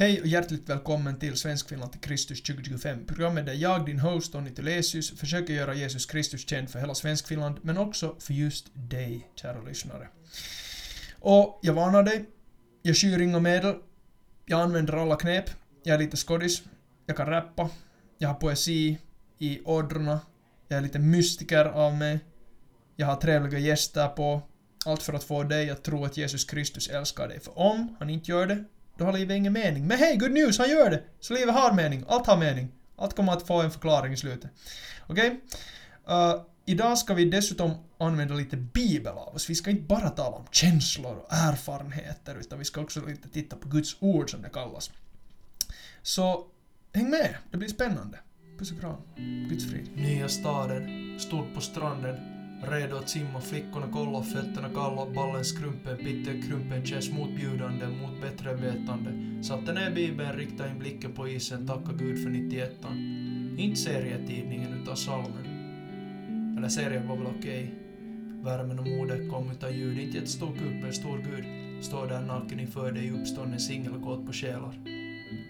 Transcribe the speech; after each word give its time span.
Hej 0.00 0.20
och 0.20 0.26
hjärtligt 0.26 0.68
välkommen 0.68 1.18
till 1.18 1.36
Svenskfinland 1.36 1.92
till 1.92 2.00
Kristus 2.00 2.42
2025, 2.42 3.06
programmet 3.06 3.46
där 3.46 3.52
jag, 3.52 3.86
din 3.86 3.98
host 3.98 4.32
Tony 4.32 4.50
Telesius, 4.50 5.18
försöker 5.18 5.54
göra 5.54 5.74
Jesus 5.74 6.06
Kristus 6.06 6.48
känd 6.48 6.70
för 6.70 6.78
hela 6.78 6.94
Svenskfinland, 6.94 7.58
men 7.62 7.78
också 7.78 8.16
för 8.18 8.34
just 8.34 8.66
dig, 8.74 9.30
kära 9.34 9.62
lyssnare. 9.62 10.08
Och 11.20 11.60
jag 11.62 11.74
varnar 11.74 12.02
dig, 12.02 12.24
jag 12.82 12.96
skyr 12.96 13.20
inga 13.20 13.40
medel, 13.40 13.74
jag 14.46 14.60
använder 14.60 14.92
alla 14.92 15.16
knep, 15.16 15.50
jag 15.82 15.94
är 15.94 15.98
lite 15.98 16.16
skådis, 16.16 16.62
jag 17.06 17.16
kan 17.16 17.26
rappa, 17.26 17.70
jag 18.18 18.28
har 18.28 18.34
poesi 18.34 18.98
i 19.38 19.60
ådrorna, 19.64 20.20
jag 20.68 20.78
är 20.78 20.82
lite 20.82 20.98
mystiker 20.98 21.64
av 21.64 21.94
mig, 21.94 22.18
jag 22.96 23.06
har 23.06 23.16
trevliga 23.16 23.58
gäster 23.58 24.08
på, 24.08 24.42
allt 24.86 25.02
för 25.02 25.12
att 25.12 25.24
få 25.24 25.42
dig 25.42 25.70
att 25.70 25.82
tro 25.82 26.04
att 26.04 26.16
Jesus 26.16 26.44
Kristus 26.44 26.88
älskar 26.88 27.28
dig, 27.28 27.40
för 27.40 27.58
om 27.58 27.96
han 27.98 28.10
inte 28.10 28.30
gör 28.30 28.46
det, 28.46 28.64
då 28.98 29.04
har 29.04 29.12
livet 29.12 29.36
ingen 29.36 29.52
mening. 29.52 29.86
Men 29.86 29.98
hej, 29.98 30.16
good 30.16 30.30
news, 30.30 30.58
han 30.58 30.70
gör 30.70 30.90
det! 30.90 31.02
Så 31.20 31.34
livet 31.34 31.54
har 31.54 31.72
mening, 31.72 32.04
allt 32.08 32.26
har 32.26 32.36
mening. 32.36 32.68
Allt 32.96 33.16
kommer 33.16 33.32
att 33.32 33.46
få 33.46 33.62
en 33.62 33.70
förklaring 33.70 34.12
i 34.12 34.16
slutet. 34.16 34.50
Okej? 35.06 35.40
Okay? 36.04 36.16
Uh, 36.16 36.42
idag 36.66 36.98
ska 36.98 37.14
vi 37.14 37.24
dessutom 37.24 37.70
använda 37.98 38.34
lite 38.34 38.56
bibel 38.56 39.12
av 39.12 39.34
oss. 39.34 39.50
Vi 39.50 39.54
ska 39.54 39.70
inte 39.70 39.82
bara 39.82 40.10
tala 40.10 40.36
om 40.36 40.46
känslor 40.50 41.16
och 41.16 41.32
erfarenheter, 41.32 42.36
utan 42.40 42.58
vi 42.58 42.64
ska 42.64 42.80
också 42.80 43.06
lite 43.06 43.28
titta 43.28 43.56
på 43.56 43.68
Guds 43.68 43.96
ord 44.00 44.30
som 44.30 44.42
det 44.42 44.48
kallas. 44.48 44.90
Så 46.02 46.46
häng 46.92 47.10
med, 47.10 47.34
det 47.50 47.56
blir 47.56 47.68
spännande. 47.68 48.18
Puss 48.58 48.72
och 48.72 48.80
kram. 48.80 49.00
Guds 49.48 49.70
frid. 49.70 49.96
Nya 49.96 50.28
staden, 50.28 51.16
stod 51.20 51.54
på 51.54 51.60
stranden, 51.60 52.37
Redo 52.62 52.96
att 52.96 53.08
simma, 53.08 53.40
flickorna 53.40 53.86
kolla, 53.92 54.22
fötterna 54.22 54.68
kalla, 54.74 55.06
ballen 55.14 55.44
skrumpen, 55.44 55.96
pitten 55.96 56.42
krumpen 56.42 56.86
känns 56.86 57.10
motbjudande, 57.10 57.86
mot 57.86 58.20
bättre 58.20 58.54
vetande. 58.54 59.42
Satte 59.42 59.72
ner 59.72 59.90
bibeln, 59.90 60.32
riktade 60.32 60.70
in 60.70 60.78
blicken 60.78 61.12
på 61.12 61.28
isen, 61.28 61.66
tacka 61.66 61.92
Gud 61.98 62.22
för 62.22 62.30
91 62.30 62.72
Inte 63.58 63.76
serietidningen 63.76 64.82
utan 64.82 64.96
salmen. 64.96 65.44
Eller 66.58 66.68
serien 66.68 67.08
var 67.08 67.16
väl 67.16 67.26
okej. 67.26 67.64
Okay. 67.64 67.68
Värmen 68.42 68.78
och 68.78 68.86
modet 68.86 69.30
kom 69.30 69.50
utan 69.50 69.72
ljud, 69.72 69.98
inte 69.98 70.18
ett 70.18 70.28
stor 70.28 70.52
kupp, 70.52 70.84
en 70.84 70.92
stor 70.92 71.18
Gud. 71.18 71.44
Står 71.84 72.06
där 72.06 72.22
naken 72.22 72.60
inför 72.60 72.92
dig, 72.92 73.10
uppstånden 73.10 73.60
singel 73.60 73.92
och 73.92 74.02
kåt 74.02 74.26
på 74.26 74.32
själar. 74.32 74.80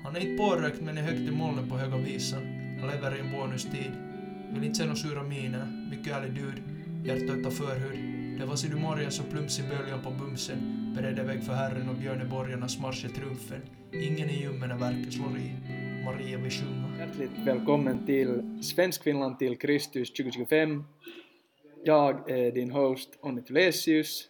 Han 0.04 0.16
är 0.16 0.20
inte 0.20 0.42
pårökt 0.42 0.80
men 0.80 0.98
är 0.98 1.02
högt 1.02 1.20
i 1.20 1.30
molnen 1.30 1.68
på 1.68 1.78
höga 1.78 1.96
visan. 1.96 2.42
Han 2.80 2.90
lever 2.90 3.16
i 3.16 3.20
en 3.20 3.32
bonustid. 3.32 3.92
Vill 4.52 4.64
inte 4.64 4.78
se 4.78 4.84
några 4.84 4.96
sura 4.96 5.22
miner, 5.22 5.88
mycket 5.90 6.16
ärlig 6.16 6.34
dude 6.34 6.77
hjärtöta 7.04 7.50
förhud. 7.50 8.38
Det 8.38 8.46
var 8.46 8.56
så 8.56 8.68
du 8.68 8.76
morgon 8.76 9.10
så 9.10 9.22
plums 9.22 9.60
i 9.60 9.62
böljan 9.62 10.02
på 10.02 10.10
bumsen, 10.10 10.58
beredde 10.96 11.22
väg 11.22 11.42
för 11.42 11.52
Herren 11.52 11.88
och 11.88 11.94
björneborgarnas 11.94 12.78
marsch 12.80 13.04
i 13.04 13.08
triumfen. 13.08 13.60
Ingen 13.92 14.30
i 14.30 14.42
ljummen 14.42 14.68
när 14.68 14.78
verket 14.78 15.12
slår 15.12 15.38
i. 15.38 15.52
Maria 16.04 16.38
vill 16.38 16.50
sjunga. 16.50 16.98
Hjärtligt 16.98 17.30
välkommen 17.44 18.06
till 18.06 18.62
Svenskfinland 18.62 19.38
till 19.38 19.58
Kristus 19.58 20.10
2025. 20.10 20.84
Jag 21.84 22.30
är 22.30 22.52
din 22.52 22.70
host 22.70 23.18
Onni 23.20 23.42
Tulesius 23.42 24.28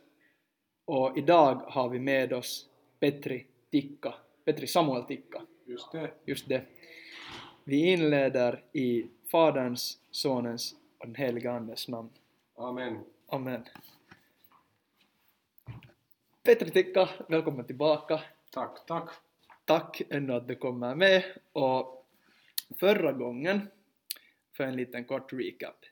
och 0.85 1.19
idag 1.19 1.55
har 1.55 1.89
vi 1.89 2.01
med 2.01 2.33
oss 2.33 2.67
Petri 3.01 3.47
Tikka, 3.71 4.15
Petri 4.45 4.67
Samuel 4.67 5.03
Tikka. 5.03 5.43
Just 5.67 5.93
det. 5.93 6.11
Just 6.27 6.49
det. 6.49 6.63
Vi 7.65 7.93
inleder 7.93 8.63
i 8.73 9.07
Faderns, 9.31 9.99
Sonens 10.11 10.75
och 10.99 11.07
den 11.07 11.15
heliga 11.15 11.53
Andes 11.53 11.89
namn. 11.89 12.11
Amen. 12.61 13.05
Amen. 13.27 13.65
Petri 16.43 16.71
Tikka, 16.71 17.09
välkommen 17.29 17.67
tillbaka. 17.67 18.21
Tack, 18.51 18.87
tack. 18.87 19.11
Tack 19.65 20.03
ännu 20.11 20.33
att 20.33 20.49
du 20.49 20.57
kommer 20.57 20.95
med. 20.95 21.25
Och 21.53 22.07
förra 22.77 23.13
gången, 23.13 23.61
för 24.53 24.65
en 24.65 24.77
liten 24.77 25.05
kort 25.05 25.33
recap, 25.33 25.85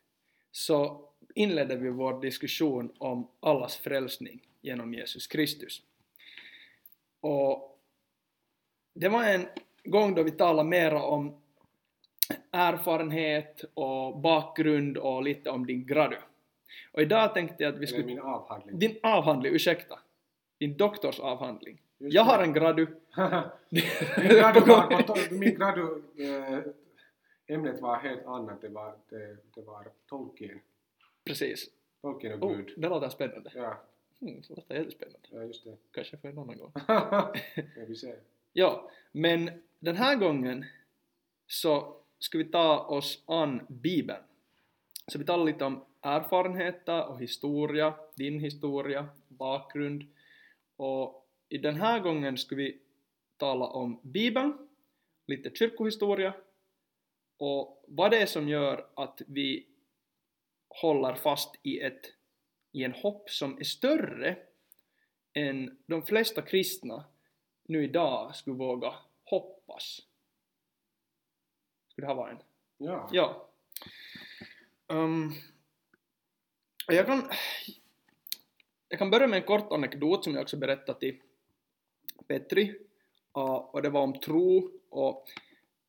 så 0.52 1.08
inledde 1.34 1.76
vi 1.76 1.90
vår 1.90 2.20
diskussion 2.20 2.92
om 2.98 3.28
allas 3.40 3.76
frälsning 3.76 4.40
genom 4.60 4.94
Jesus 4.94 5.26
Kristus. 5.26 5.82
Och 7.20 7.80
det 8.94 9.08
var 9.08 9.24
en 9.24 9.46
gång 9.84 10.14
då 10.14 10.22
vi 10.22 10.30
talade 10.30 10.68
mera 10.68 11.02
om 11.02 11.40
erfarenhet 12.50 13.64
och 13.74 14.18
bakgrund 14.18 14.96
och 14.96 15.22
lite 15.22 15.50
om 15.50 15.66
din 15.66 15.86
gradu. 15.86 16.16
Och 16.92 17.02
idag 17.02 17.34
tänkte 17.34 17.62
jag 17.62 17.74
att 17.74 17.80
vi 17.80 17.86
skulle... 17.86 18.04
Eller 18.04 18.14
min 18.14 18.22
avhandling. 18.22 18.78
Din 18.78 18.98
avhandling, 19.02 19.54
ursäkta. 19.54 19.98
Din 20.58 20.76
doktorsavhandling. 20.76 21.82
Just 21.98 22.14
jag 22.14 22.22
har 22.22 22.42
en 22.42 22.52
gradu. 22.52 22.86
min 23.68 23.82
gradu 24.28 24.60
var, 24.60 25.38
min 25.38 25.54
gradu 25.54 26.02
äh, 26.18 26.58
ämnet 27.46 27.80
var 27.80 27.96
helt 27.96 28.26
annat, 28.26 28.60
det 28.60 28.68
var, 28.68 28.94
det, 29.08 29.36
det 29.54 29.62
var 29.62 29.88
Tolkien. 30.06 30.60
Precis. 31.24 31.70
Tolkien 32.02 32.42
och 32.42 32.50
oh, 32.50 32.56
Gud. 32.56 32.74
Det 32.76 32.88
låter 32.88 33.08
spännande. 33.08 33.50
Ja. 33.54 33.82
Mm, 34.20 34.42
det 34.48 34.56
låter 34.56 34.74
jättespännande. 34.74 35.28
Ja, 35.30 35.42
just 35.42 35.64
det. 35.64 35.76
Kanske 35.90 36.16
för 36.16 36.28
en 36.28 36.38
annan 36.38 36.58
gång. 36.58 36.72
ja, 36.88 37.34
vi 37.88 37.96
ser. 37.96 38.16
Ja, 38.52 38.90
men 39.12 39.50
den 39.78 39.96
här 39.96 40.16
gången 40.16 40.64
så 41.46 41.96
ska 42.18 42.38
vi 42.38 42.44
ta 42.44 42.78
oss 42.78 43.22
an 43.26 43.66
Bibeln. 43.68 44.22
Så 45.06 45.18
vi 45.18 45.24
talar 45.24 45.44
lite 45.44 45.64
om 45.64 45.84
erfarenheter 46.06 47.06
och 47.06 47.20
historia, 47.20 47.94
din 48.16 48.40
historia, 48.40 49.08
bakgrund. 49.28 50.04
Och 50.76 51.28
i 51.48 51.58
den 51.58 51.74
här 51.74 52.00
gången 52.00 52.38
ska 52.38 52.56
vi 52.56 52.80
tala 53.36 53.66
om 53.66 54.00
Bibeln, 54.02 54.68
lite 55.26 55.50
kyrkohistoria 55.54 56.34
och 57.38 57.84
vad 57.88 58.10
det 58.10 58.22
är 58.22 58.26
som 58.26 58.48
gör 58.48 58.86
att 58.94 59.22
vi 59.26 59.66
håller 60.68 61.14
fast 61.14 61.54
i, 61.62 61.80
ett, 61.80 62.12
i 62.72 62.84
en 62.84 62.92
hopp 62.92 63.30
som 63.30 63.58
är 63.58 63.64
större 63.64 64.36
än 65.32 65.78
de 65.86 66.02
flesta 66.02 66.42
kristna 66.42 67.04
nu 67.62 67.84
idag 67.84 68.36
skulle 68.36 68.56
våga 68.56 68.94
hoppas. 69.24 70.00
Skulle 71.88 72.06
det 72.06 72.08
här 72.08 72.14
vara 72.14 72.30
en? 72.30 72.38
Ja. 72.78 73.08
Ja. 73.12 73.48
Um, 74.86 75.32
jag 76.94 77.06
kan, 77.06 77.30
jag 78.88 78.98
kan 78.98 79.10
börja 79.10 79.26
med 79.26 79.36
en 79.36 79.46
kort 79.46 79.72
anekdot 79.72 80.24
som 80.24 80.34
jag 80.34 80.42
också 80.42 80.56
berättade 80.56 80.98
till 80.98 81.20
Petri 82.26 82.78
och 83.32 83.82
det 83.82 83.90
var 83.90 84.02
om 84.02 84.20
tro 84.20 84.70
och 84.90 85.24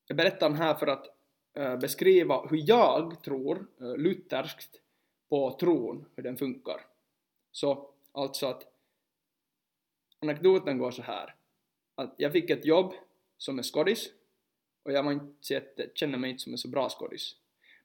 jag 0.08 0.18
berättar 0.18 0.50
den 0.50 0.58
här 0.58 0.76
för 0.76 0.88
att 0.88 1.08
eh, 1.54 1.78
beskriva 1.78 2.48
hur 2.48 2.70
jag 2.70 3.24
tror 3.24 3.68
eh, 3.82 3.98
lutherskt 3.98 4.82
på 5.30 5.58
tron, 5.60 6.06
hur 6.16 6.24
den 6.24 6.38
funkar. 6.38 6.82
Så 7.52 7.90
alltså 8.12 8.48
att 8.48 8.64
anekdoten 10.20 10.78
går 10.78 10.92
så 10.92 11.02
här 11.02 11.36
att 11.96 12.16
jag 12.18 12.32
fick 12.32 12.50
ett 12.50 12.66
jobb 12.66 12.94
som 13.38 13.60
är 13.60 13.64
skådis 13.64 14.10
och 14.84 14.92
jag 14.92 15.04
var 15.04 15.12
inte, 15.12 15.90
känner 15.94 16.18
mig 16.18 16.30
inte 16.30 16.44
som 16.44 16.52
en 16.52 16.58
så 16.58 16.68
bra 16.68 16.90
skådis. 16.90 17.36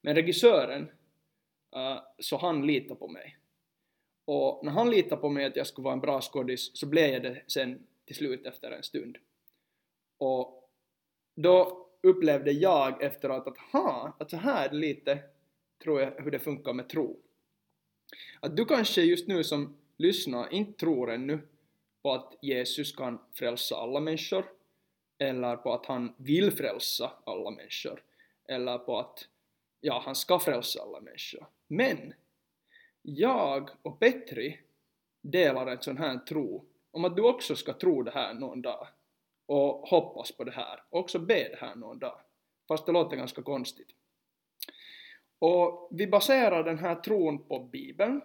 Men 0.00 0.14
regissören 0.14 0.90
Eh, 1.76 2.02
så 2.18 2.36
han 2.36 2.66
litade 2.66 3.00
på 3.00 3.08
mig. 3.08 3.38
Och 4.24 4.60
när 4.64 4.72
han 4.72 4.90
litade 4.90 5.20
på 5.20 5.28
mig 5.28 5.44
att 5.44 5.56
jag 5.56 5.66
skulle 5.66 5.84
vara 5.84 5.94
en 5.94 6.00
bra 6.00 6.20
skådis 6.20 6.70
så 6.74 6.86
blev 6.86 7.10
jag 7.10 7.22
det 7.22 7.42
sen 7.46 7.86
till 8.04 8.16
slut 8.16 8.46
efter 8.46 8.70
en 8.70 8.82
stund. 8.82 9.18
Och 10.18 10.70
då 11.34 11.86
upplevde 12.02 12.52
jag 12.52 13.02
efteråt 13.02 13.46
att 13.46 13.58
ha, 13.58 14.16
att 14.20 14.30
så 14.30 14.36
här 14.36 14.72
lite 14.72 15.18
tror 15.82 16.00
jag 16.00 16.22
hur 16.22 16.30
det 16.30 16.38
funkar 16.38 16.72
med 16.72 16.88
tro. 16.88 17.20
Att 18.40 18.56
du 18.56 18.64
kanske 18.64 19.02
just 19.02 19.28
nu 19.28 19.44
som 19.44 19.76
lyssnar 19.96 20.52
inte 20.52 20.78
tror 20.78 21.10
ännu 21.10 21.38
på 22.02 22.12
att 22.12 22.34
Jesus 22.42 22.96
kan 22.96 23.18
frälsa 23.32 23.76
alla 23.76 24.00
människor 24.00 24.44
eller 25.18 25.56
på 25.56 25.72
att 25.72 25.86
han 25.86 26.14
vill 26.16 26.50
frälsa 26.50 27.12
alla 27.24 27.50
människor 27.50 28.02
eller 28.48 28.78
på 28.78 28.98
att 28.98 29.28
ja, 29.80 30.02
han 30.04 30.14
ska 30.14 30.38
frälsa 30.38 30.82
alla 30.82 31.00
människor. 31.00 31.46
Men 31.72 32.14
jag 33.02 33.70
och 33.82 34.00
Petri 34.00 34.60
delar 35.22 35.66
en 35.66 35.82
sån 35.82 35.98
här 35.98 36.18
tro 36.18 36.64
om 36.90 37.04
att 37.04 37.16
du 37.16 37.22
också 37.22 37.56
ska 37.56 37.72
tro 37.72 38.02
det 38.02 38.10
här 38.10 38.34
någon 38.34 38.62
dag 38.62 38.88
och 39.46 39.88
hoppas 39.88 40.32
på 40.32 40.44
det 40.44 40.50
här 40.50 40.82
och 40.90 41.00
också 41.00 41.18
be 41.18 41.48
det 41.48 41.56
här 41.60 41.74
någon 41.74 41.98
dag. 41.98 42.20
Fast 42.68 42.86
det 42.86 42.92
låter 42.92 43.16
ganska 43.16 43.42
konstigt. 43.42 43.88
Och 45.38 45.88
vi 45.90 46.06
baserar 46.06 46.64
den 46.64 46.78
här 46.78 46.94
tron 46.94 47.48
på 47.48 47.58
Bibeln, 47.58 48.20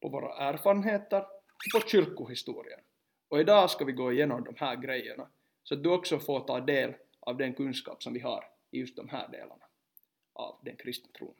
på 0.00 0.08
våra 0.08 0.36
erfarenheter 0.36 1.20
och 1.20 1.80
på 1.80 1.88
kyrkohistorien. 1.88 2.80
Och 3.28 3.40
idag 3.40 3.70
ska 3.70 3.84
vi 3.84 3.92
gå 3.92 4.12
igenom 4.12 4.44
de 4.44 4.54
här 4.56 4.76
grejerna 4.76 5.28
så 5.62 5.74
att 5.74 5.82
du 5.82 5.90
också 5.90 6.18
får 6.18 6.40
ta 6.40 6.60
del 6.60 6.94
av 7.20 7.36
den 7.36 7.54
kunskap 7.54 8.02
som 8.02 8.12
vi 8.12 8.20
har 8.20 8.44
i 8.70 8.78
just 8.78 8.96
de 8.96 9.08
här 9.08 9.28
delarna 9.28 9.64
av 10.32 10.60
den 10.64 10.76
kristna 10.76 11.10
tron. 11.18 11.34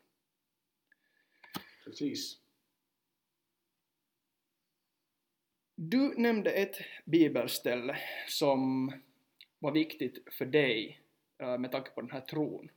Precis. 1.84 2.38
Du 5.74 6.14
nämnde 6.16 6.50
ett 6.50 6.76
bibelställe 7.04 7.98
som 8.28 8.92
var 9.58 9.72
viktigt 9.72 10.34
för 10.34 10.46
dig 10.46 11.02
eh, 11.38 11.58
med 11.58 11.72
tanke 11.72 11.90
på 11.90 12.00
den 12.00 12.10
här 12.10 12.20
tron. 12.20 12.70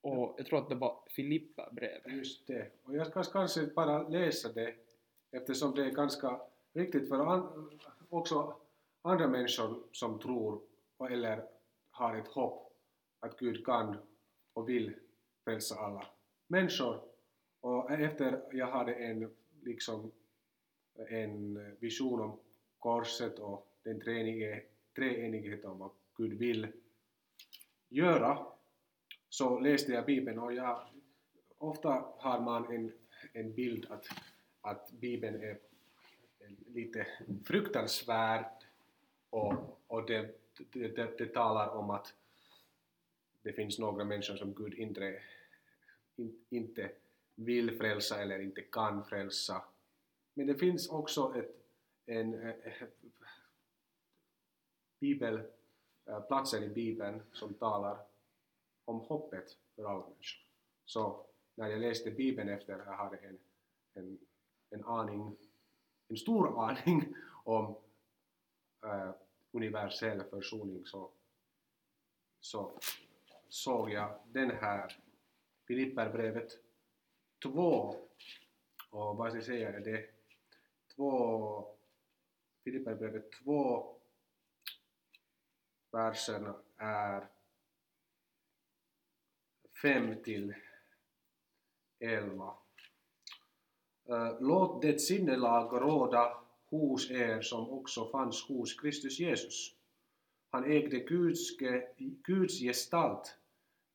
Och 0.00 0.34
jag 0.38 0.46
tror 0.46 0.58
att 0.58 0.68
det 0.68 0.74
var 0.74 1.02
Filipperbrevet. 1.10 2.12
Just 2.12 2.46
det. 2.46 2.70
Och 2.82 2.96
jag 2.96 3.06
ska 3.06 3.22
kanske 3.22 3.66
bara 3.66 4.08
läsa 4.08 4.52
det 4.52 4.74
eftersom 5.30 5.74
det 5.74 5.84
är 5.84 5.90
ganska 5.90 6.40
viktigt 6.72 7.08
för 7.08 7.18
an, 7.18 7.70
också 8.08 8.56
andra 9.02 9.28
människor 9.28 9.82
som 9.92 10.18
tror 10.18 10.60
eller 11.10 11.48
har 11.90 12.16
ett 12.16 12.28
hopp 12.28 12.72
att 13.20 13.38
Gud 13.38 13.64
kan 13.66 13.96
och 14.52 14.68
vill 14.68 14.94
frälsa 15.44 15.74
alla 15.74 16.06
människor. 16.46 17.13
Och 17.64 17.90
efter 17.90 18.42
jag 18.52 18.66
hade 18.66 18.94
en, 18.94 19.30
liksom, 19.62 20.12
en 21.08 21.60
vision 21.80 22.20
om 22.20 22.38
korset 22.78 23.38
och 23.38 23.68
den 23.82 24.00
treenighet, 24.00 24.70
treenigheten 24.96 25.70
om 25.70 25.78
vad 25.78 25.90
Gud 26.16 26.32
vill 26.32 26.66
göra 27.88 28.46
så 29.28 29.58
läste 29.60 29.92
jag 29.92 30.06
Bibeln 30.06 30.38
och 30.38 30.54
jag, 30.54 30.86
ofta 31.58 32.04
har 32.18 32.40
man 32.40 32.72
en, 32.72 32.92
en 33.32 33.54
bild 33.54 33.86
att, 33.90 34.06
att 34.60 34.90
Bibeln 34.90 35.42
är 35.42 35.58
lite 36.66 37.06
fruktansvärd 37.44 38.44
och, 39.30 39.80
och 39.86 40.06
det, 40.06 40.40
det, 40.72 40.88
det, 40.88 41.18
det 41.18 41.26
talar 41.26 41.68
om 41.68 41.90
att 41.90 42.14
det 43.42 43.52
finns 43.52 43.78
några 43.78 44.04
människor 44.04 44.36
som 44.36 44.54
Gud 44.54 44.74
inte, 44.74 45.22
in, 46.16 46.44
inte 46.48 46.90
vill 47.34 47.78
frälsa 47.78 48.22
eller 48.22 48.38
inte 48.38 48.62
kan 48.62 49.04
frälsa. 49.04 49.64
Men 50.34 50.46
det 50.46 50.54
finns 50.54 50.88
också 50.88 51.34
ett, 51.36 51.56
en, 52.06 52.34
äh, 52.34 52.72
bibel, 55.00 55.42
eh, 56.06 56.14
äh, 56.14 56.20
platser 56.20 56.62
i 56.62 56.68
Bibeln 56.68 57.22
som 57.32 57.54
talar 57.54 58.06
om 58.84 59.00
hoppet 59.00 59.58
för 59.74 59.84
alla 59.84 60.00
människor. 60.00 60.44
Så 60.84 61.26
när 61.54 61.68
jag 61.68 61.80
läste 61.80 62.10
Bibeln 62.10 62.48
efter 62.48 62.72
jag 62.72 62.96
hade 62.96 63.16
en, 63.16 63.38
en, 63.94 64.18
en 64.70 64.84
aning, 64.84 65.36
en 66.08 66.16
stor 66.16 66.64
aning 66.70 67.14
om 67.44 67.76
äh, 68.84 69.10
universell 69.52 70.24
försoning 70.24 70.86
så, 70.86 71.10
så 72.40 72.78
såg 73.48 73.90
jag 73.90 74.20
den 74.26 74.50
här 74.50 74.96
Filipperbrevet 75.66 76.63
2 77.44 77.96
och 78.90 79.16
vad 79.16 79.30
ska 79.30 79.36
jag 79.38 79.44
säga 79.44 79.80
det 79.80 80.06
två 80.96 81.66
Filipperbrevet 82.64 83.32
2 83.32 83.96
verserna 85.90 86.54
är 86.76 87.28
5 89.82 90.22
till 90.22 90.54
11. 92.00 92.54
Eh, 94.08 94.40
låt 94.40 94.82
det 94.82 95.00
sinnelag 95.00 95.82
råda 95.82 96.38
hos 96.66 97.10
er 97.10 97.40
som 97.40 97.70
också 97.70 98.10
fanns 98.10 98.48
hos 98.48 98.80
Kristus 98.80 99.18
Jesus. 99.18 99.76
Han 100.50 100.64
ägde 100.64 100.98
Guds, 100.98 101.58
Guds 101.98 102.60
gestalt 102.60 103.38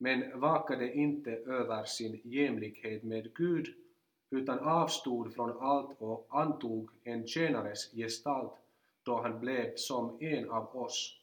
men 0.02 0.40
vakade 0.40 0.92
inte 0.92 1.30
över 1.30 1.84
sin 1.84 2.20
jämlikhet 2.24 3.02
med 3.02 3.34
Gud 3.34 3.74
utan 4.30 4.58
avstod 4.58 5.34
från 5.34 5.58
allt 5.60 6.02
och 6.02 6.26
antog 6.30 6.90
en 7.04 7.26
tjänares 7.26 7.92
gestalt 7.92 8.52
då 9.02 9.20
han 9.20 9.40
blev 9.40 9.76
som 9.76 10.16
en 10.20 10.50
av 10.50 10.76
oss. 10.76 11.20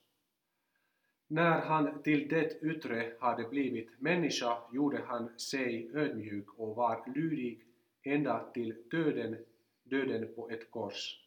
När 1.27 1.61
han 1.61 2.03
till 2.03 2.27
det 2.27 2.61
yttre 2.61 3.13
hade 3.19 3.43
blivit 3.43 4.01
människa 4.01 4.57
gjorde 4.71 5.01
han 5.07 5.39
sig 5.39 5.91
ödmjuk 5.93 6.47
och 6.57 6.75
var 6.75 7.03
lydig 7.15 7.63
ända 8.03 8.45
till 8.53 8.75
döden, 8.91 9.37
döden 9.83 10.33
på 10.35 10.49
ett 10.49 10.71
kors. 10.71 11.21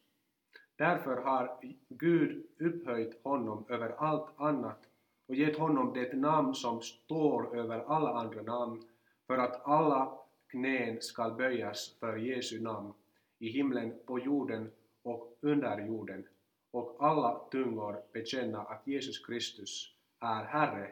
Därför 0.75 1.17
har 1.17 1.59
Gud 1.89 2.45
upphöjt 2.59 3.23
honom 3.23 3.65
över 3.69 3.89
allt 3.89 4.29
annat 4.35 4.90
och 5.31 5.37
gett 5.37 5.57
honom 5.57 5.93
det 5.93 6.13
namn 6.13 6.55
som 6.55 6.81
står 6.81 7.57
över 7.57 7.79
alla 7.87 8.09
andra 8.13 8.41
namn, 8.41 8.83
för 9.27 9.37
att 9.37 9.67
alla 9.67 10.11
knän 10.49 11.01
skall 11.01 11.33
böjas 11.33 11.95
för 11.99 12.17
Jesu 12.17 12.61
namn, 12.61 12.93
i 13.39 13.49
himlen, 13.49 13.93
på 14.05 14.19
jorden 14.19 14.71
och 15.03 15.37
under 15.41 15.87
jorden, 15.87 16.27
och 16.71 16.97
alla 16.99 17.41
tungor 17.51 17.95
bekänna 18.13 18.59
att 18.59 18.87
Jesus 18.87 19.25
Kristus 19.25 19.93
är 20.19 20.43
Herre, 20.43 20.89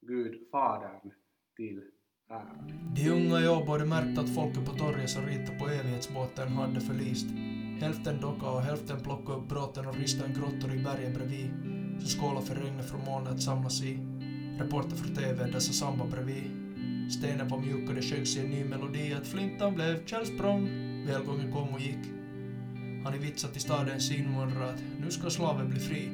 Gud 0.00 0.48
Fadern 0.50 1.10
till 1.56 1.82
ära. 2.28 2.58
De 2.96 3.10
unga 3.10 3.40
i 3.40 3.48
Åbo 3.48 3.72
hade 3.72 3.86
märkt 3.86 4.18
att 4.18 4.34
folket 4.34 4.66
på 4.66 4.72
torget 4.72 5.10
som 5.10 5.26
ritade 5.26 5.58
på 5.58 5.66
evighetsbåten 5.66 6.48
hade 6.48 6.80
förlist. 6.80 7.26
Hälften 7.80 8.20
docka 8.20 8.50
och 8.50 8.60
hälften 8.60 9.00
plocka 9.00 9.32
upp 9.32 9.48
bråten 9.48 9.86
och 9.86 9.94
rista 9.94 10.24
en 10.24 10.34
grottor 10.34 10.74
i 10.74 10.78
bergen 10.78 11.14
bredvid, 11.14 11.50
så 12.00 12.18
skålar 12.18 12.40
för 12.40 12.54
regnet 12.54 12.90
från 12.90 13.04
molnet 13.04 13.42
samlas 13.42 13.82
i. 13.82 13.98
Reporter 14.58 14.96
för 14.96 15.14
TV 15.14 15.46
dessa 15.46 15.72
samba 15.72 16.04
bredvid. 16.06 16.50
Stenen 17.10 17.48
var 17.48 17.58
mjuk 17.58 17.88
och 17.88 17.94
det 17.94 18.02
sjöngs 18.02 18.36
i 18.36 18.40
en 18.40 18.50
ny 18.50 18.64
melodi 18.64 19.14
att 19.14 19.26
flintan 19.26 19.74
blev 19.74 20.06
källsprång. 20.06 20.68
Välgången 21.06 21.52
kom 21.52 21.74
och 21.74 21.80
gick. 21.80 22.06
Han 23.04 23.14
är 23.14 23.18
vitsat 23.18 23.56
i 23.56 23.60
stadens 23.60 24.10
invandrare 24.12 24.70
att 24.70 24.82
nu 25.00 25.10
ska 25.10 25.30
slaven 25.30 25.70
bli 25.70 25.80
fri. 25.80 26.10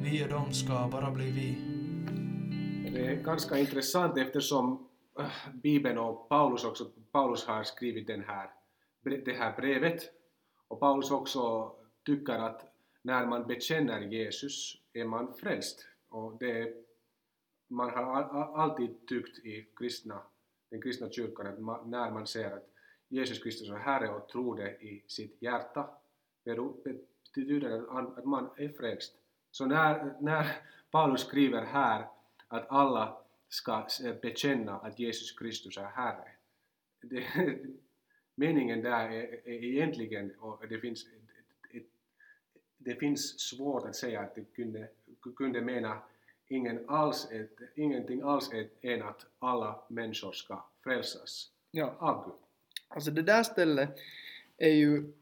Vi 0.00 0.24
och 0.24 0.28
dom 0.28 0.52
ska 0.52 0.88
bara 0.92 1.10
bli 1.10 1.30
vi. 1.30 1.58
Det 2.92 3.06
är 3.06 3.22
ganska 3.22 3.58
intressant 3.58 4.18
eftersom 4.18 4.88
äh, 5.18 5.26
Bibeln 5.62 5.98
och 5.98 6.28
Paulus 6.28 6.64
också, 6.64 6.84
Paulus 7.12 7.44
har 7.46 7.62
skrivit 7.62 8.06
den 8.06 8.24
här, 8.26 8.50
det 9.24 9.32
här 9.32 9.56
brevet 9.56 10.02
och 10.72 10.80
Paulus 10.80 11.10
också 11.10 11.72
tycker 12.04 12.32
att 12.32 12.72
när 13.02 13.26
man 13.26 13.46
bekänner 13.46 14.00
Jesus 14.00 14.76
är 14.92 15.04
man 15.04 15.34
frälst 15.34 15.88
och 16.08 16.38
det 16.38 16.74
man 17.68 17.90
har 17.90 18.58
alltid 18.62 19.06
tyckt 19.06 19.38
i 19.38 19.68
kristna, 19.76 20.22
den 20.70 20.82
kristna 20.82 21.10
kyrkan 21.10 21.46
att 21.46 21.58
man, 21.58 21.90
när 21.90 22.10
man 22.10 22.26
säger 22.26 22.50
att 22.50 22.68
Jesus 23.08 23.42
Kristus 23.42 23.70
är 23.70 23.74
Herre 23.74 24.08
och 24.08 24.28
tror 24.28 24.56
det 24.56 24.70
i 24.70 25.04
sitt 25.06 25.42
hjärta 25.42 25.90
betyder 26.44 27.68
det 27.68 27.90
att 27.90 28.24
man 28.24 28.50
är 28.56 28.68
frälst. 28.68 29.14
Så 29.50 29.66
när, 29.66 30.16
när 30.20 30.46
Paulus 30.90 31.20
skriver 31.20 31.62
här 31.62 32.08
att 32.48 32.66
alla 32.68 33.18
ska 33.48 33.86
bekänna 34.22 34.78
att 34.78 34.98
Jesus 34.98 35.32
Kristus 35.32 35.78
är 35.78 35.84
Herre. 35.84 36.28
Det, 37.02 37.24
meningen 38.34 38.82
där 38.82 39.10
är, 39.10 39.48
är 39.48 39.64
egentligen, 39.64 40.30
och 40.38 40.68
det 40.68 40.78
finns, 40.78 41.06
det 42.78 42.94
finns 42.94 43.40
svårt 43.40 43.84
att 43.84 43.96
säga 43.96 44.20
att 44.20 44.34
det 44.34 44.44
kunde, 44.44 44.88
kunde 45.36 45.60
mena 45.60 46.02
ingen 46.48 46.88
alls 46.88 47.28
ett, 47.30 47.58
ingenting 47.74 48.22
alls 48.22 48.52
ett, 48.52 48.72
än 48.80 49.02
att 49.02 49.26
alla 49.38 49.84
människor 49.88 50.32
ska 50.32 50.64
frälsas 50.82 51.50
Ja. 51.70 51.96
av 51.98 52.24
Gud. 52.24 52.34
Alltså 52.88 53.10
det 53.10 53.22
där 53.22 53.42
stället 53.42 53.90
är 54.56 54.70
ju 54.70 55.12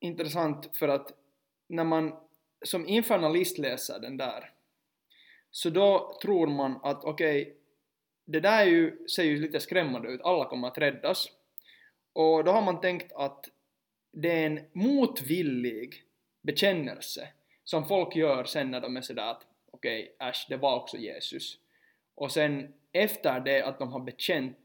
intressant 0.00 0.76
för 0.76 0.88
att 0.88 1.12
när 1.68 1.84
man 1.84 2.14
som 2.64 2.86
infernalist 2.86 3.58
läser 3.58 3.98
den 3.98 4.16
där 4.16 4.52
så 5.50 5.70
då 5.70 6.18
tror 6.22 6.46
man 6.46 6.80
att 6.82 7.04
okej, 7.04 7.56
det 8.24 8.40
där 8.40 8.62
är 8.66 8.70
ju, 8.70 9.08
ser 9.08 9.22
ju 9.22 9.40
lite 9.40 9.60
skrämmande 9.60 10.08
ut, 10.08 10.20
alla 10.20 10.44
kommer 10.44 10.68
att 10.68 10.78
räddas. 10.78 11.26
Och 12.18 12.44
då 12.44 12.52
har 12.52 12.62
man 12.62 12.80
tänkt 12.80 13.12
att 13.12 13.48
det 14.12 14.42
är 14.42 14.46
en 14.46 14.60
motvillig 14.72 16.04
bekännelse 16.42 17.28
som 17.64 17.88
folk 17.88 18.16
gör 18.16 18.44
sen 18.44 18.70
när 18.70 18.80
de 18.80 18.96
är 18.96 19.00
sådär 19.00 19.30
att 19.30 19.46
okej, 19.70 20.16
äsch, 20.18 20.46
det 20.48 20.56
var 20.56 20.76
också 20.76 20.96
Jesus. 20.96 21.58
Och 22.14 22.32
sen 22.32 22.74
efter 22.92 23.40
det 23.40 23.62
att 23.62 23.78
de 23.78 23.92
har 23.92 24.00
bekänt 24.00 24.58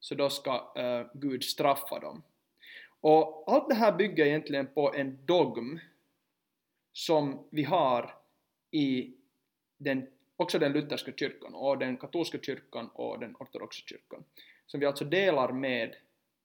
så 0.00 0.14
då 0.14 0.30
ska 0.30 0.72
uh, 0.78 1.06
Gud 1.14 1.44
straffa 1.44 1.98
dem. 1.98 2.22
Och 3.00 3.52
allt 3.52 3.68
det 3.68 3.74
här 3.74 3.92
bygger 3.92 4.26
egentligen 4.26 4.66
på 4.66 4.94
en 4.94 5.18
dogm 5.26 5.80
som 6.92 7.46
vi 7.50 7.62
har 7.62 8.14
i 8.70 9.14
den, 9.76 10.06
också 10.36 10.58
den 10.58 10.72
lutherska 10.72 11.12
kyrkan 11.12 11.54
och 11.54 11.78
den 11.78 11.96
katolska 11.96 12.38
kyrkan 12.42 12.90
och 12.94 13.18
den 13.20 13.36
ortodoxa 13.38 13.82
kyrkan. 13.86 14.24
Som 14.66 14.80
vi 14.80 14.86
alltså 14.86 15.04
delar 15.04 15.52
med 15.52 15.96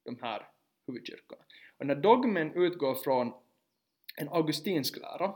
de 0.03 0.17
här 0.21 0.50
huvudkyrkan. 0.87 1.39
Och 1.77 1.85
när 1.85 1.95
dogmen 1.95 2.53
utgår 2.53 2.95
från 2.95 3.33
en 4.15 4.29
augustinsk 4.29 4.97
lära 4.97 5.35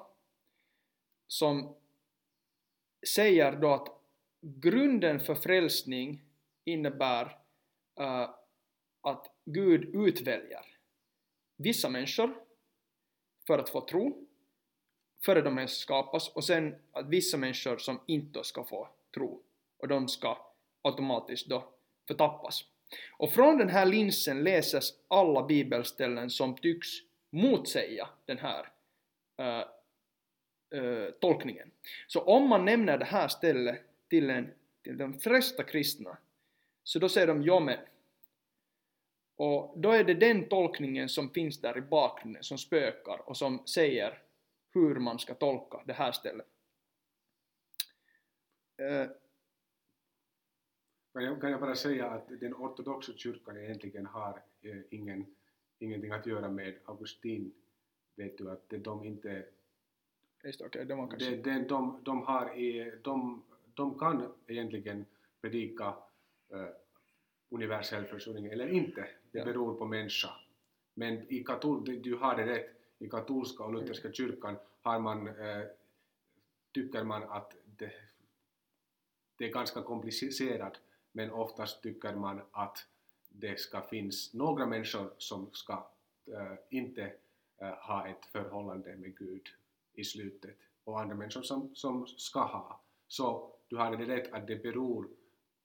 som 1.28 1.76
säger 3.14 3.52
då 3.52 3.74
att 3.74 3.88
grunden 4.42 5.20
för 5.20 5.36
frälsning 5.36 6.22
innebär 6.64 7.26
uh, 8.00 8.30
att 9.02 9.36
Gud 9.46 9.96
utväljer 9.96 10.78
vissa 11.58 11.90
människor 11.90 12.44
för 13.48 13.60
att 13.60 13.70
få 13.70 13.82
tro, 13.82 14.28
före 15.26 15.42
de 15.42 15.58
ens 15.58 15.78
skapas 15.78 16.30
och 16.30 16.44
sen 16.44 16.76
att 16.92 17.10
vissa 17.10 17.38
människor 17.38 17.78
som 17.78 18.00
inte 18.08 18.44
ska 18.44 18.64
få 18.64 18.90
tro 19.14 19.44
och 19.78 19.88
de 19.88 20.08
ska 20.08 20.38
automatiskt 20.82 21.50
då 21.50 21.74
förtappas. 22.08 22.75
Och 23.12 23.32
från 23.32 23.58
den 23.58 23.70
här 23.70 23.86
linsen 23.86 24.44
läses 24.44 24.94
alla 25.08 25.44
bibelställen 25.44 26.30
som 26.30 26.58
tycks 26.58 26.88
motsäga 27.30 28.10
den 28.26 28.38
här 28.38 28.68
uh, 29.42 29.66
uh, 30.82 31.10
tolkningen. 31.10 31.72
Så 32.08 32.22
om 32.22 32.50
man 32.50 32.66
nämner 32.66 32.98
det 32.98 33.06
här 33.06 33.28
stället 33.28 33.82
till, 34.10 34.30
en, 34.30 34.54
till 34.84 34.98
de 34.98 35.20
flesta 35.20 35.64
kristna 35.64 36.18
så 36.84 37.00
då 37.00 37.10
säger 37.10 37.28
de 37.28 37.44
ja 37.44 37.60
men 37.60 37.78
och 39.38 39.80
då 39.80 39.92
är 39.92 40.04
det 40.04 40.14
den 40.14 40.50
tolkningen 40.50 41.10
som 41.10 41.30
finns 41.30 41.62
där 41.62 41.78
i 41.78 41.82
bakgrunden 41.82 42.44
som 42.44 42.58
spökar 42.58 43.30
och 43.30 43.38
som 43.38 43.68
säger 43.68 44.22
hur 44.74 44.96
man 44.96 45.20
ska 45.20 45.34
tolka 45.34 45.82
det 45.86 45.94
här 45.94 46.12
stället. 46.12 46.48
Uh, 48.82 49.08
jag, 51.24 51.42
kan 51.42 51.52
jag 51.52 51.60
bara 51.60 51.76
säga 51.76 52.10
att 52.10 52.28
den 52.28 52.54
ortodoxa 52.54 53.14
kyrkan 53.16 53.58
egentligen 53.58 54.06
har 54.06 54.42
eh, 54.62 54.78
ingen, 54.90 55.26
ingenting 55.80 56.12
att 56.12 56.26
göra 56.26 56.50
med 56.50 56.76
Augustin. 56.86 57.52
Vet 58.16 58.38
du 58.38 58.52
att 58.52 58.70
de 58.70 59.04
inte... 59.04 59.46
Just 60.44 60.62
okay, 60.62 60.86
de, 60.86 61.10
kanske... 61.10 61.30
de, 61.30 61.42
de, 61.42 61.68
de, 61.68 62.00
de, 62.04 62.22
har, 62.22 62.52
de, 63.04 63.44
de 63.74 64.00
kan 64.00 64.34
egentligen 64.48 65.06
predika 65.42 65.96
eh, 66.50 66.70
universell 67.50 68.06
försoning 68.06 68.46
eller 68.46 68.68
inte. 68.68 69.08
Det 69.32 69.40
ja. 69.40 69.46
beror 69.46 69.78
på 69.78 69.86
människa. 69.86 70.30
Men 70.94 71.34
i 71.34 71.44
katol, 71.44 72.02
du 72.02 72.16
har 72.16 72.36
det 72.36 72.46
rätt, 72.46 72.70
i 73.00 73.10
katolska 73.10 73.64
och 73.64 73.74
lutherska 73.74 74.12
kyrkan 74.12 74.58
har 74.82 75.00
man, 75.00 75.28
eh, 75.28 75.64
tycker 76.74 77.04
man 77.04 77.24
att 77.24 77.56
det, 77.78 77.92
det 79.38 79.46
är 79.46 79.54
ganska 79.54 79.82
komplicerat 79.82 80.82
men 81.16 81.32
oftast 81.32 81.84
tycker 81.84 82.16
man 82.16 82.42
att 82.52 82.86
det 83.30 83.60
ska 83.60 83.82
finnas 83.82 84.34
några 84.34 84.66
människor 84.66 85.14
som 85.18 85.50
ska 85.52 85.88
äh, 86.26 86.54
inte 86.70 87.14
äh, 87.58 87.70
ha 87.70 88.08
ett 88.08 88.26
förhållande 88.26 88.96
med 88.96 89.18
Gud 89.18 89.48
i 89.94 90.04
slutet 90.04 90.58
och 90.84 91.02
andra 91.02 91.16
människor 91.16 91.42
som, 91.42 91.76
som 91.76 92.08
ska 92.08 92.40
ha. 92.40 92.82
Så 93.08 93.52
du 93.68 93.78
har 93.78 93.98
det 93.98 94.06
rätt 94.06 94.34
att 94.34 94.48
det 94.48 94.56
beror 94.56 95.10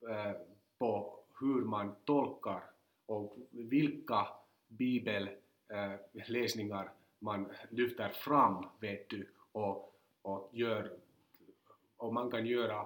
äh, 0.09 0.31
på 0.77 1.19
hur 1.39 1.65
man 1.65 1.95
tolkar 2.05 2.63
och 3.05 3.37
vilka 3.49 4.27
bibelläsningar 4.67 6.91
man 7.19 7.51
lyfter 7.69 8.09
fram, 8.09 8.65
vet 8.79 9.09
du, 9.09 9.27
och, 9.51 9.95
och, 10.21 10.49
gör, 10.53 10.97
och 11.97 12.13
man 12.13 12.31
kan 12.31 12.45
göra 12.45 12.85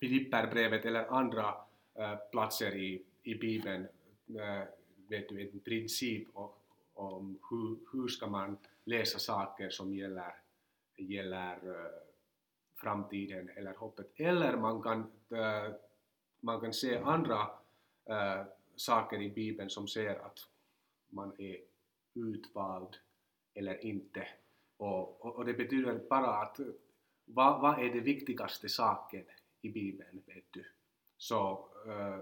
Filipperbrevet 0.00 0.84
eller 0.84 1.12
andra 1.12 1.54
äh, 1.94 2.16
platser 2.30 2.76
i, 2.76 3.02
i 3.22 3.34
Bibeln 3.34 3.88
äh, 4.28 4.64
vet 5.08 5.28
du, 5.28 5.40
en 5.40 5.60
princip 5.60 6.28
om, 6.32 6.50
om 6.94 7.38
hur, 7.50 7.78
hur 7.92 8.08
ska 8.08 8.26
man 8.26 8.58
läsa 8.84 9.18
saker 9.18 9.70
som 9.70 9.94
gäller, 9.94 10.34
gäller 10.96 11.52
äh, 11.52 11.90
framtiden 12.76 13.48
eller 13.56 13.74
hoppet. 13.74 14.12
Eller 14.16 14.56
man 14.56 14.82
kan, 14.82 15.12
man 16.40 16.60
kan 16.60 16.72
se 16.72 16.98
andra 16.98 17.50
saker 18.76 19.22
i 19.22 19.30
Bibeln 19.30 19.70
som 19.70 19.88
säger 19.88 20.18
att 20.26 20.38
man 21.08 21.32
är 21.38 21.56
utvald 22.14 22.96
eller 23.54 23.84
inte. 23.84 24.28
Och, 24.76 25.24
och, 25.24 25.36
och 25.36 25.44
det 25.44 25.52
betyder 25.54 26.00
bara 26.08 26.34
att 26.42 26.60
vad, 27.24 27.60
vad 27.60 27.78
är 27.78 27.92
det 27.92 28.00
viktigaste 28.00 28.68
saken 28.68 29.24
i 29.62 29.68
Bibeln, 29.68 30.22
vet 30.26 30.44
du. 30.50 30.64
Så 31.16 31.68
äh, 31.86 31.92
eh, 31.92 32.18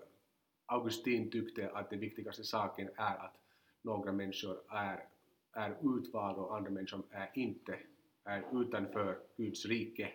Augustin 0.66 1.30
tyckte 1.30 1.71
att 1.71 1.90
den 1.90 2.00
viktigaste 2.00 2.45
saken 2.45 2.90
är 2.97 3.16
att 3.16 3.35
några 3.83 4.12
människor 4.12 4.61
är, 4.68 5.04
är 5.52 5.76
utvalda 5.83 6.40
och 6.40 6.57
andra 6.57 6.71
människor 6.71 7.02
är 7.11 7.30
inte, 7.35 7.78
är 8.25 8.62
utanför 8.62 9.18
Guds 9.37 9.66
rike. 9.66 10.12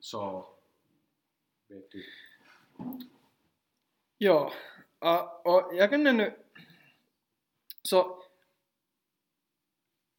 Så, 0.00 0.46
vet 1.68 1.90
du. 1.90 2.04
Ja, 4.18 4.52
och 5.44 5.74
jag 5.74 5.90
kunde 5.90 6.12
nu... 6.12 6.34
Så, 7.82 8.24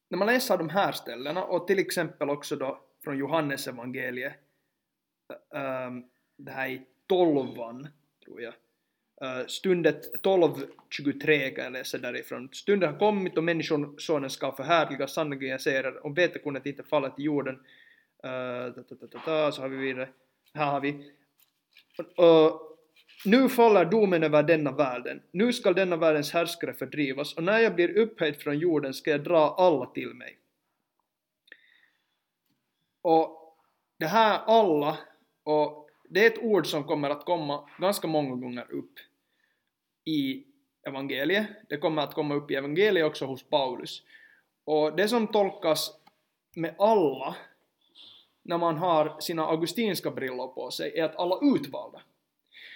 när 0.07 0.17
man 0.17 0.27
läser 0.27 0.57
de 0.57 0.69
här 0.69 0.91
ställena 0.91 1.43
och 1.43 1.67
till 1.67 1.79
exempel 1.79 2.29
också 2.29 2.55
då 2.55 2.83
från 3.03 3.17
Johannes 3.17 3.67
evangeliet 3.67 4.42
um, 5.87 6.05
det 6.37 6.51
här 6.51 6.69
i 6.69 6.81
tolvan, 7.07 7.87
tror 8.25 8.41
jag. 8.41 8.53
Uh, 9.23 9.47
stundet 9.47 10.23
12.23 10.23 11.55
kan 11.55 11.63
jag 11.63 11.73
läsa 11.73 11.97
därifrån. 11.97 12.49
Stunden 12.51 12.91
har 12.91 12.99
kommit 12.99 13.37
och 13.37 13.43
människosonen 13.43 14.29
ska 14.29 14.51
förhärliga 14.51 15.07
sanningen 15.07 15.49
jag 15.49 15.61
säger 15.61 16.05
om 16.05 16.13
vetekornet 16.13 16.65
inte 16.65 16.83
faller 16.83 17.09
till 17.09 17.25
jorden. 17.25 17.55
Uh, 17.55 18.73
ta, 18.75 18.83
ta, 18.83 19.07
ta, 19.07 19.19
ta, 19.19 19.51
så 19.51 19.61
har 19.61 19.69
vi 19.69 19.77
vidare. 19.77 20.09
Här 20.53 20.65
har 20.65 20.81
vi. 20.81 20.89
Uh, 22.19 22.59
nu 23.25 23.49
faller 23.49 23.85
domen 23.85 24.23
över 24.23 24.43
denna 24.43 24.71
världen. 24.71 25.21
Nu 25.31 25.53
skall 25.53 25.73
denna 25.73 25.95
världens 25.95 26.31
härskare 26.31 26.73
fördrivas 26.73 27.33
och 27.33 27.43
när 27.43 27.59
jag 27.59 27.75
blir 27.75 27.97
upphöjd 27.97 28.35
från 28.35 28.59
jorden 28.59 28.93
ska 28.93 29.11
jag 29.11 29.23
dra 29.23 29.55
alla 29.57 29.85
till 29.85 30.13
mig. 30.13 30.37
Och 33.01 33.57
det 33.99 34.05
här 34.05 34.39
alla 34.45 34.97
och 35.43 35.89
det 36.09 36.25
är 36.25 36.27
ett 36.27 36.43
ord 36.43 36.67
som 36.67 36.83
kommer 36.83 37.09
att 37.09 37.25
komma 37.25 37.69
ganska 37.79 38.07
många 38.07 38.35
gånger 38.35 38.71
upp 38.71 38.99
i 40.05 40.43
evangeliet. 40.87 41.47
Det 41.69 41.77
kommer 41.77 42.01
att 42.01 42.13
komma 42.13 42.35
upp 42.35 42.51
i 42.51 42.55
evangeliet 42.55 43.05
också 43.05 43.25
hos 43.25 43.43
Paulus. 43.43 44.03
Och 44.65 44.95
det 44.95 45.07
som 45.07 45.27
tolkas 45.27 45.91
med 46.55 46.75
alla 46.77 47.35
när 48.41 48.57
man 48.57 48.77
har 48.77 49.19
sina 49.19 49.45
augustinska 49.45 50.11
brillor 50.11 50.47
på 50.47 50.71
sig 50.71 50.99
är 50.99 51.03
att 51.03 51.15
alla 51.15 51.39
utvalda. 51.41 52.01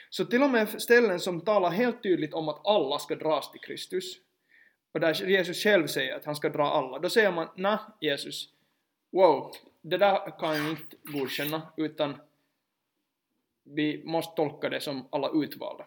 Så 0.09 0.25
till 0.25 0.43
och 0.43 0.49
med 0.49 0.81
ställen 0.81 1.19
som 1.19 1.41
talar 1.41 1.69
helt 1.69 2.03
tydligt 2.03 2.33
om 2.33 2.49
att 2.49 2.67
alla 2.67 2.99
ska 2.99 3.15
dras 3.15 3.51
till 3.51 3.61
Kristus 3.61 4.19
och 4.91 4.99
där 4.99 5.29
Jesus 5.29 5.63
själv 5.63 5.87
säger 5.87 6.15
att 6.15 6.25
han 6.25 6.35
ska 6.35 6.49
dra 6.49 6.63
alla, 6.63 6.99
då 6.99 7.09
säger 7.09 7.31
man 7.31 7.47
nej 7.55 7.77
Jesus, 8.01 8.49
wow, 9.11 9.51
det 9.81 9.97
där 9.97 10.39
kan 10.39 10.57
jag 10.57 10.69
inte 10.69 10.95
godkänna 11.03 11.61
utan 11.77 12.15
vi 13.73 14.03
måste 14.05 14.35
tolka 14.35 14.69
det 14.69 14.81
som 14.81 15.07
alla 15.09 15.29
utvalda. 15.33 15.85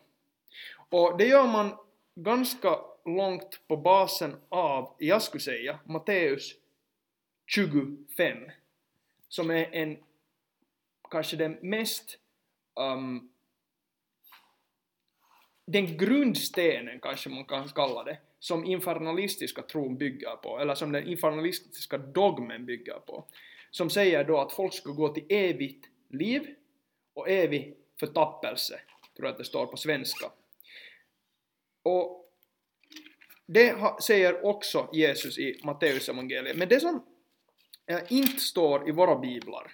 Och 0.89 1.19
det 1.19 1.27
gör 1.27 1.47
man 1.47 1.77
ganska 2.15 2.79
långt 3.05 3.61
på 3.69 3.77
basen 3.77 4.37
av, 4.49 4.97
jag 4.99 5.23
skulle 5.23 5.41
säga, 5.41 5.79
Matteus 5.85 6.55
25, 7.47 8.39
som 9.29 9.51
är 9.51 9.75
en, 9.75 9.99
kanske 11.11 11.37
den 11.37 11.59
mest, 11.63 12.19
um, 12.75 13.33
den 15.67 15.99
grundstenen 15.99 17.01
kanske 17.01 17.31
man 17.31 17.45
kan 17.45 17.69
kalla 17.69 18.05
det, 18.05 18.19
som 18.39 18.65
infernalistiska 18.65 19.63
tron 19.63 19.97
bygger 19.97 20.37
på, 20.37 20.59
eller 20.59 20.75
som 20.75 20.93
den 20.93 21.09
infernalistiska 21.09 21.99
dogmen 21.99 22.67
bygger 22.67 22.99
på, 22.99 23.25
som 23.71 23.91
säger 23.91 24.25
då 24.25 24.39
att 24.39 24.53
folk 24.53 24.75
ska 24.75 24.91
gå 24.91 25.09
till 25.09 25.27
evigt 25.29 25.87
liv 26.09 26.55
och 27.14 27.29
evig 27.29 27.76
förtappelse, 28.00 28.81
tror 29.17 29.26
jag 29.26 29.33
att 29.33 29.38
det 29.38 29.45
står 29.45 29.67
på 29.67 29.76
svenska. 29.76 30.33
Och 31.83 32.21
det 33.47 33.76
säger 34.02 34.45
också 34.45 34.88
Jesus 34.93 35.38
i 35.38 35.61
Matteus 35.64 36.09
evangeliet. 36.09 36.57
Men 36.57 36.69
det 36.69 36.81
som 36.81 37.07
eh, 37.87 38.00
inte 38.09 38.40
står 38.40 38.88
i 38.88 38.93
våra 38.93 39.19
biblar 39.19 39.73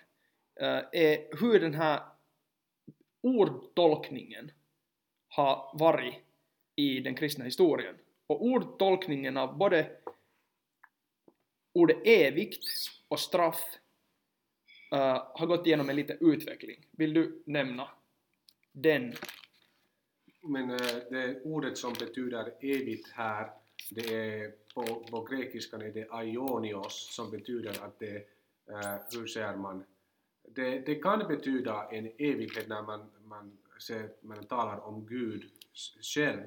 eh, 0.60 0.82
är 0.92 1.40
hur 1.40 1.60
den 1.60 1.74
här 1.74 2.00
ordtolkningen 3.22 4.52
har 5.28 5.78
varit 5.78 6.14
i 6.76 7.00
den 7.00 7.14
kristna 7.14 7.44
historien. 7.44 7.94
Och 8.26 8.44
ordtolkningen 8.44 9.36
av 9.36 9.58
både 9.58 9.90
ordet 11.72 11.96
evigt 12.04 12.64
och 13.08 13.20
straff 13.20 13.78
uh, 14.92 15.22
har 15.34 15.46
gått 15.46 15.66
igenom 15.66 15.88
en 15.90 15.96
liten 15.96 16.16
utveckling. 16.20 16.86
Vill 16.90 17.14
du 17.14 17.42
nämna 17.46 17.88
den? 18.72 19.14
Men 20.42 20.70
uh, 20.70 20.76
det 21.10 21.42
ordet 21.44 21.78
som 21.78 21.92
betyder 21.92 22.52
evigt 22.60 23.10
här, 23.12 23.50
det 23.90 24.14
är 24.14 24.52
på, 24.74 24.84
på 25.10 25.24
grekiskan 25.24 25.82
är 25.82 25.90
det 25.90 26.06
aionios 26.10 27.14
som 27.14 27.30
betyder 27.30 27.84
att 27.84 27.98
det, 27.98 28.16
uh, 28.70 28.96
hur 29.12 29.26
säger 29.26 29.56
man, 29.56 29.84
det, 30.42 30.78
det 30.78 30.94
kan 30.94 31.28
betyda 31.28 31.88
en 31.90 32.06
evighet 32.06 32.68
när 32.68 32.82
man, 32.82 33.10
man, 33.24 33.58
ser, 33.78 34.10
man 34.20 34.44
talar 34.44 34.80
om 34.80 35.06
Gud 35.06 35.44
själv, 36.14 36.42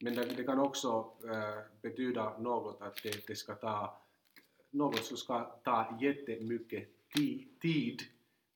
men 0.00 0.14
det, 0.14 0.24
det 0.24 0.44
kan 0.44 0.58
också 0.58 1.12
uh, 1.24 1.58
betyda 1.82 2.38
något 2.38 2.82
att 2.82 3.02
det, 3.02 3.26
det 3.26 3.36
ska 3.36 3.54
ta 3.54 4.02
något 4.70 5.04
som 5.04 5.16
ska 5.16 5.40
ta 5.64 5.98
jättemycket 6.00 6.88
tid 7.60 8.02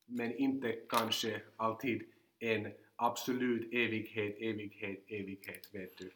men 0.07 0.35
inte 0.37 0.73
kanske 0.73 1.41
alltid 1.57 2.03
en 2.39 2.73
absolut 2.97 3.73
evighet, 3.73 4.37
evighet, 4.39 5.05
evighet, 5.09 5.75
vet 5.75 5.99
du. 5.99 6.11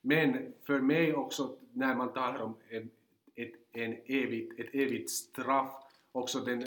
Men 0.00 0.52
för 0.62 0.80
mig 0.80 1.14
också, 1.14 1.56
när 1.72 1.94
man 1.94 2.12
talar 2.12 2.40
om 2.40 2.56
en, 2.68 2.90
ett, 3.34 3.52
en 3.72 3.92
evigt, 4.06 4.60
ett 4.60 4.74
evigt 4.74 5.10
straff, 5.10 5.72
också 6.12 6.40
den, 6.40 6.64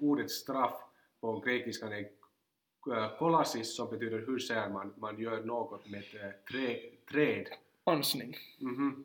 ordet 0.00 0.30
straff 0.30 0.74
på 1.20 1.40
grekiskan 1.40 1.92
är 1.92 2.08
äh, 2.90 3.18
kolassis 3.18 3.76
som 3.76 3.90
betyder 3.90 4.18
hur 4.26 4.38
säger 4.38 4.68
man, 4.68 4.94
man 4.96 5.20
gör 5.20 5.44
något 5.44 5.90
med 5.90 6.04
äh, 6.14 6.30
trä, 6.52 6.80
träd. 7.10 7.46
Ansning. 7.84 8.36
Mhm. 8.58 9.04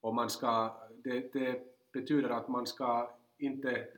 Och 0.00 0.14
man 0.14 0.30
ska, 0.30 0.76
det, 1.04 1.32
det 1.32 1.62
betyder 1.92 2.30
att 2.30 2.48
man 2.48 2.66
ska 2.66 3.10
inte, 3.38 3.88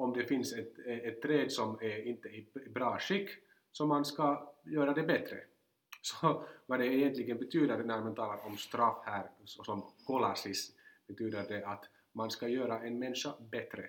om 0.00 0.12
det 0.12 0.24
finns 0.24 0.52
ett, 0.52 0.78
ett 0.86 1.22
träd 1.22 1.52
som 1.52 1.78
är 1.80 2.06
inte 2.06 2.28
i 2.28 2.48
bra 2.74 2.98
skick, 2.98 3.30
så 3.72 3.86
man 3.86 4.04
ska 4.04 4.54
göra 4.64 4.92
det 4.94 5.02
bättre. 5.02 5.36
Så 6.02 6.44
vad 6.66 6.80
det 6.80 6.86
egentligen 6.86 7.38
betyder 7.38 7.78
när 7.78 8.00
man 8.00 8.14
talar 8.14 8.46
om 8.46 8.56
straff 8.56 8.98
här, 9.04 9.30
som 9.44 9.92
kolasis, 10.06 10.72
betyder 11.08 11.44
det 11.48 11.66
att 11.66 11.84
man 12.12 12.30
ska 12.30 12.48
göra 12.48 12.80
en 12.82 12.98
människa 12.98 13.34
bättre. 13.50 13.84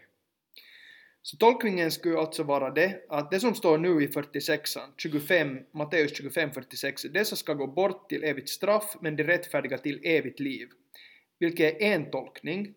Så 1.21 1.37
tolkningen 1.37 1.91
skulle 1.91 2.19
alltså 2.19 2.43
vara 2.43 2.69
det 2.71 3.05
att 3.09 3.31
det 3.31 3.39
som 3.39 3.55
står 3.55 3.77
nu 3.77 4.03
i 4.03 4.07
46 4.07 4.69
25, 4.97 5.59
Matteus 5.71 6.17
25, 6.17 6.51
46, 6.51 7.01
dessa 7.01 7.35
ska 7.35 7.53
gå 7.53 7.67
bort 7.67 8.09
till 8.09 8.23
evigt 8.23 8.49
straff 8.49 8.97
men 9.01 9.15
de 9.15 9.23
rättfärdiga 9.23 9.77
till 9.77 10.01
evigt 10.03 10.39
liv. 10.39 10.69
Vilket 11.39 11.81
är 11.81 11.85
en 11.85 12.11
tolkning, 12.11 12.73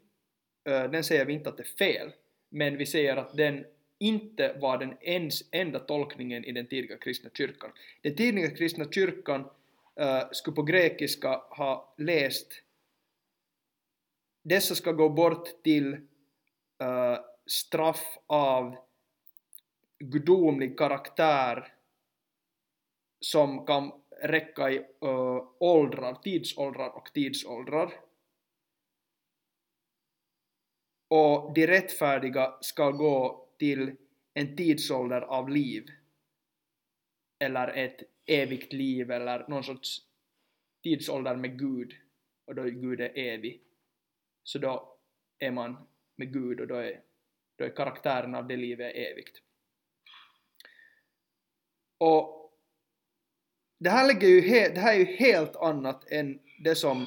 den 0.65 1.05
säger 1.05 1.25
vi 1.25 1.33
inte 1.33 1.49
att 1.49 1.57
det 1.57 1.63
är 1.63 1.77
fel, 1.79 2.13
men 2.55 2.77
vi 2.77 2.87
säger 2.87 3.17
att 3.17 3.37
den 3.37 3.65
inte 3.99 4.57
var 4.61 4.79
den 4.79 4.97
ens 5.01 5.43
enda 5.51 5.79
tolkningen 5.79 6.45
i 6.45 6.53
den 6.53 6.67
tidiga 6.67 6.99
kristna 6.99 7.31
kyrkan. 7.35 7.71
Den 8.03 8.17
tidiga 8.17 8.51
kristna 8.51 8.85
kyrkan 8.91 9.41
uh, 10.01 10.31
skulle 10.33 10.55
på 10.55 10.63
grekiska 10.63 11.29
ha 11.51 11.95
läst 11.99 12.65
dessa 14.45 14.75
ska 14.75 14.93
gå 14.93 15.09
bort 15.09 15.63
till 15.63 15.95
uh, 15.95 17.19
straff 17.47 18.19
av 18.27 18.77
gudomlig 19.99 20.79
karaktär 20.79 21.73
som 23.21 23.67
kan 23.67 23.93
räcka 24.23 24.71
i 24.71 24.79
uh, 24.79 25.49
åldrar, 25.59 26.15
tidsåldrar 26.15 26.97
och 26.97 27.11
tidsåldrar. 27.15 28.04
Och 31.09 31.55
de 31.55 31.67
rättfärdiga 31.67 32.55
ska 32.61 32.91
gå 32.91 33.49
till 33.59 33.97
en 34.35 34.57
tidsålder 34.57 35.21
av 35.21 35.49
liv 35.49 35.87
eller 37.39 37.69
ett 37.69 38.03
evigt 38.27 38.73
liv 38.73 39.11
eller 39.11 39.49
någon 39.49 39.65
sorts 39.65 39.99
tidsålder 40.83 41.37
med 41.37 41.59
Gud 41.59 41.93
och 42.47 42.55
då 42.55 42.63
är 42.63 42.71
Gud 42.71 43.01
är 43.01 43.19
evig. 43.19 43.63
Så 44.43 44.59
då 44.59 44.99
är 45.39 45.51
man 45.51 45.89
med 46.17 46.33
Gud 46.33 46.61
och 46.61 46.67
då 46.67 46.75
är, 46.75 47.01
då 47.57 47.65
är 47.65 47.77
karaktären 47.77 48.35
av 48.35 48.49
det 48.49 48.57
livet 48.57 48.95
evigt. 48.95 49.39
Och 51.99 52.53
det 53.79 53.91
här, 53.91 54.23
ju 54.23 54.41
det 54.41 54.81
här 54.81 54.95
är 54.95 54.99
ju 54.99 55.05
helt 55.05 55.57
annat 55.57 56.11
än 56.11 56.41
det 56.65 56.75
som 56.75 57.07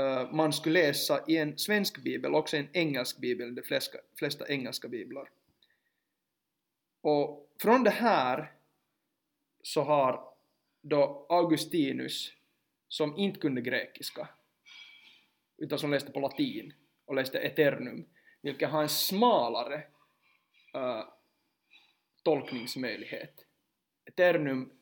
Eh, 0.00 0.32
man 0.32 0.52
skulle 0.52 0.82
läsa 0.82 1.24
i 1.28 1.36
en 1.36 1.58
svensk 1.58 2.02
bibel, 2.02 2.34
också 2.34 2.56
i 2.56 2.60
en 2.60 2.68
engelsk 2.72 3.18
bibel, 3.18 3.54
de 3.54 3.62
flesta, 3.62 3.98
flesta 4.18 4.48
engelska 4.48 4.88
biblar. 4.88 5.30
Och 7.00 7.54
från 7.62 7.84
det 7.84 7.90
här 7.90 8.52
så 9.62 9.82
har 9.82 10.24
då 10.82 11.26
Augustinus, 11.28 12.32
som 12.88 13.16
inte 13.16 13.40
kunde 13.40 13.60
grekiska, 13.60 14.28
utan 15.58 15.78
som 15.78 15.90
läste 15.90 16.12
på 16.12 16.20
latin 16.20 16.74
och 17.04 17.14
läste 17.14 17.38
Eternum, 17.38 18.06
vilket 18.42 18.70
har 18.70 18.82
en 18.82 18.88
smalare 18.88 19.82
uh, 20.76 21.04
tolkningsmöjlighet. 22.22 23.46
Eternum 24.04 24.72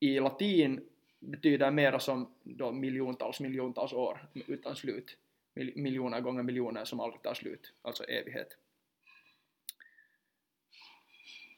i 0.00 0.20
latin 0.20 0.89
betyder 1.20 1.70
mera 1.70 2.00
som 2.00 2.34
då 2.42 2.72
miljontals, 2.72 3.40
miljontals 3.40 3.92
år 3.92 4.28
utan 4.46 4.76
slut. 4.76 5.16
Mil 5.54 5.72
miljoner 5.76 6.20
gånger 6.20 6.42
miljoner 6.42 6.84
som 6.84 7.00
aldrig 7.00 7.22
tar 7.22 7.34
slut, 7.34 7.72
alltså 7.82 8.04
evighet. 8.04 8.56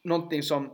Någonting 0.02 0.42
som 0.42 0.70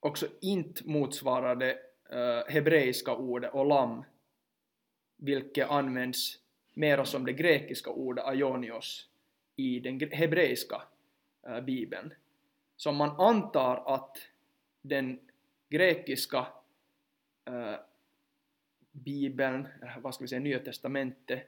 också 0.00 0.26
inte 0.40 0.88
motsvarar 0.88 1.56
det 1.56 1.78
uh, 2.12 2.18
eh, 2.18 2.44
hebreiska 2.48 3.14
ordet 3.14 3.54
olam, 3.54 4.04
vilket 5.16 5.70
används 5.70 6.38
mera 6.74 7.04
som 7.04 7.26
det 7.26 7.32
grekiska 7.32 7.90
ordet 7.90 8.24
aionios 8.24 9.08
i 9.56 9.80
den 9.80 10.00
hebreiska 10.12 10.82
uh, 11.48 11.60
bibeln. 11.60 12.14
Så 12.76 12.92
man 12.92 13.20
antar 13.20 13.94
att 13.94 14.18
den 14.82 15.20
grekiska 15.68 16.46
äh, 17.44 17.74
bibeln, 18.92 19.68
äh, 19.82 19.98
vad 20.00 20.14
ska 20.14 20.24
vi 20.24 20.28
säga, 20.28 20.40
Nya 20.40 20.58
Testamentet, 20.58 21.42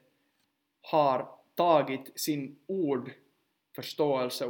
har 0.80 1.38
tagit 1.54 2.20
sin 2.20 2.58
ordförståelse, 2.66 4.46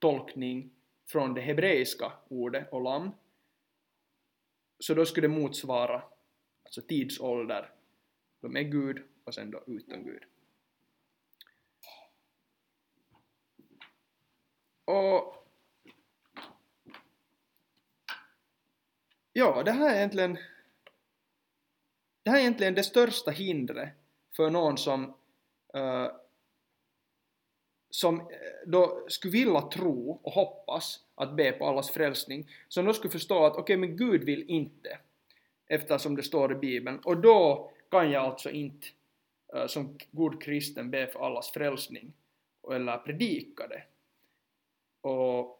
ordtolkning 0.00 0.62
äh, 0.62 0.68
från 1.06 1.34
det 1.34 1.40
hebreiska 1.40 2.12
ordet 2.28 2.72
olam. 2.72 3.10
Så 4.78 4.94
då 4.94 5.06
skulle 5.06 5.28
det 5.28 5.34
motsvara 5.34 6.02
alltså 6.64 6.82
tidsålder 6.82 7.70
med 8.40 8.72
Gud 8.72 9.02
och 9.24 9.34
sen 9.34 9.50
då 9.50 9.62
utan 9.66 10.04
Gud. 10.04 10.22
Och 14.84 15.39
ja, 19.32 19.62
det 19.62 19.72
här 19.72 19.90
är 19.90 19.96
egentligen 19.96 20.38
det 22.22 22.30
här 22.30 22.36
är 22.36 22.40
egentligen 22.40 22.74
det 22.74 22.82
största 22.82 23.30
hindret 23.30 23.88
för 24.36 24.50
någon 24.50 24.78
som 24.78 25.04
uh, 25.76 26.08
som 27.90 28.20
eh, 28.20 28.26
då 28.66 29.04
skulle 29.08 29.32
vilja 29.32 29.60
tro 29.60 30.20
och 30.22 30.32
hoppas 30.32 31.04
att 31.14 31.36
be 31.36 31.52
på 31.52 31.66
allas 31.66 31.90
frälsning, 31.90 32.48
som 32.68 32.84
då 32.84 32.92
skulle 32.92 33.12
förstå 33.12 33.44
att 33.44 33.52
okej, 33.52 33.62
okay, 33.62 33.76
men 33.76 33.96
Gud 33.96 34.24
vill 34.24 34.50
inte, 34.50 34.98
eftersom 35.66 36.16
det 36.16 36.22
står 36.22 36.52
i 36.52 36.54
Bibeln, 36.54 36.98
och 36.98 37.16
då 37.16 37.70
kan 37.90 38.10
jag 38.10 38.24
alltså 38.24 38.50
inte 38.50 38.86
uh, 39.56 39.66
som 39.66 39.98
god 40.10 40.42
kristen 40.42 40.90
be 40.90 41.06
för 41.06 41.26
allas 41.26 41.50
frälsning 41.50 42.12
eller 42.72 42.98
predika 42.98 43.66
det. 43.66 43.82
Och 45.08 45.59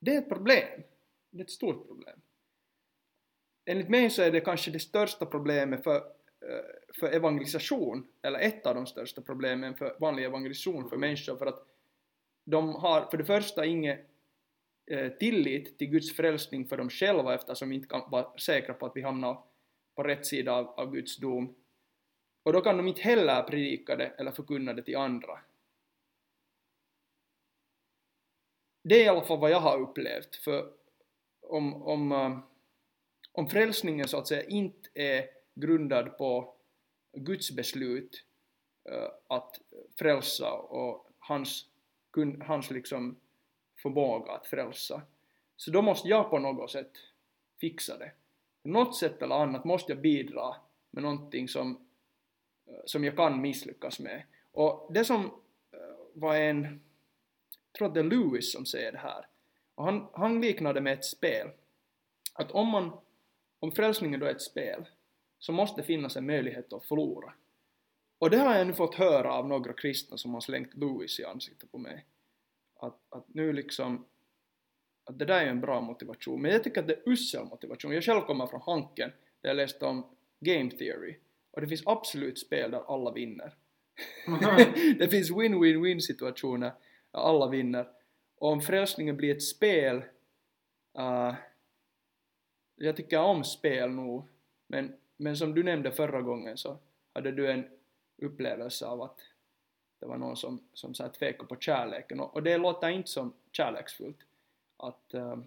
det 0.00 0.14
är 0.14 0.18
ett 0.18 0.28
problem. 0.28 0.82
Det 1.30 1.38
är 1.38 1.44
ett 1.44 1.50
stort 1.50 1.86
problem. 1.86 2.20
Enligt 3.64 3.88
mig 3.88 4.10
så 4.10 4.22
är 4.22 4.30
det 4.30 4.40
kanske 4.40 4.70
det 4.70 4.78
största 4.78 5.26
problemet 5.26 5.84
för, 5.84 5.96
eh, 5.96 6.94
för 7.00 7.12
evangelisation, 7.12 8.06
eller 8.22 8.38
ett 8.38 8.66
av 8.66 8.74
de 8.74 8.86
största 8.86 9.22
problemen 9.22 9.74
för 9.74 9.96
vanlig 10.00 10.24
evangelisation 10.24 10.88
för 10.88 10.96
människor, 10.96 11.36
för 11.36 11.46
att 11.46 11.66
de 12.44 12.74
har 12.74 13.10
för 13.10 13.18
det 13.18 13.24
första 13.24 13.66
ingen 13.66 13.98
eh, 14.90 15.12
tillit 15.12 15.78
till 15.78 15.90
Guds 15.90 16.16
frälsning 16.16 16.68
för 16.68 16.76
dem 16.76 16.90
själva 16.90 17.34
eftersom 17.34 17.68
vi 17.68 17.74
inte 17.74 17.88
kan 17.88 18.10
vara 18.10 18.38
säkra 18.38 18.74
på 18.74 18.86
att 18.86 18.96
vi 18.96 19.02
hamnar 19.02 19.42
på 19.96 20.02
rätt 20.02 20.26
sida 20.26 20.52
av, 20.52 20.66
av 20.66 20.92
Guds 20.92 21.16
dom. 21.16 21.54
Och 22.42 22.52
då 22.52 22.60
kan 22.60 22.76
de 22.76 22.88
inte 22.88 23.02
heller 23.02 23.42
predika 23.42 23.96
det 23.96 24.06
eller 24.06 24.30
förkunna 24.30 24.72
det 24.72 24.82
till 24.82 24.96
andra. 24.96 25.38
Det 28.82 28.94
är 28.94 29.04
i 29.04 29.08
alla 29.08 29.22
fall 29.22 29.38
vad 29.38 29.50
jag 29.50 29.60
har 29.60 29.80
upplevt, 29.80 30.36
för 30.36 30.72
om, 31.40 31.82
om, 31.82 32.12
eh, 32.12 32.38
om 33.32 33.48
frälsningen 33.48 34.08
så 34.08 34.18
att 34.18 34.28
säga 34.28 34.44
inte 34.44 34.88
är 34.94 35.26
grundad 35.54 36.18
på 36.18 36.54
Guds 37.12 37.50
beslut 37.56 38.24
eh, 38.90 39.08
att 39.26 39.60
frälsa 39.98 40.52
och 40.52 41.10
hans, 41.18 41.66
hans 42.40 42.70
liksom 42.70 43.20
förmåga 43.82 44.32
att 44.32 44.46
frälsa, 44.46 45.02
så 45.56 45.70
då 45.70 45.82
måste 45.82 46.08
jag 46.08 46.30
på 46.30 46.38
något 46.38 46.70
sätt 46.70 46.92
fixa 47.60 47.98
det. 47.98 48.12
På 48.62 48.68
något 48.68 48.96
sätt 48.96 49.22
eller 49.22 49.34
annat 49.34 49.64
måste 49.64 49.92
jag 49.92 50.00
bidra 50.00 50.56
med 50.90 51.02
någonting 51.02 51.48
som, 51.48 51.88
eh, 52.66 52.82
som 52.84 53.04
jag 53.04 53.16
kan 53.16 53.40
misslyckas 53.40 54.00
med. 54.00 54.22
Och 54.52 54.90
det 54.94 55.04
som 55.04 55.30
var 56.14 56.36
en 56.36 56.80
tror 57.78 57.88
att 57.88 57.94
det 57.94 58.00
är 58.00 58.04
Lewis 58.04 58.52
som 58.52 58.66
säger 58.66 58.92
det 58.92 58.98
här. 58.98 59.26
Och 59.74 59.84
han, 59.84 60.08
han 60.12 60.40
liknade 60.40 60.80
med 60.80 60.92
ett 60.92 61.04
spel. 61.04 61.50
Att 62.34 62.50
om 62.50 62.68
man, 62.68 62.92
om 63.60 63.72
frälsningen 63.72 64.20
då 64.20 64.26
är 64.26 64.30
ett 64.30 64.42
spel, 64.42 64.88
så 65.38 65.52
måste 65.52 65.80
det 65.80 65.86
finnas 65.86 66.16
en 66.16 66.26
möjlighet 66.26 66.72
att 66.72 66.84
förlora. 66.84 67.32
Och 68.18 68.30
det 68.30 68.36
har 68.36 68.54
jag 68.54 68.66
nu 68.66 68.72
fått 68.72 68.94
höra 68.94 69.32
av 69.32 69.48
några 69.48 69.72
kristna 69.72 70.16
som 70.16 70.34
har 70.34 70.40
slängt 70.40 70.74
Louis 70.74 71.20
i 71.20 71.24
ansiktet 71.24 71.72
på 71.72 71.78
mig. 71.78 72.04
Att, 72.76 72.98
att 73.08 73.24
nu 73.28 73.52
liksom, 73.52 74.04
att 75.04 75.18
det 75.18 75.24
där 75.24 75.40
är 75.40 75.46
en 75.46 75.60
bra 75.60 75.80
motivation. 75.80 76.42
Men 76.42 76.50
jag 76.50 76.64
tycker 76.64 76.80
att 76.80 76.88
det 76.88 76.94
är 76.94 77.12
usel 77.12 77.44
motivation. 77.44 77.92
Jag 77.92 78.04
själv 78.04 78.20
kommer 78.20 78.46
från 78.46 78.60
Hanken, 78.60 79.12
där 79.40 79.50
jag 79.50 79.56
läste 79.56 79.86
om 79.86 80.06
game 80.40 80.70
theory. 80.70 81.16
Och 81.50 81.60
det 81.60 81.68
finns 81.68 81.86
absolut 81.86 82.38
spel 82.38 82.70
där 82.70 82.94
alla 82.94 83.12
vinner. 83.12 83.54
det 84.98 85.08
finns 85.08 85.30
win-win-win 85.30 86.00
situationer 86.00 86.72
alla 87.10 87.48
vinner. 87.48 87.88
Och 88.34 88.52
om 88.52 88.60
frälsningen 88.60 89.16
blir 89.16 89.36
ett 89.36 89.42
spel, 89.42 89.96
uh, 90.98 91.34
jag 92.76 92.96
tycker 92.96 93.18
om 93.18 93.44
spel 93.44 93.90
nog, 93.90 94.24
men, 94.66 94.96
men 95.16 95.36
som 95.36 95.54
du 95.54 95.62
nämnde 95.62 95.92
förra 95.92 96.22
gången 96.22 96.56
så 96.56 96.76
hade 97.12 97.32
du 97.32 97.50
en 97.50 97.64
upplevelse 98.16 98.86
av 98.86 99.02
att 99.02 99.20
det 99.98 100.06
var 100.06 100.16
någon 100.16 100.36
som, 100.36 100.60
som 100.72 100.94
så 100.94 101.08
tvekade 101.08 101.48
på 101.48 101.56
kärleken 101.56 102.20
och, 102.20 102.34
och 102.34 102.42
det 102.42 102.58
låter 102.58 102.88
inte 102.88 103.10
som 103.10 103.32
kärleksfullt 103.52 104.18
att, 104.76 105.14
uh, 105.14 105.38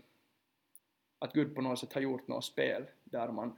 att 1.19 1.33
Gud 1.33 1.55
på 1.55 1.61
något 1.61 1.79
sätt 1.79 1.93
har 1.93 2.01
gjort 2.01 2.27
något 2.27 2.45
spel 2.45 2.85
där 3.03 3.31
man 3.31 3.57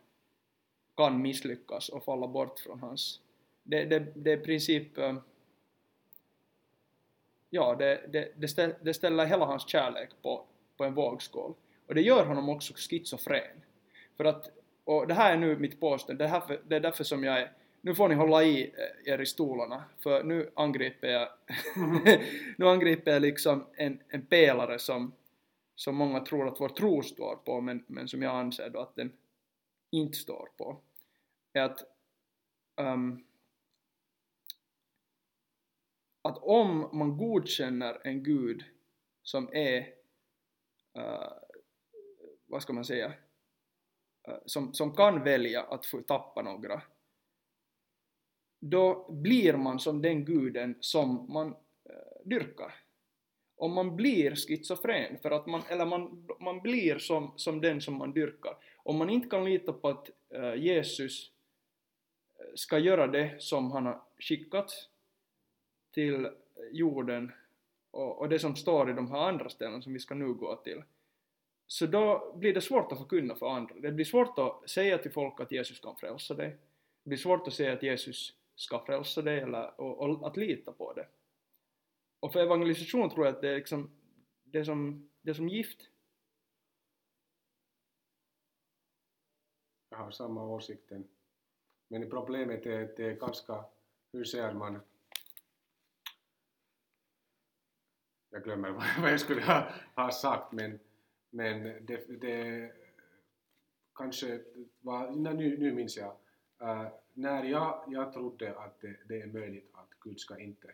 kan 0.95 1.21
misslyckas 1.21 1.89
och 1.89 2.03
falla 2.03 2.27
bort 2.27 2.59
från 2.59 2.79
hans... 2.79 3.21
Det, 3.63 3.85
det, 3.85 3.99
det 3.99 4.31
är 4.31 4.37
i 4.37 4.43
princip... 4.43 4.97
Uh, 4.97 5.17
ja, 7.49 7.75
det, 7.75 8.01
det, 8.07 8.31
det, 8.35 8.47
ställer, 8.47 8.75
det 8.81 8.93
ställer 8.93 9.25
hela 9.25 9.45
hans 9.45 9.69
kärlek 9.69 10.09
på, 10.21 10.45
på 10.77 10.83
en 10.83 10.93
vågskål. 10.93 11.53
Och 11.87 11.95
det 11.95 12.01
gör 12.01 12.25
honom 12.25 12.49
också 12.49 12.73
schizofren. 12.73 13.61
För 14.17 14.25
att, 14.25 14.49
och 14.83 15.07
det 15.07 15.13
här 15.13 15.33
är 15.33 15.37
nu 15.37 15.57
mitt 15.57 15.79
påstående, 15.79 16.23
det, 16.23 16.27
här, 16.27 16.59
det 16.67 16.75
är 16.75 16.79
därför 16.79 17.03
som 17.03 17.23
jag 17.23 17.39
är 17.39 17.51
nu 17.85 17.95
får 17.95 18.09
ni 18.09 18.15
hålla 18.15 18.43
i 18.43 18.63
eh, 18.63 19.13
er 19.13 19.21
i 19.21 19.25
stolarna, 19.25 19.83
för 19.99 20.23
nu 20.23 20.51
angriper 20.55 21.07
jag, 21.07 21.29
nu 22.57 22.67
angriper 22.67 23.11
jag 23.11 23.21
liksom 23.21 23.65
en, 23.75 23.99
en 24.07 24.25
pelare 24.25 24.79
som, 24.79 25.13
som 25.75 25.95
många 25.95 26.19
tror 26.19 26.47
att 26.47 26.59
vår 26.59 26.69
tro 26.69 27.03
står 27.03 27.35
på, 27.35 27.61
men, 27.61 27.83
men 27.87 28.07
som 28.07 28.21
jag 28.21 28.35
anser 28.35 28.69
då 28.69 28.79
att 28.79 28.95
den 28.95 29.11
inte 29.91 30.17
står 30.17 30.49
på. 30.57 30.77
Är 31.53 31.61
att, 31.61 31.83
um, 32.77 33.23
att 36.25 36.37
om 36.37 36.89
man 36.93 37.17
godkänner 37.17 38.01
en 38.03 38.23
gud 38.23 38.63
som 39.23 39.49
är, 39.53 39.79
uh, 40.97 41.31
vad 42.45 42.61
ska 42.61 42.73
man 42.73 42.85
säga, 42.85 43.07
uh, 44.27 44.37
som, 44.45 44.73
som 44.73 44.95
kan 44.95 45.23
välja 45.23 45.63
att 45.63 45.85
få 45.85 46.01
tappa 46.01 46.41
några 46.41 46.81
då 48.59 49.11
blir 49.11 49.53
man 49.53 49.79
som 49.79 50.01
den 50.01 50.25
guden 50.25 50.77
som 50.79 51.33
man 51.33 51.47
uh, 51.47 52.23
dyrkar. 52.25 52.73
Om 53.55 53.73
man 53.73 53.95
blir 53.95 54.35
schizofren, 54.35 55.17
för 55.21 55.31
att 55.31 55.45
man, 55.45 55.61
eller 55.69 55.85
man, 55.85 56.27
man 56.39 56.61
blir 56.61 56.97
som, 56.97 57.33
som 57.35 57.61
den 57.61 57.81
som 57.81 57.97
man 57.97 58.13
dyrkar. 58.13 58.57
Om 58.77 58.97
man 58.97 59.09
inte 59.09 59.29
kan 59.29 59.45
lita 59.45 59.73
på 59.73 59.87
att 59.87 60.09
Jesus 60.57 61.31
ska 62.55 62.79
göra 62.79 63.07
det 63.07 63.41
som 63.41 63.71
han 63.71 63.85
har 63.85 64.03
skickat 64.19 64.89
till 65.95 66.29
jorden 66.71 67.31
och, 67.91 68.19
och 68.19 68.29
det 68.29 68.39
som 68.39 68.55
står 68.55 68.89
i 68.89 68.93
de 68.93 69.11
här 69.11 69.27
andra 69.29 69.49
ställena 69.49 69.81
som 69.81 69.93
vi 69.93 69.99
ska 69.99 70.15
nu 70.15 70.33
gå 70.33 70.55
till, 70.55 70.83
så 71.67 71.85
då 71.85 72.35
blir 72.35 72.53
det 72.53 72.61
svårt 72.61 72.91
att 72.91 72.97
förkunna 72.97 73.35
för 73.35 73.49
andra. 73.49 73.75
Det 73.75 73.91
blir 73.91 74.05
svårt 74.05 74.39
att 74.39 74.69
säga 74.69 74.97
till 74.97 75.11
folk 75.11 75.39
att 75.39 75.51
Jesus 75.51 75.79
kan 75.79 75.95
frälsa 75.95 76.33
dig. 76.33 76.49
Det 77.03 77.09
blir 77.09 77.17
svårt 77.17 77.47
att 77.47 77.53
säga 77.53 77.73
att 77.73 77.83
Jesus 77.83 78.33
ska 78.55 78.85
frälsa 78.85 79.21
dig 79.21 79.39
eller, 79.39 79.81
och, 79.81 79.99
och, 79.99 80.27
att 80.27 80.37
lita 80.37 80.71
på 80.71 80.93
det. 80.93 81.07
Och 82.19 82.33
för 82.33 82.39
evangelisation 82.39 83.09
tror 83.09 83.25
jag 83.25 83.35
att 83.35 83.41
det 83.41 83.49
är 83.49 83.55
liksom 83.55 83.91
det 84.43 84.59
är 84.59 84.63
som, 84.63 85.09
det 85.21 85.29
är 85.29 85.33
som 85.33 85.49
gift. 85.49 85.89
Jag 89.89 89.97
har 89.97 90.11
samma 90.11 90.43
åsikten. 90.43 91.07
Men 91.87 92.09
problemet 92.09 92.65
är 92.65 92.83
att 92.83 92.97
det 92.97 93.05
är 93.05 93.15
ganska, 93.15 93.65
hur 94.11 94.23
säger 94.23 94.53
man, 94.53 94.79
jag 98.35 98.43
glömmer 98.43 98.71
vad 99.01 99.11
jag 99.11 99.19
skulle 99.19 99.41
ha, 99.41 99.69
ha 99.95 100.11
sagt 100.11 100.51
men, 100.51 100.79
men 101.29 101.63
det, 101.63 102.21
det 102.21 102.71
kanske 103.95 104.41
var, 104.79 105.11
nu, 105.11 105.57
nu 105.57 105.73
minns 105.73 105.97
jag, 105.97 106.15
uh, 106.61 106.87
när 107.13 107.43
jag, 107.43 107.83
jag 107.87 108.13
trodde 108.13 108.59
att 108.59 108.81
det, 108.81 108.97
det, 109.07 109.21
är 109.21 109.27
möjligt 109.27 109.69
att 109.73 109.89
Gud 109.99 110.19
ska 110.19 110.39
inte 110.39 110.67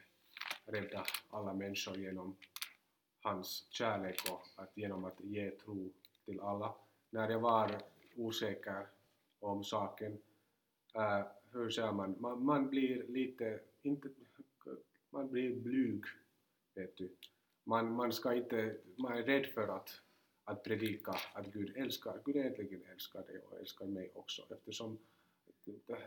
rädda 0.65 1.06
alla 1.30 1.54
människor 1.54 1.97
genom 1.97 2.36
hans 3.21 3.67
kärlek 3.69 4.19
och 4.32 4.63
att 4.63 4.78
genom 4.78 5.06
att 5.06 5.19
ge 5.19 5.52
tro 5.52 5.91
till 6.26 6.39
alla. 6.39 6.74
När 7.10 7.30
jag 7.30 7.39
var 7.39 7.82
osäker 8.15 8.88
om 9.39 9.63
saken, 9.63 10.12
uh, 10.97 11.26
hur 11.52 11.69
säger 11.69 11.91
man, 11.91 12.15
man, 12.19 12.45
man 12.45 12.69
blir 12.69 13.08
lite, 13.08 13.60
inte, 13.82 14.10
man 15.10 15.32
blir 15.32 15.56
blyg, 15.56 16.04
vet 16.74 16.97
du. 16.97 17.10
Man, 17.63 17.91
man, 17.91 18.13
ska 18.13 18.34
inte, 18.34 18.78
man 18.95 19.17
är 19.17 19.24
rädd 19.24 19.45
för 19.45 19.67
att, 19.67 20.02
att 20.43 20.63
predika 20.63 21.12
att 21.34 21.45
Gud 21.45 21.78
älskar, 21.78 22.21
Gud 22.26 22.36
egentligen 22.36 22.84
älskar 22.91 23.24
dig 23.24 23.39
och 23.39 23.60
älskar 23.60 23.86
mig 23.86 24.12
också 24.13 24.41
eftersom 24.50 24.97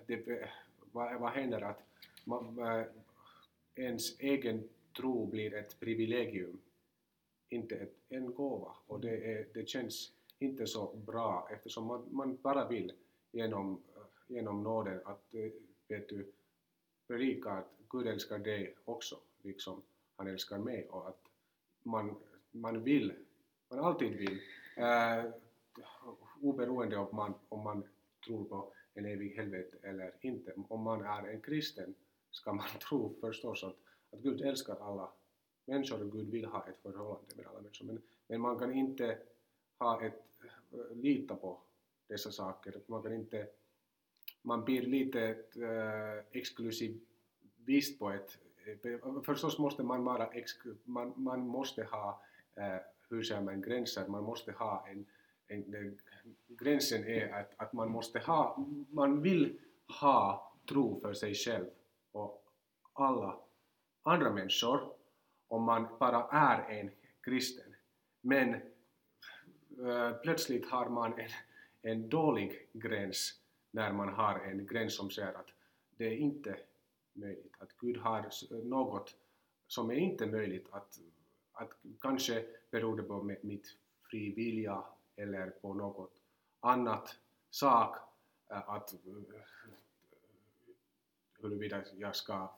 det, 0.07 0.49
vad, 0.93 1.21
vad 1.21 1.33
händer 1.33 1.61
att 1.61 1.83
man, 2.25 2.59
eh, 2.59 2.87
ens 3.75 4.21
egen 4.21 4.69
tro 4.97 5.27
blir 5.27 5.55
ett 5.55 5.81
privilegium, 5.81 6.61
inte 7.49 7.77
ett, 7.77 7.97
en 8.09 8.35
gåva. 8.35 8.73
Och 8.87 9.01
det, 9.01 9.33
är, 9.33 9.47
det 9.55 9.69
känns 9.69 10.13
inte 10.39 10.67
så 10.67 10.93
bra 11.07 11.49
eftersom 11.53 11.87
man, 11.87 12.09
man 12.11 12.39
bara 12.43 12.69
vill 12.69 12.93
genom, 13.33 13.83
genom 14.27 14.63
nåden 14.63 15.01
att 15.05 15.35
eh, 15.35 15.51
vet 15.89 16.09
du, 16.09 16.33
predika 17.07 17.51
att 17.51 17.71
Gud 17.89 18.07
älskar 18.07 18.39
dig 18.39 18.75
också, 18.85 19.17
liksom 19.43 19.83
han 20.17 20.27
älskar 20.27 20.59
mig 20.59 20.89
och 20.89 21.09
att 21.09 21.21
man, 21.85 22.17
man 22.51 22.85
vill, 22.85 23.13
man 23.69 23.79
alltid 23.79 24.17
vill, 24.17 24.41
eh, 24.77 25.19
äh, 25.19 25.25
oberoende 26.41 26.97
om 26.97 27.17
man, 27.17 27.35
om 27.49 27.65
man 27.65 27.85
tror 28.27 28.45
på 28.45 28.73
en 28.95 29.05
evig 29.05 29.37
helvete 29.37 29.77
eller 29.83 30.13
inte. 30.21 30.53
Om 30.69 30.83
man 30.83 31.05
är 31.05 31.29
en 31.29 31.41
kristen 31.41 31.95
ska 32.31 32.53
man 32.53 32.69
tro 32.89 33.15
förstås 33.21 33.65
att, 33.65 33.77
att 34.11 34.21
Gud 34.21 34.41
älskar 34.41 34.77
alla 34.77 35.13
människor 35.65 36.03
och 36.03 36.13
Gud 36.13 36.31
vill 36.31 36.45
ha 36.45 36.67
ett 36.69 36.79
förhållande 36.83 37.37
med 37.37 37.47
alla 37.47 37.61
människor. 37.61 37.87
Men, 37.87 38.03
men 38.27 38.41
man 38.41 38.59
kan 38.59 38.73
inte 38.75 39.19
ha 39.79 40.03
ett, 40.03 40.23
eh, 40.73 40.97
lita 40.97 41.37
på 41.37 41.61
dessa 42.07 42.33
saker. 42.33 42.81
Man 42.87 43.03
kan 43.03 43.13
inte, 43.13 43.47
man 44.43 44.65
blir 44.65 44.83
lite 44.83 45.21
eh, 45.57 46.19
äh, 46.19 46.25
exklusivist 46.33 47.99
på 47.99 48.11
ett, 48.11 48.39
förstås 49.25 49.59
måste 49.59 49.83
man 49.83 50.05
vara, 50.05 50.27
ex, 50.27 50.53
man, 50.85 51.13
man 51.17 51.47
måste 51.47 51.85
ha, 51.85 52.23
eh, 52.55 52.77
hur 53.11 53.23
säger 53.23 53.41
man, 53.41 53.63
gränser, 53.63 54.09
man 54.09 54.25
måste 54.25 54.53
ha 54.53 54.87
en, 54.89 55.07
en, 55.49 55.75
en 55.75 56.01
gränsen 56.49 57.05
är 57.05 57.33
att, 57.33 57.53
att 57.57 57.73
man 57.73 57.91
måste 57.91 58.19
ha, 58.19 58.67
man 58.91 59.23
vill 59.23 59.59
ha 60.01 60.53
tro 60.69 61.01
för 61.01 61.15
sig 61.15 61.35
själv 61.35 61.67
och 62.13 62.45
alla 62.93 63.37
andra 64.03 64.31
människor 64.31 64.93
om 65.49 65.63
man 65.63 65.87
bara 65.99 66.29
är 66.31 66.81
en 66.81 66.91
kristen. 67.21 67.75
Men 68.21 68.55
äh, 68.55 70.13
plötsligt 70.23 70.71
har 70.71 70.89
man 70.89 71.13
en, 71.19 71.31
en 71.83 72.09
dålig 72.09 72.69
gräns 72.73 73.41
när 73.71 73.93
man 73.93 74.09
har 74.09 74.39
en 74.39 74.67
gräns 74.67 74.97
som 74.97 75.11
säger 75.11 75.33
att 75.33 75.49
det 75.97 76.07
är 76.07 76.17
inte 76.17 76.57
möjligt, 77.17 77.55
att 77.59 77.77
Gud 77.79 77.97
har 77.97 78.31
något 78.65 79.15
som 79.67 79.91
är 79.91 79.95
inte 79.95 80.27
möjligt, 80.27 80.69
att, 80.71 80.99
att 81.53 81.71
kanske 82.01 82.45
beror 82.71 82.97
det 82.97 83.03
på 83.03 83.23
mitt 83.43 83.77
fri 84.11 84.35
vilja 84.35 84.85
eller 85.17 85.51
på 85.51 85.75
något 85.75 86.13
annat 86.61 87.19
sak 87.51 87.97
eh, 88.51 88.69
att 88.69 88.93
eh, 88.93 88.99
huruvida 91.43 91.83
jag 91.99 92.17
ska 92.17 92.55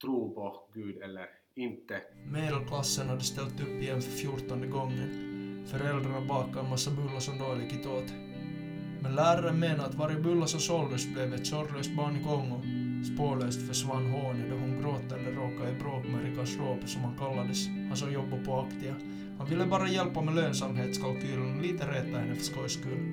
tro 0.00 0.34
på 0.34 0.68
Gud 0.74 1.02
eller 1.02 1.28
inte. 1.54 2.02
Medelklassen 2.32 3.08
hade 3.08 3.20
ställt 3.20 3.60
upp 3.60 3.68
igen 3.68 4.02
för 4.02 4.10
fjortonde 4.10 4.66
gången. 4.66 5.66
Föräldrarna 5.66 6.20
bakade 6.28 6.60
en 6.60 6.70
massa 6.70 6.90
bullar 6.90 7.20
som 7.20 7.38
de 7.38 7.60
gick 7.62 7.86
åt. 7.86 8.10
Men 9.02 9.14
läraren 9.14 9.60
menade 9.60 9.84
att 9.84 9.94
varje 9.94 10.20
bulla 10.20 10.46
som 10.46 10.60
såldes 10.60 11.06
blev 11.06 11.34
ett 11.34 11.46
sorglöst 11.46 11.96
barn 11.96 12.16
i 12.16 12.24
Kongo. 12.24 12.73
Spårlöst 13.04 13.68
försvann 13.68 14.06
hånet 14.06 14.50
då 14.50 14.56
hon 14.56 14.82
gråtande 14.82 15.30
råkade 15.30 15.70
i 15.70 15.74
bråk 15.74 16.04
med 16.06 16.24
Rikas 16.24 16.56
Råpe 16.56 16.86
som 16.86 17.02
han 17.04 17.16
kallades, 17.18 17.68
han 17.88 17.96
som 17.96 18.12
jobbade 18.12 18.44
på 18.44 18.60
Aktia. 18.60 18.94
Han 19.38 19.48
ville 19.48 19.66
bara 19.66 19.88
hjälpa 19.88 20.22
med 20.22 20.34
lönsamhetskalkylen 20.34 21.56
och 21.56 21.62
lite 21.62 21.90
reta 21.90 22.18
henne 22.18 22.34
för 22.34 22.44
skojs 22.44 22.72
skull. 22.72 23.04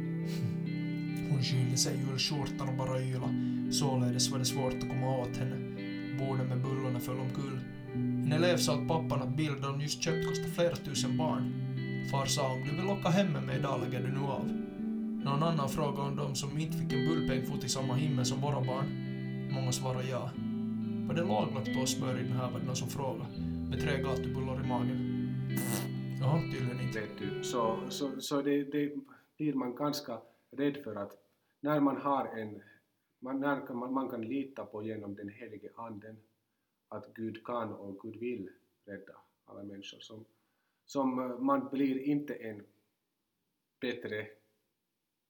Hon 1.29 1.43
skylde 1.43 1.77
sig 1.77 1.93
i 1.95 2.11
ullskjortan 2.11 2.69
och 2.69 2.77
bara 2.77 3.01
yla. 3.01 3.29
Således 3.71 4.31
var 4.31 4.39
det 4.39 4.45
svårt 4.45 4.73
att 4.73 4.89
komma 4.89 5.17
åt 5.17 5.37
henne. 5.37 5.55
Borden 6.19 6.47
med 6.47 6.61
bullarna 6.61 6.99
föll 6.99 7.19
omkull. 7.19 7.59
En 7.93 8.31
elev 8.31 8.57
sa 8.57 8.77
åt 8.77 8.87
pappan 8.87 9.21
att 9.21 9.37
bilen 9.37 9.61
de 9.61 9.81
just 9.81 10.03
köpt 10.03 10.27
kostar 10.27 10.49
flera 10.49 10.75
tusen 10.75 11.17
barn. 11.17 11.53
Far 12.11 12.25
sa 12.25 12.51
om 12.51 12.61
du 12.63 12.75
vill 12.75 12.89
åka 12.89 13.09
hem 13.09 13.31
med 13.31 13.43
mig 13.43 13.59
idag 13.59 13.81
lägger 13.83 14.07
du 14.07 14.11
nu 14.11 14.19
av. 14.19 14.47
Någon 15.23 15.43
annan 15.43 15.69
frågade 15.69 16.09
om 16.09 16.15
de 16.15 16.35
som 16.35 16.57
inte 16.57 16.77
fick 16.77 16.93
en 16.93 17.07
bullpeng 17.07 17.45
fot 17.45 17.63
i 17.63 17.69
samma 17.69 17.95
himmel 17.95 18.25
som 18.25 18.41
våra 18.41 18.61
barn. 18.61 19.10
Många 19.53 19.71
svarade 19.71 20.09
ja. 20.09 20.31
Var 21.07 21.15
det 21.15 21.23
laglagt 21.23 21.73
på 21.73 21.79
oss 21.79 21.97
i 21.97 21.99
den 21.99 22.31
här 22.31 22.51
var 22.51 22.59
det 22.59 22.65
någon 22.65 22.75
som 22.75 22.87
frågade. 22.87 23.29
Med 23.69 23.81
tre 23.81 24.01
gatubullar 24.01 24.63
i 24.63 24.67
magen. 24.67 24.99
Ja, 26.21 26.41
tydligen 26.51 26.79
inte. 26.87 27.01
Vet 27.01 27.17
du. 27.17 27.43
Så, 27.43 27.79
så, 27.89 28.21
så 28.21 28.41
det, 28.41 28.63
det 28.63 28.95
blir 29.37 29.53
man 29.53 29.75
ganska 29.75 30.21
rädd 30.51 30.77
för 30.83 30.95
att 30.95 31.11
när 31.59 31.79
man 31.79 31.97
har 31.97 32.25
en, 32.25 32.61
man, 33.19 33.39
när 33.39 33.67
kan 33.67 33.77
man, 33.77 33.93
man 33.93 34.09
kan 34.09 34.21
lita 34.21 34.65
på 34.65 34.83
genom 34.83 35.15
den 35.15 35.29
helige 35.29 35.69
anden 35.75 36.17
att 36.87 37.13
Gud 37.13 37.45
kan 37.45 37.73
och 37.73 37.99
Gud 37.99 38.15
vill 38.15 38.49
rädda 38.85 39.13
alla 39.45 39.63
människor. 39.63 39.99
Som, 39.99 40.25
som 40.85 41.19
eh, 41.19 41.39
man 41.39 41.69
blir 41.71 41.99
inte 41.99 42.33
en 42.33 42.63
bättre 43.79 44.27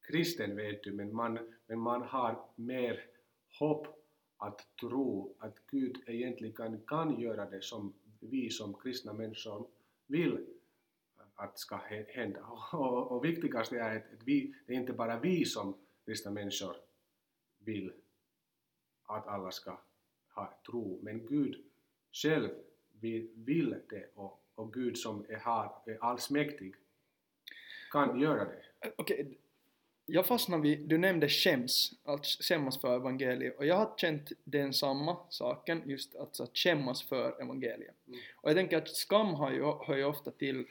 kristen 0.07 0.55
vet 0.55 0.83
du, 0.83 0.91
men 0.91 1.15
man, 1.15 1.39
men 1.67 1.79
man 1.79 2.01
har 2.01 2.45
mer 2.55 3.05
hopp 3.59 4.00
att 4.41 4.75
tro 4.79 5.35
att 5.39 5.67
Gud 5.67 6.03
egentligen 6.07 6.81
kan 6.87 7.19
göra 7.19 7.49
det 7.49 7.63
som 7.63 7.93
vi 8.19 8.49
som 8.49 8.73
kristna 8.73 9.13
människor 9.13 9.67
vill 10.07 10.45
att 11.35 11.59
ska 11.59 11.75
hända. 12.07 12.43
Och, 12.71 13.11
och 13.11 13.25
viktigast 13.25 13.71
är 13.71 13.97
att 13.97 14.13
att 14.13 14.23
vi, 14.23 14.55
det 14.65 14.73
är 14.73 14.77
inte 14.77 14.93
bara 14.93 15.19
vi 15.19 15.45
som 15.45 15.77
kristna 16.05 16.31
människor 16.31 16.75
vill 17.59 17.91
att 19.03 19.27
alla 19.27 19.51
ska 19.51 19.77
ha 20.33 20.53
tro, 20.65 20.99
men 21.01 21.25
Gud 21.25 21.63
själv 22.11 22.49
vill, 22.99 23.29
vill 23.35 23.75
det 23.89 24.11
och, 24.15 24.43
och 24.55 24.73
Gud 24.73 24.97
som 24.97 25.25
är, 25.29 25.37
har, 25.37 25.81
är 25.85 25.97
allsmäktig 26.03 26.75
kan 27.91 28.19
göra 28.19 28.45
det. 28.45 28.63
Okay 28.97 29.25
jag 30.13 30.25
fastnade 30.25 30.63
vid, 30.63 30.79
du 30.79 30.97
nämnde 30.97 31.29
skäms, 31.29 31.93
att 32.03 32.25
skämmas 32.25 32.81
för 32.81 32.95
evangeliet 32.95 33.57
och 33.57 33.65
jag 33.65 33.75
har 33.75 33.93
känt 33.97 34.31
den 34.43 34.73
samma 34.73 35.17
saken, 35.29 35.81
just 35.85 36.15
alltså 36.15 36.43
att 36.43 36.57
skämmas 36.57 37.03
för 37.03 37.41
evangeliet. 37.41 37.95
Mm. 38.07 38.19
Och 38.35 38.49
jag 38.49 38.57
tänker 38.57 38.77
att 38.77 38.89
skam 38.89 39.33
har 39.33 39.51
ju, 39.51 39.63
hör 39.63 39.95
ju 39.95 40.03
ofta 40.03 40.31
till 40.31 40.67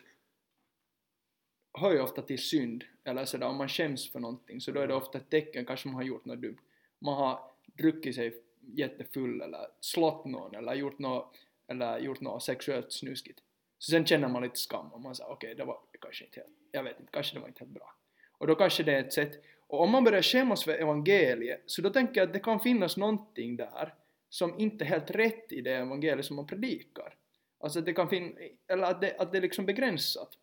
hör 1.79 1.93
ju 1.93 2.01
ofta 2.01 2.23
till 2.23 2.39
synd, 2.39 2.85
eller 3.05 3.25
sådär 3.25 3.47
om 3.47 3.57
man 3.57 3.69
skäms 3.69 4.13
för 4.13 4.21
någonting 4.21 4.61
så 4.61 4.73
då 4.73 4.81
är 4.81 4.87
det 4.87 4.95
ofta 4.95 5.19
ett 5.19 5.31
tecken, 5.31 5.67
kanske 5.67 5.89
man 5.89 5.95
har 5.95 6.03
gjort 6.03 6.25
något 6.25 6.43
dumt. 6.43 6.59
Man 6.99 7.15
har 7.15 7.41
druckit 7.67 8.15
sig 8.15 8.43
jättefull 8.61 9.41
eller 9.41 9.67
slått 9.81 10.25
någon 10.25 10.55
eller 10.55 10.75
gjort 10.75 10.99
något, 10.99 11.37
eller 11.67 11.99
gjort 11.99 12.21
något 12.21 12.43
sexuellt 12.43 12.93
snuskigt. 12.93 13.41
Så 13.79 13.91
sen 13.91 14.07
känner 14.07 14.29
man 14.29 14.43
lite 14.43 14.59
skam 14.59 14.93
och 14.93 15.01
man 15.01 15.15
säger 15.15 15.31
okej, 15.31 15.55
det 15.55 15.65
var 15.65 15.79
kanske 16.01 16.25
inte 16.25 16.41
helt, 16.41 16.53
jag 16.73 16.83
vet 16.83 17.01
inte, 17.01 17.13
kanske 17.13 17.37
det 17.37 17.41
var 17.41 17.49
inte 17.49 17.65
helt 17.65 17.75
bra. 17.75 18.00
Och 18.41 18.47
då 18.47 18.55
kanske 18.55 18.83
det 18.83 18.93
är 18.93 19.01
ett 19.01 19.13
sätt, 19.13 19.45
och 19.67 19.83
om 19.83 19.91
man 19.91 20.05
börjar 20.05 20.23
skämmas 20.23 20.65
för 20.65 20.73
evangeliet, 20.73 21.63
så 21.67 21.83
då 21.83 21.91
tänker 21.91 22.21
jag 22.21 22.27
att 22.27 22.33
det 22.33 22.41
kan 22.41 22.61
finnas 22.61 22.97
någonting 22.97 23.57
där 23.57 23.95
som 24.29 24.59
inte 24.59 24.85
är 24.85 24.87
helt 24.87 25.11
rätt 25.11 25.53
i 25.53 25.61
det 25.61 25.75
evangeliet 25.75 26.27
som 26.27 26.37
man 26.37 26.47
predikar. 26.47 27.15
Alltså 27.61 27.79
att 27.79 27.85
det 27.85 27.93
kan 27.93 28.09
finnas, 28.09 28.39
eller 28.69 28.83
att 28.83 29.01
det, 29.01 29.17
att 29.19 29.33
det 29.33 29.39
är 29.39 29.43
liksom 29.43 29.67
begränsat. 29.67 30.39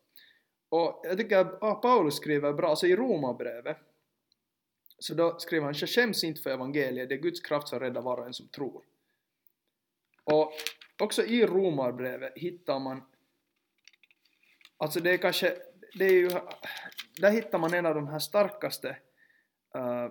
Och 0.68 1.00
jag 1.04 1.18
tycker 1.18 1.38
att 1.38 1.62
ah, 1.62 1.74
Paulus 1.74 2.16
skriver 2.16 2.52
bra, 2.52 2.68
alltså 2.68 2.86
i 2.86 2.96
Romarbrevet, 2.96 3.78
så 4.98 5.14
då 5.14 5.38
skriver 5.38 5.64
han 5.64 5.74
jag 5.76 5.88
skäms 5.88 6.24
inte 6.24 6.42
för 6.42 6.50
evangeliet, 6.50 7.08
det 7.08 7.14
är 7.14 7.18
Guds 7.18 7.40
kraft 7.40 7.68
som 7.68 7.80
räddar 7.80 8.02
var 8.02 8.18
och 8.18 8.26
en 8.26 8.34
som 8.34 8.48
tror. 8.48 8.84
Och 10.24 10.52
också 10.98 11.24
i 11.24 11.46
Romarbrevet 11.46 12.32
hittar 12.36 12.78
man, 12.78 13.02
alltså 14.76 15.00
det 15.00 15.10
är 15.10 15.16
kanske, 15.16 15.56
det 15.94 16.04
är 16.04 16.12
ju, 16.12 16.30
där 17.20 17.30
hittar 17.30 17.58
man 17.58 17.74
en 17.74 17.86
av 17.86 17.94
de 17.94 18.08
här 18.08 18.18
starkaste 18.18 18.96
uh, 19.76 20.04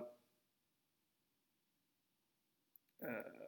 uh, 3.02 3.38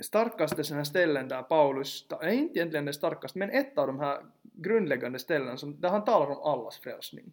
starkaste 0.00 0.64
sådana 0.64 0.84
ställen 0.84 1.28
där 1.28 1.42
Paulus, 1.42 2.06
nej 2.20 2.36
inte 2.36 2.58
egentligen 2.58 2.84
det 2.84 2.92
starkaste, 2.92 3.38
men 3.38 3.50
ett 3.50 3.78
av 3.78 3.86
de 3.86 4.00
här 4.00 4.24
grundläggande 4.42 5.18
ställen 5.18 5.58
som, 5.58 5.80
där 5.80 5.88
han 5.88 6.04
talar 6.04 6.30
om 6.30 6.42
allas 6.42 6.78
frälsning. 6.78 7.32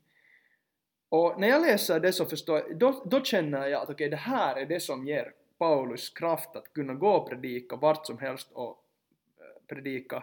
Och 1.09 1.39
när 1.39 1.47
jag 1.47 1.61
läser 1.61 1.99
det 1.99 2.13
så 2.13 2.25
förstår 2.25 2.57
jag, 2.57 2.77
då, 2.77 3.03
då 3.05 3.23
känner 3.23 3.67
jag 3.67 3.81
att 3.81 3.83
okej, 3.83 3.93
okay, 3.93 4.09
det 4.09 4.15
här 4.15 4.55
är 4.55 4.65
det 4.65 4.79
som 4.79 5.07
ger 5.07 5.33
Paulus 5.57 6.09
kraft 6.09 6.55
att 6.55 6.73
kunna 6.73 6.93
gå 6.93 7.09
och 7.09 7.29
predika 7.29 7.75
vart 7.75 8.05
som 8.05 8.17
helst 8.17 8.51
och 8.51 8.83
eh, 9.38 9.75
predika 9.75 10.17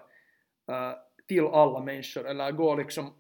uh, 0.70 0.92
till 1.26 1.46
alla 1.46 1.80
människor, 1.80 2.26
eller 2.26 2.52
gå 2.52 2.74
liksom 2.74 3.12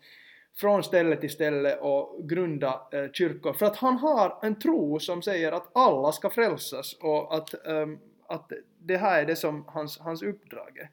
från 0.54 0.84
ställe 0.84 1.16
till 1.16 1.30
ställe 1.30 1.76
och 1.76 2.28
grunda 2.28 2.88
eh, 2.92 3.12
kyrkor. 3.12 3.52
För 3.52 3.66
att 3.66 3.76
han 3.76 3.96
har 3.96 4.38
en 4.42 4.58
tro 4.58 5.00
som 5.00 5.22
säger 5.22 5.52
att 5.52 5.76
alla 5.76 6.12
ska 6.12 6.30
frälsas 6.30 6.92
och 7.00 7.34
att, 7.34 7.54
um, 7.66 7.98
att 8.26 8.52
det 8.78 8.96
här 8.96 9.22
är 9.22 9.26
det 9.26 9.36
som 9.36 9.64
hans, 9.68 9.98
hans 9.98 10.22
uppdrag 10.22 10.78
är. 10.78 10.90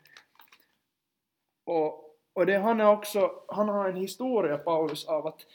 Och, 1.63 2.15
och 2.33 2.45
det, 2.45 2.57
han, 2.57 2.79
är 2.79 2.87
också, 2.87 3.31
han 3.47 3.69
har 3.69 3.89
en 3.89 3.95
historia, 3.95 4.57
Paulus, 4.57 5.05
av 5.05 5.27
att, 5.27 5.45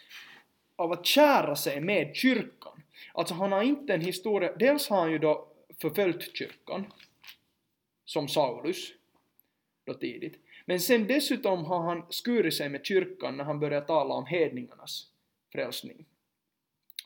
av 0.77 0.93
att 0.93 1.07
kära 1.07 1.57
sig 1.57 1.81
med 1.81 2.17
kyrkan. 2.17 2.83
Alltså 3.15 3.35
han 3.35 3.53
har 3.53 3.63
inte 3.63 3.95
en 3.95 4.01
historia, 4.01 4.53
dels 4.57 4.89
har 4.89 5.01
han 5.01 5.11
ju 5.11 5.19
då 5.19 5.49
förföljt 5.81 6.37
kyrkan, 6.37 6.93
som 8.05 8.29
Saulus, 8.29 8.93
då 9.85 9.95
tidigt. 9.95 10.44
Men 10.65 10.81
sen 10.81 11.07
dessutom 11.07 11.65
har 11.65 11.83
han 11.83 12.07
skurit 12.11 12.55
sig 12.55 12.69
med 12.69 12.87
kyrkan 12.87 13.37
när 13.37 13.45
han 13.45 13.61
börjar 13.61 13.81
tala 13.81 14.15
om 14.15 14.27
hedningarnas 14.27 15.11
frälsning. 15.53 16.07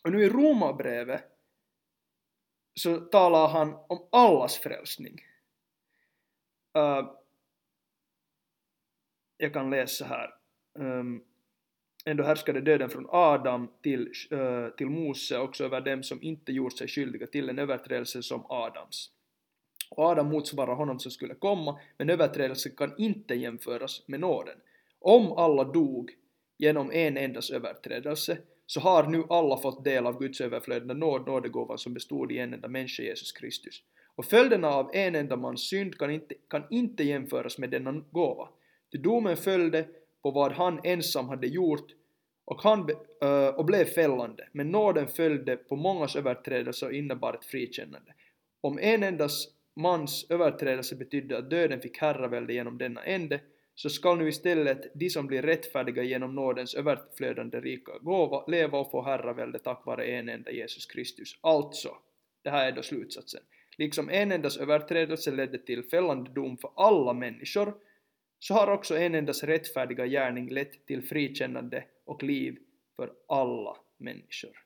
Och 0.05 0.12
nu 0.12 0.23
i 0.23 0.29
Romarbrevet 0.29 1.25
så 2.75 2.97
talar 2.97 3.49
han 3.49 3.75
om 3.88 4.09
allas 4.12 4.59
frälsning. 4.59 5.21
Uh, 6.79 7.14
jag 9.37 9.53
kan 9.53 9.71
läsa 9.71 10.05
här. 10.05 10.35
Um, 10.79 11.25
Ändå 12.09 12.25
härskade 12.25 12.61
döden 12.61 12.90
från 12.90 13.07
Adam 13.11 13.71
till, 13.83 14.12
uh, 14.33 14.68
till 14.68 14.87
Mose 14.87 15.38
också 15.38 15.64
över 15.64 15.81
dem 15.81 16.03
som 16.03 16.23
inte 16.23 16.53
gjort 16.53 16.79
sig 16.79 16.88
skyldiga 16.88 17.27
till 17.27 17.49
en 17.49 17.59
överträdelse 17.59 18.23
som 18.23 18.47
Adams. 18.49 19.11
Och 19.90 20.05
Adam 20.05 20.29
motsvarar 20.29 20.74
honom 20.74 20.98
som 20.98 21.11
skulle 21.11 21.35
komma, 21.35 21.81
men 21.98 22.11
överträdelsen 22.11 22.72
kan 22.77 22.94
inte 22.98 23.35
jämföras 23.35 24.03
med 24.07 24.20
nåden. 24.20 24.57
Om 25.01 25.33
alla 25.33 25.64
dog 25.64 26.11
genom 26.59 26.90
en 26.92 27.16
endas 27.16 27.51
överträdelse, 27.51 28.38
så 28.66 28.81
har 28.81 29.07
nu 29.07 29.24
alla 29.29 29.57
fått 29.57 29.85
del 29.85 30.07
av 30.07 30.18
Guds 30.18 30.40
överflödande 30.40 30.94
nåd, 30.94 31.27
nådegåvan 31.27 31.79
som 31.79 31.94
bestod 31.94 32.33
i 32.33 32.38
en 32.38 32.55
enda 32.55 32.68
människa, 32.68 33.03
Jesus 33.03 33.33
Kristus. 33.33 33.83
Och 34.14 34.24
följderna 34.24 34.68
av 34.68 34.90
en 34.94 35.14
enda 35.14 35.37
mans 35.37 35.68
synd 35.68 35.98
kan 35.98 36.11
inte, 36.11 36.35
kan 36.48 36.64
inte 36.70 37.05
jämföras 37.05 37.59
med 37.59 37.70
denna 37.70 37.92
gåva. 38.11 38.48
Ty 38.92 38.98
domen 38.98 39.37
följde 39.37 39.88
på 40.22 40.31
vad 40.31 40.53
han 40.53 40.81
ensam 40.85 41.29
hade 41.29 41.46
gjort 41.46 41.94
och, 42.44 42.62
han, 42.62 42.90
uh, 43.24 43.48
och 43.57 43.64
blev 43.64 43.85
fällande, 43.85 44.48
men 44.53 44.70
nåden 44.70 45.09
följde 45.09 45.57
på 45.57 45.77
mångas 45.77 46.16
överträdelser 46.16 46.87
och 46.87 46.92
innebar 46.92 47.35
ett 47.35 47.44
frikännande. 47.44 48.14
Om 48.61 48.79
en 48.79 49.03
endas 49.03 49.48
mans 49.79 50.27
överträdelse 50.31 50.97
betydde 50.97 51.38
att 51.38 51.51
döden 51.51 51.81
fick 51.81 51.99
herravälde 51.99 52.53
genom 52.53 52.79
denna 52.79 53.05
ände, 53.05 53.41
så 53.75 53.91
skall 53.91 54.19
nu 54.19 54.29
istället 54.29 54.93
de 54.95 55.11
som 55.11 55.27
blir 55.27 55.43
rättfärdiga 55.43 56.03
genom 56.03 56.35
nådens 56.35 56.75
överflödande 56.75 57.61
rika 57.61 57.99
gåva 57.99 58.45
leva 58.47 58.79
och 58.79 58.91
få 58.91 59.03
herravälde 59.03 59.59
tack 59.59 59.87
vare 59.87 60.05
en 60.05 60.29
enda 60.29 60.51
Jesus 60.51 60.87
Kristus. 60.87 61.38
Alltså, 61.41 61.97
det 62.43 62.51
här 62.51 62.69
är 62.69 62.73
då 62.73 62.83
slutsatsen. 62.83 63.41
Liksom 63.77 64.11
en 64.11 64.33
endas 64.33 64.57
överträdelse 64.57 65.31
ledde 65.31 65.59
till 65.59 65.83
fällande 65.83 66.31
dom 66.31 66.57
för 66.57 66.71
alla 66.77 67.12
människor, 67.12 67.75
så 68.38 68.55
har 68.55 68.71
också 68.71 68.97
en 68.97 69.14
endas 69.14 69.45
rättfärdiga 69.45 70.07
gärning 70.07 70.49
lett 70.51 70.87
till 70.87 71.03
frikännande 71.03 71.85
och 72.05 72.23
liv 72.23 72.59
för 72.97 73.12
alla 73.29 73.77
människor. 73.99 74.59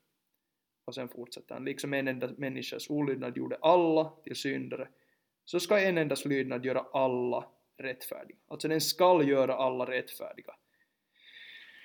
Och 0.84 0.94
sen 0.94 1.08
fortsätter 1.08 1.54
han, 1.54 1.64
liksom 1.64 1.94
en 1.94 2.08
enda 2.08 2.30
människas 2.36 2.90
olydnad 2.90 3.36
gjorde 3.36 3.56
alla 3.56 4.12
till 4.24 4.36
syndare, 4.36 4.88
så 5.44 5.60
ska 5.60 5.80
en 5.80 5.98
endas 5.98 6.24
lydnad 6.24 6.64
göra 6.64 6.86
alla 6.92 7.48
rättfärdiga. 7.76 8.36
Alltså 8.48 8.68
den 8.68 8.80
skall 8.80 9.28
göra 9.28 9.54
alla 9.54 9.84
rättfärdiga. 9.90 10.54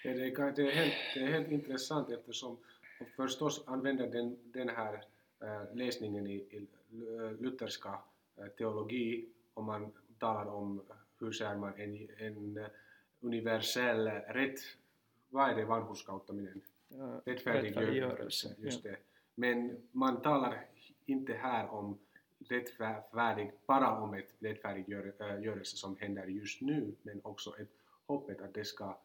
Det, 0.04 0.32
kan- 0.36 0.54
det, 0.56 0.62
är 0.62 0.72
helt, 0.72 0.94
det 1.14 1.20
är 1.20 1.28
helt 1.28 1.52
intressant 1.52 2.10
eftersom 2.12 2.58
och 3.00 3.08
förstås 3.16 3.64
använder 3.68 4.08
den, 4.08 4.38
den 4.52 4.70
här 4.70 4.94
äh, 5.42 5.76
läsningen 5.76 6.28
i, 6.28 6.34
i 6.36 6.68
äh, 6.92 7.32
lutherska 7.42 8.00
äh, 8.38 8.48
teologi 8.48 9.30
om 9.54 9.66
man 9.66 9.92
talar 10.20 10.52
om 10.52 10.84
hur 11.20 11.32
säger 11.32 11.56
man 11.56 11.74
en, 11.78 12.10
en 12.18 12.66
universell 13.20 14.08
rätt, 14.08 14.60
vad 15.30 15.50
är 15.50 15.56
det 15.56 15.66
vanhurskauttaminen? 15.66 16.62
Rättfärdiggörelse, 17.26 18.56
just 18.58 18.84
det. 18.84 18.98
Men 19.36 19.88
man 19.92 20.22
talar 20.22 20.66
inte 21.06 21.34
här 21.34 21.70
om 21.70 21.98
rättfärdig, 22.52 23.52
bara 23.66 24.02
om 24.02 24.14
ett 24.14 24.30
rättfärdiggörelse 24.40 25.60
eh, 25.60 25.62
som 25.64 25.98
händer 25.98 26.26
just 26.28 26.62
nu, 26.62 26.96
men 27.02 27.22
också 27.24 27.58
ett 27.60 27.72
hoppet 28.06 28.42
att 28.42 28.54
det 28.54 28.66
ska, 28.66 28.98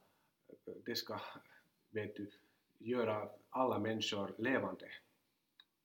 eh, 0.49 0.75
det 0.85 0.95
ska 0.95 1.21
vet 1.91 2.17
du, 2.17 2.31
göra 2.79 3.29
alla 3.51 3.79
människor 3.79 4.35
levande. 4.39 4.89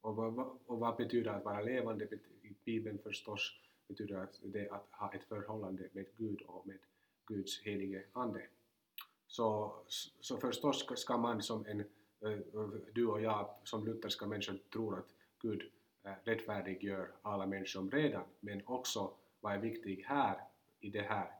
Och 0.00 0.16
vad, 0.16 0.38
och 0.66 0.78
vad 0.78 0.96
betyder 0.96 1.30
att 1.30 1.44
vara 1.44 1.60
levande? 1.60 2.04
I 2.42 2.54
Bibeln 2.64 2.98
förstås 2.98 3.60
betyder 3.88 4.28
det 4.42 4.68
att 4.70 4.86
ha 4.90 5.12
ett 5.12 5.24
förhållande 5.24 5.88
med 5.92 6.06
Gud 6.16 6.42
och 6.42 6.66
med 6.66 6.78
Guds 7.26 7.60
helige 7.60 8.04
Ande. 8.12 8.46
Så, 9.26 9.76
så 10.20 10.36
förstås 10.36 11.00
ska 11.00 11.16
man 11.16 11.42
som 11.42 11.66
en, 11.66 11.80
eh, 11.80 12.38
du 12.92 13.06
och 13.06 13.20
jag 13.20 13.50
som 13.64 13.86
lutherska 13.86 14.26
människor 14.26 14.58
tror 14.72 14.98
att 14.98 15.14
Gud 15.40 15.70
Eh, 16.08 16.14
rättfärdiggör 16.24 17.08
alla 17.22 17.46
människor 17.46 17.90
redan, 17.90 18.24
men 18.40 18.62
också 18.66 19.12
vad 19.40 19.52
är 19.52 19.58
viktigt 19.58 20.06
här 20.06 20.40
i 20.80 20.90
den 20.90 21.04
här 21.04 21.30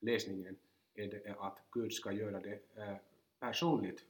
läsningen 0.00 0.56
är 0.94 1.06
det 1.06 1.36
att 1.38 1.58
Gud 1.70 1.92
ska 1.92 2.12
göra 2.12 2.40
det 2.40 2.58
eh, 2.74 2.96
personligt 3.40 4.04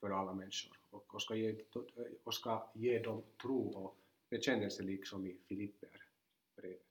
för 0.00 0.10
alla 0.10 0.32
människor 0.32 0.76
och 0.90 1.22
ska 1.22 1.34
ge, 1.34 1.56
och 2.24 2.34
ska 2.34 2.66
ge 2.72 2.98
dem 2.98 3.22
tro 3.42 3.68
och 3.68 3.96
bekännelse 4.30 4.82
liksom 4.82 5.26
i 5.26 5.36
Filipperbrevet. 5.48 6.82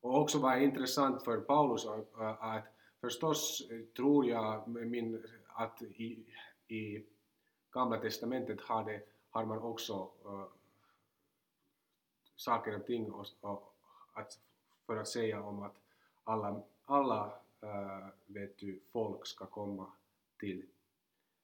Och 0.00 0.20
också 0.20 0.38
vad 0.38 0.52
är 0.52 0.60
intressant 0.60 1.24
för 1.24 1.40
Paulus 1.40 1.84
eh, 1.84 2.44
att 2.44 2.64
förstås 3.00 3.62
tror 3.96 4.26
jag 4.26 4.68
min, 4.68 5.26
att 5.46 5.82
i, 5.82 6.24
i 6.68 7.04
Gamla 7.70 7.98
Testamentet 7.98 8.60
har, 8.60 8.84
det, 8.84 9.02
har 9.30 9.44
man 9.44 9.58
också 9.58 10.10
uh, 10.26 10.46
saker 12.40 12.76
och 12.76 12.86
ting 12.86 13.10
och, 13.10 13.26
och 13.40 13.74
att, 14.12 14.38
för 14.86 14.96
att 14.96 15.08
säga 15.08 15.42
om 15.42 15.62
att 15.62 15.76
alla, 16.24 16.62
alla 16.84 17.32
äh, 17.60 18.08
vet 18.26 18.58
du, 18.58 18.80
folk 18.92 19.26
ska 19.26 19.46
komma 19.46 19.92
till 20.38 20.66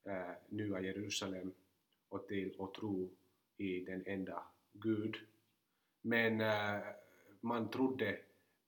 äh, 0.04 0.32
Nya 0.48 0.80
Jerusalem 0.80 1.52
och 2.08 2.26
till 2.26 2.54
och 2.58 2.74
tro 2.74 3.08
i 3.56 3.80
den 3.80 4.02
enda 4.06 4.42
Gud. 4.72 5.16
Men 6.02 6.40
äh, 6.40 6.80
man 7.40 7.68
trodde, 7.68 8.18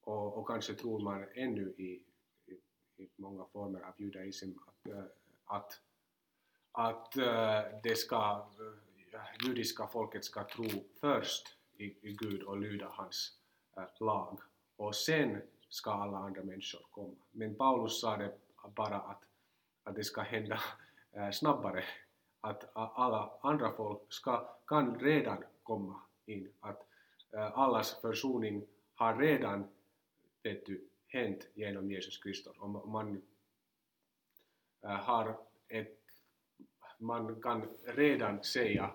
och, 0.01 0.38
och, 0.38 0.47
kanske 0.47 0.75
tror 0.75 1.01
man 1.01 1.27
ännu 1.35 1.75
i, 1.77 2.03
i, 2.47 2.55
i 3.03 3.09
många 3.17 3.45
former 3.45 3.81
av 3.81 3.95
judaism, 3.97 4.51
att, 4.67 4.93
att, 5.45 5.81
att 6.73 7.12
det 7.83 7.99
ska, 7.99 8.47
judiska 9.45 9.87
folket 9.87 10.25
ska 10.25 10.45
tro 10.45 10.69
först 11.01 11.58
i, 11.79 11.85
i 11.85 12.12
Gud 12.12 12.43
och 12.43 12.59
lyda 12.59 12.88
hans 12.88 13.33
äh, 13.77 13.85
lag. 14.01 14.41
Och 14.77 14.97
sen 14.97 15.43
ska 15.69 15.91
alla 15.91 16.19
andra 16.19 16.43
människor 16.43 16.87
komma. 16.91 17.17
Men 17.31 17.55
Paulus 17.55 18.01
sa 18.01 18.17
det 18.17 18.35
bara 18.75 18.97
att, 18.99 19.23
att 19.83 19.95
det 19.95 20.05
ska 20.05 20.21
hända 20.21 20.61
äh, 21.12 21.31
snabbare, 21.31 21.85
att 22.41 22.71
alla 22.75 23.38
andra 23.41 23.73
folk 23.73 24.12
ska, 24.12 24.57
kan 24.67 25.01
redan 25.01 25.45
komma 25.62 26.01
in, 26.27 26.53
att 26.61 26.87
äh, 27.33 27.59
allas 27.59 28.01
försoning 28.01 28.67
har 28.95 29.17
redan 29.17 29.69
vet 30.43 30.67
du, 30.67 30.88
hänt 31.07 31.49
genom 31.55 31.91
Jesus 31.91 32.19
Kristus. 32.19 32.57
Om 32.59 32.73
man, 32.93 33.23
äh, 34.83 34.91
har 34.91 35.38
ett, 35.69 35.99
man 36.99 37.43
kan 37.43 37.69
redan 37.85 38.45
säga 38.45 38.91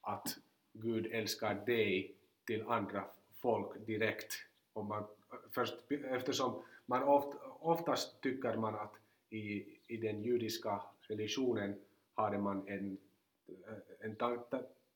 att 0.00 0.38
Gud 0.72 1.06
älskar 1.06 1.54
dig 1.66 2.14
till 2.46 2.62
andra 2.62 3.04
folk 3.34 3.86
direkt. 3.86 4.32
Och 4.72 4.84
man, 4.84 5.04
först, 5.50 5.74
eftersom 5.90 6.62
man 6.86 7.02
oft, 7.02 7.36
oftast 7.60 8.20
tycker 8.20 8.56
man 8.56 8.74
att 8.74 8.94
i, 9.30 9.64
i 9.86 9.96
den 9.96 10.22
judiska 10.22 10.82
religionen 11.00 11.80
hade 12.14 12.38
man 12.38 12.68
en, 12.68 12.98
en 14.00 14.16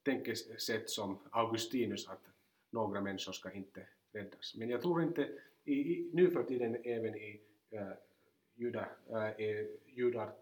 tänkesätt 0.03 0.91
som 0.91 1.19
Augustinus 1.31 2.09
att 2.09 2.27
några 2.71 3.01
människor 3.01 3.33
ska 3.33 3.53
inte 3.53 3.87
räddas. 4.13 4.55
Men 4.57 4.71
jag 4.71 4.83
tror 4.83 5.03
inte, 5.03 5.29
i, 5.65 5.73
i, 5.75 6.11
nu 6.13 6.31
för 6.31 6.43
tiden 6.43 6.77
även 6.85 7.15
i 7.15 7.41
eh, 7.71 7.81
äh, 7.81 7.93
judar, 8.55 8.97
äh, 9.11 9.47
eh, 9.47 9.67
judar 9.87 10.33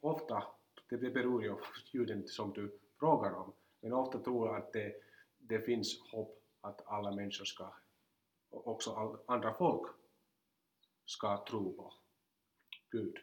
ofta, 0.00 0.42
det 0.88 1.10
beror 1.10 1.42
ju 1.42 1.54
på 1.54 1.64
juden 1.92 2.28
som 2.28 2.52
du 2.52 2.70
frågar 2.98 3.32
om, 3.32 3.52
men 3.80 3.92
ofta 3.92 4.18
tror 4.18 4.48
jag 4.48 4.56
att 4.56 4.72
det, 4.72 4.94
det 5.38 5.60
finns 5.60 6.00
hopp 6.12 6.42
att 6.60 6.86
alla 6.86 7.10
människor 7.10 7.44
ska, 7.44 7.72
också 8.50 9.18
andra 9.26 9.54
folk, 9.54 9.90
ska 11.04 11.44
tro 11.44 11.72
på 11.72 11.92
Gud. 12.90 13.18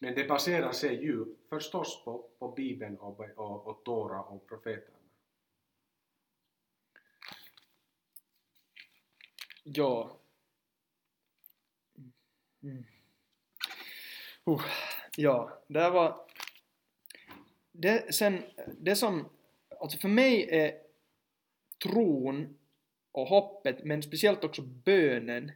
Men 0.00 0.14
det 0.14 0.24
baserar 0.24 0.72
sig 0.72 1.04
ju 1.04 1.34
förstås 1.48 2.04
på, 2.04 2.30
på 2.38 2.48
Bibeln 2.48 2.98
och, 2.98 3.20
och, 3.20 3.66
och 3.66 3.84
Tora 3.84 4.22
och 4.22 4.46
profeterna. 4.46 4.98
Ja. 9.64 10.18
Mm. 12.62 12.84
Uh, 14.48 14.64
ja, 15.16 15.62
det 15.66 15.90
var... 15.90 16.31
Det, 17.72 18.14
sen, 18.14 18.42
det 18.78 18.96
som... 18.96 19.28
Alltså 19.80 19.98
för 19.98 20.08
mig 20.08 20.48
är 20.50 20.78
tron 21.82 22.58
och 23.12 23.26
hoppet, 23.26 23.84
men 23.84 24.02
speciellt 24.02 24.44
också 24.44 24.62
bönen, 24.62 25.52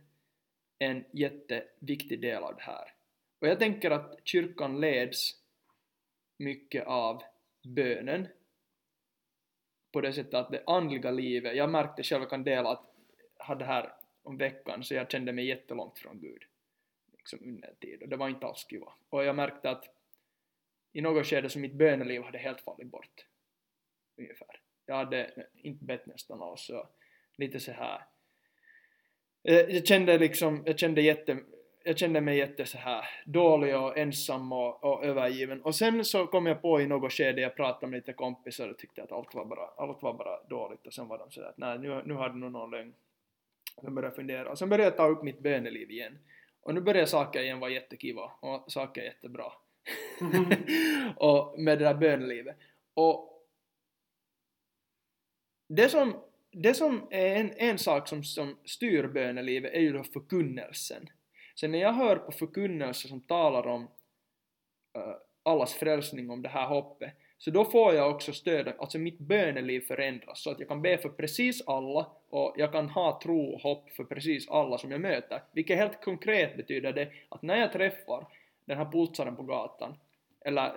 en 0.78 1.04
jätteviktig 1.12 2.20
del 2.20 2.42
av 2.42 2.56
det 2.56 2.62
här. 2.62 2.92
Och 3.40 3.48
jag 3.48 3.58
tänker 3.58 3.90
att 3.90 4.20
kyrkan 4.24 4.80
leds 4.80 5.34
mycket 6.38 6.86
av 6.86 7.22
bönen 7.62 8.28
på 9.92 10.00
det 10.00 10.12
sättet 10.12 10.34
att 10.34 10.50
det 10.50 10.62
andliga 10.66 11.10
livet, 11.10 11.56
jag 11.56 11.70
märkte 11.70 12.02
själv, 12.02 12.22
jag 12.22 12.30
kan 12.30 12.44
dela 12.44 12.70
att 12.70 12.92
jag 13.38 13.44
hade 13.44 13.64
det 13.64 13.68
här 13.68 13.92
om 14.22 14.36
veckan 14.36 14.84
så 14.84 14.94
jag 14.94 15.10
kände 15.10 15.32
mig 15.32 15.46
jättelångt 15.46 15.98
från 15.98 16.20
Gud 16.20 16.42
liksom 17.12 17.38
under 17.42 17.68
en 17.68 17.76
tid 17.76 18.02
och 18.02 18.08
det 18.08 18.16
var 18.16 18.28
inte 18.28 18.46
alls 18.46 18.66
kiva. 18.70 18.92
Och 19.08 19.24
jag 19.24 19.36
märkte 19.36 19.70
att 19.70 19.95
i 20.96 21.00
något 21.00 21.26
skede 21.26 21.48
så 21.48 21.58
mitt 21.58 21.74
böneliv 21.74 22.22
hade 22.22 22.38
helt 22.38 22.60
fallit 22.60 22.86
bort. 22.86 23.26
Ungefär. 24.18 24.60
Jag 24.86 24.94
hade 24.94 25.30
inte 25.62 25.84
bett 25.84 26.06
nästan 26.06 26.42
alls, 26.42 26.66
så 26.66 26.88
lite 27.36 27.60
så 27.60 27.72
här. 27.72 28.02
Eh, 29.44 29.54
jag 29.54 29.86
kände 29.86 30.18
liksom, 30.18 30.62
jag 30.66 30.78
kände 30.78 31.00
jätte, 31.00 31.38
jag 31.84 31.98
kände 31.98 32.20
mig 32.20 32.38
jätte 32.38 32.66
så 32.66 32.78
här 32.78 33.04
dålig 33.26 33.76
och 33.76 33.98
ensam 33.98 34.52
och, 34.52 34.84
och 34.84 35.04
övergiven. 35.04 35.62
Och 35.62 35.74
sen 35.74 36.04
så 36.04 36.26
kom 36.26 36.46
jag 36.46 36.62
på 36.62 36.80
i 36.80 36.86
något 36.86 37.12
skede, 37.12 37.40
jag 37.40 37.56
pratade 37.56 37.86
med 37.86 37.96
lite 37.96 38.12
kompisar 38.12 38.68
och 38.68 38.78
tyckte 38.78 39.02
att 39.02 39.12
allt 39.12 39.34
var 39.34 39.44
bara, 39.44 39.66
allt 39.76 40.02
var 40.02 40.14
bara 40.14 40.42
dåligt 40.42 40.86
och 40.86 40.94
sen 40.94 41.08
var 41.08 41.18
de 41.18 41.30
sådär 41.30 41.48
att 41.48 41.58
nej, 41.58 41.78
nu, 41.78 42.02
nu 42.06 42.14
har 42.14 42.28
du 42.28 42.38
nog 42.38 42.52
någon 42.52 42.70
lögn. 42.70 42.94
Jag 43.82 43.92
började 43.92 44.16
fundera 44.16 44.50
och 44.50 44.58
sen 44.58 44.68
började 44.68 44.90
jag 44.90 44.96
ta 44.96 45.06
upp 45.06 45.22
mitt 45.22 45.40
böneliv 45.40 45.90
igen. 45.90 46.18
Och 46.60 46.74
nu 46.74 46.80
börjar 46.80 47.06
saker 47.06 47.42
igen 47.42 47.60
vara 47.60 47.70
jättekiva 47.70 48.32
och 48.40 48.72
saker 48.72 49.00
är 49.00 49.04
jättebra. 49.04 49.52
Mm-hmm. 50.18 51.14
Och 51.16 51.60
med 51.60 51.78
det 51.78 51.84
där 51.84 51.94
bönelivet. 51.94 52.56
Och 52.94 53.32
det 55.68 55.88
som, 55.88 56.16
det 56.52 56.74
som 56.74 57.06
är 57.10 57.36
en, 57.36 57.52
en 57.56 57.78
sak 57.78 58.08
som, 58.08 58.24
som 58.24 58.58
styr 58.64 59.06
bönelivet 59.06 59.72
är 59.74 59.80
ju 59.80 59.92
då 59.92 60.04
förkunnelsen. 60.04 61.08
Så 61.54 61.68
när 61.68 61.78
jag 61.78 61.92
hör 61.92 62.16
på 62.16 62.32
förkunnelser 62.32 63.08
som 63.08 63.20
talar 63.20 63.66
om 63.66 63.82
uh, 63.82 65.14
allas 65.42 65.74
frälsning, 65.74 66.30
om 66.30 66.42
det 66.42 66.48
här 66.48 66.66
hoppet, 66.66 67.12
så 67.38 67.50
då 67.50 67.64
får 67.64 67.94
jag 67.94 68.10
också 68.10 68.32
stöd, 68.32 68.72
alltså 68.78 68.98
mitt 68.98 69.18
böneliv 69.18 69.80
förändras 69.80 70.42
så 70.42 70.50
att 70.50 70.58
jag 70.58 70.68
kan 70.68 70.82
be 70.82 70.98
för 70.98 71.08
precis 71.08 71.62
alla 71.66 72.06
och 72.30 72.54
jag 72.56 72.72
kan 72.72 72.88
ha 72.88 73.20
tro 73.22 73.54
och 73.54 73.60
hopp 73.60 73.90
för 73.90 74.04
precis 74.04 74.48
alla 74.48 74.78
som 74.78 74.90
jag 74.90 75.00
möter. 75.00 75.42
Vilket 75.52 75.78
helt 75.78 76.04
konkret 76.04 76.56
betyder 76.56 76.92
det 76.92 77.12
att 77.28 77.42
när 77.42 77.56
jag 77.56 77.72
träffar 77.72 78.26
den 78.66 78.78
här 78.78 78.84
pulsaren 78.84 79.36
på 79.36 79.42
gatan, 79.42 79.96
eller 80.44 80.72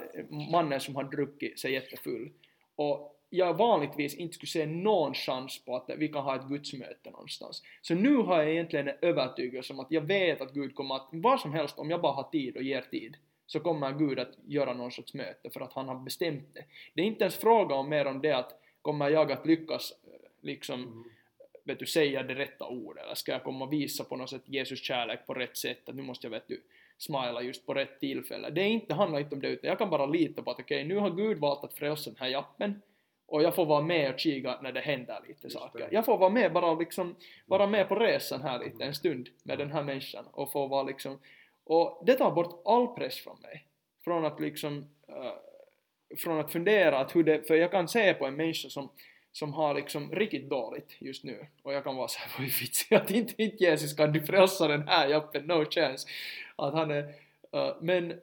mannen 0.52 0.80
som 0.80 0.96
har 0.96 1.04
druckit 1.04 1.60
sig 1.60 1.74
jättefull, 1.74 2.32
och 2.76 3.16
jag 3.30 3.54
vanligtvis 3.54 4.16
inte 4.16 4.34
skulle 4.34 4.50
se 4.50 4.66
någon 4.66 5.14
chans 5.14 5.66
på 5.66 5.76
att 5.76 5.90
vi 5.98 6.08
kan 6.08 6.24
ha 6.24 6.36
ett 6.36 6.48
gudsmöte 6.48 7.12
någonstans. 7.12 7.64
Så 7.82 7.96
nu 7.96 8.16
har 8.16 8.38
jag 8.38 8.52
egentligen 8.52 8.88
en 8.88 8.96
övertygelse 9.02 9.74
om 9.74 9.80
att 9.80 9.92
jag 9.92 10.02
vet 10.02 10.42
att 10.42 10.54
Gud 10.54 10.76
kommer 10.76 10.96
att, 10.96 11.10
vad 11.12 11.40
som 11.40 11.54
helst, 11.54 11.80
om 11.80 11.90
jag 11.90 12.02
bara 12.02 12.14
har 12.14 12.24
tid 12.24 12.56
och 12.58 12.64
ger 12.64 12.82
tid, 12.82 13.18
så 13.46 13.60
kommer 13.60 13.92
Gud 13.92 14.20
att 14.20 14.38
göra 14.46 14.74
någon 14.74 14.92
sorts 14.92 15.14
möte 15.14 15.50
för 15.50 15.62
att 15.62 15.74
han 15.74 15.88
har 15.88 15.96
bestämt 15.96 16.54
det. 16.54 16.66
Det 16.94 17.02
är 17.02 17.06
inte 17.06 17.24
ens 17.24 17.36
fråga 17.36 17.76
om 17.76 17.90
mer 17.90 18.08
om 18.08 18.22
det 18.22 18.32
att 18.32 18.60
kommer 18.82 19.10
jag 19.10 19.32
att 19.32 19.46
lyckas 19.46 19.94
liksom 20.42 21.06
vet 21.64 21.80
du, 21.80 21.86
säga 21.86 22.24
det 22.24 22.36
rätta 22.36 22.68
ordet? 22.68 23.04
Eller 23.04 23.16
ska 23.16 23.32
jag 23.32 23.44
komma 23.44 23.66
och 23.66 23.74
visa 23.74 24.04
på 24.04 24.16
något 24.16 24.30
sätt 24.30 24.42
Jesus 24.46 24.84
kärlek 24.84 25.28
på 25.28 25.34
rätt 25.34 25.58
sätt? 25.58 25.90
Att 25.90 25.96
nu 25.96 26.02
måste 26.02 26.28
jag, 26.28 26.32
vet 26.32 26.48
du, 26.48 26.62
smila 27.00 27.42
just 27.42 27.66
på 27.66 27.74
rätt 27.74 28.00
tillfälle. 28.00 28.50
Det, 28.50 28.62
är 28.62 28.68
inte, 28.68 28.86
det 28.88 28.94
handlar 28.94 29.20
inte 29.20 29.36
om 29.36 29.42
det, 29.42 29.48
utan 29.48 29.68
jag 29.68 29.78
kan 29.78 29.90
bara 29.90 30.06
lita 30.06 30.42
på 30.42 30.52
att 30.52 30.60
okej, 30.60 30.78
okay, 30.78 30.88
nu 30.88 30.98
har 30.98 31.10
Gud 31.10 31.38
valt 31.38 31.64
att 31.64 31.74
frälsa 31.74 32.10
den 32.10 32.20
här 32.20 32.28
jappen 32.28 32.82
och 33.28 33.44
jag 33.44 33.56
får 33.56 33.66
vara 33.66 33.82
med 33.82 34.14
och 34.14 34.20
kika 34.20 34.60
när 34.62 34.72
det 34.72 34.80
händer 34.80 35.20
lite 35.28 35.40
Just 35.44 35.60
saker. 35.60 35.80
det. 35.80 35.88
Jag 35.92 36.06
får 36.06 36.18
vara 36.18 36.30
med, 36.30 36.54
bara 36.54 36.74
liksom, 36.74 37.16
vara 37.46 37.68
med 37.68 37.90
på 37.90 37.96
resan 37.96 38.42
här 38.42 38.60
lite 38.60 38.84
en 38.84 38.94
stund 38.94 39.30
med 39.44 39.58
den 39.58 39.72
här 39.72 39.84
människan 39.84 40.26
och 40.32 40.52
få 40.52 40.68
vara 40.68 40.84
liksom, 40.84 41.20
och 41.64 42.04
det 42.06 42.14
tar 42.14 42.32
bort 42.32 42.62
all 42.66 42.88
press 42.88 43.20
från 43.20 43.42
mig. 43.42 43.66
Från 44.04 44.26
att 44.26 44.40
liksom, 44.40 44.78
eh, 45.08 45.34
från 46.18 46.40
att 46.40 46.52
fundera 46.52 47.00
att 47.00 47.16
hur 47.16 47.24
det, 47.24 47.48
för 47.48 47.56
jag 47.56 47.72
kan 47.72 47.88
se 47.88 48.14
på 48.14 48.26
en 48.26 48.36
människa 48.36 48.70
som, 48.70 48.90
som 49.32 49.54
har 49.54 49.74
liksom 49.74 50.12
riktigt 50.12 50.50
dåligt 50.50 50.96
just 51.00 51.24
nu 51.24 51.48
och 51.64 51.74
jag 51.74 51.84
kan 51.84 51.96
vara 51.96 52.08
såhär, 52.08 52.32
vad 52.38 52.48
vitsig 52.48 52.96
att 52.96 53.12
inte, 53.12 53.44
inte 53.44 53.64
Jesus 53.64 53.94
kan 53.94 54.14
du 54.14 54.22
frälsa 54.22 54.68
den 54.68 54.88
här 54.88 55.08
jappen, 55.08 55.46
no 55.46 55.66
chance. 55.66 56.08
Att 56.56 56.74
han 56.74 56.92
är, 56.92 57.04
uh, 57.56 57.76
men 57.82 58.12
uh, 58.12 58.18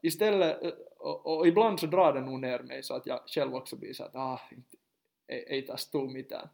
istället, 0.00 0.62
uh, 0.62 0.70
och, 0.98 1.38
och 1.38 1.48
ibland 1.48 1.80
så 1.80 1.86
drar 1.86 2.12
den 2.12 2.24
nog 2.24 2.40
ner 2.40 2.58
mig 2.58 2.82
så 2.82 2.94
att 2.94 3.06
jag 3.06 3.20
själv 3.26 3.54
också 3.54 3.76
blir 3.76 3.92
såhär, 3.92 4.10
att 4.10 4.16
ah, 4.16 4.40
inte, 4.50 4.76
ei, 5.28 5.44
ei 5.48 5.62
taas 5.62 5.90
tuu 5.90 6.08
mitään. 6.08 6.48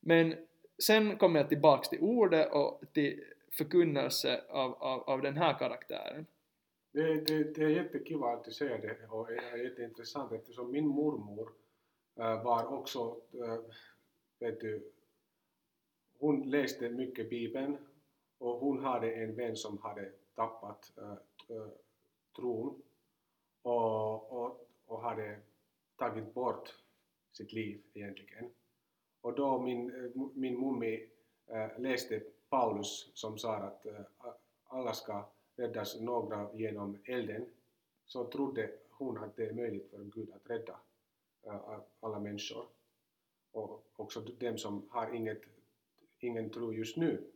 Men 0.00 0.36
sen 0.78 1.16
kommer 1.16 1.40
jag 1.40 1.48
tillbaks 1.48 1.88
till 1.88 2.00
ordet 2.00 2.52
och 2.52 2.82
till 2.92 3.24
förkunnelse 3.50 4.40
av, 4.48 4.74
av, 4.82 5.00
av 5.00 5.22
den 5.22 5.36
här 5.36 5.58
karaktären. 5.58 6.26
Det, 6.92 7.26
det, 7.26 7.54
det 7.54 7.64
är 7.64 7.68
jättekiva 7.68 8.32
att 8.32 8.44
du 8.44 8.52
säger 8.52 8.78
det 8.78 9.06
och 9.08 9.26
det 9.26 9.36
är 9.36 9.56
jätteintressant 9.56 10.32
eftersom 10.32 10.70
min 10.70 10.88
mormor 10.88 11.52
Eh, 12.16 12.44
var 12.44 12.72
också, 12.72 13.16
eh, 13.32 13.58
vet 14.38 14.60
du, 14.60 14.90
hon 16.18 16.50
läste 16.50 16.88
mycket 16.88 17.30
Bibeln 17.30 17.76
och 18.38 18.58
hon 18.58 18.84
hade 18.84 19.12
en 19.12 19.34
vän 19.34 19.56
som 19.56 19.78
hade 19.78 20.12
tappat 20.34 20.92
eh, 20.98 21.68
tron 22.36 22.82
och, 23.62 24.32
och, 24.32 24.68
och 24.86 25.02
hade 25.02 25.40
tagit 25.96 26.34
bort 26.34 26.74
sitt 27.32 27.52
liv 27.52 27.82
egentligen. 27.94 28.50
Och 29.20 29.34
då 29.34 29.58
min, 29.58 30.12
min 30.34 30.60
mummi 30.60 31.08
läste 31.78 32.22
Paulus 32.48 33.10
som 33.14 33.38
sa 33.38 33.54
att 33.54 33.86
alla 34.64 34.92
ska 34.94 35.28
räddas 35.56 36.00
några 36.00 36.52
genom 36.54 36.98
elden, 37.04 37.46
så 38.06 38.24
trodde 38.24 38.70
hon 38.90 39.18
att 39.18 39.36
det 39.36 39.46
är 39.46 39.52
möjligt 39.52 39.90
för 39.90 40.04
Gud 40.04 40.30
att 40.32 40.50
rädda 40.50 40.78
Eh, 41.46 41.78
alla 42.00 42.18
människor. 42.18 42.64
Och 43.52 43.84
också 43.96 44.20
dem 44.20 44.58
som 44.58 44.88
har 44.90 45.14
inget, 45.14 45.42
ingen 46.18 46.50
tro 46.50 46.72
just 46.72 46.96
nu. 46.96 47.30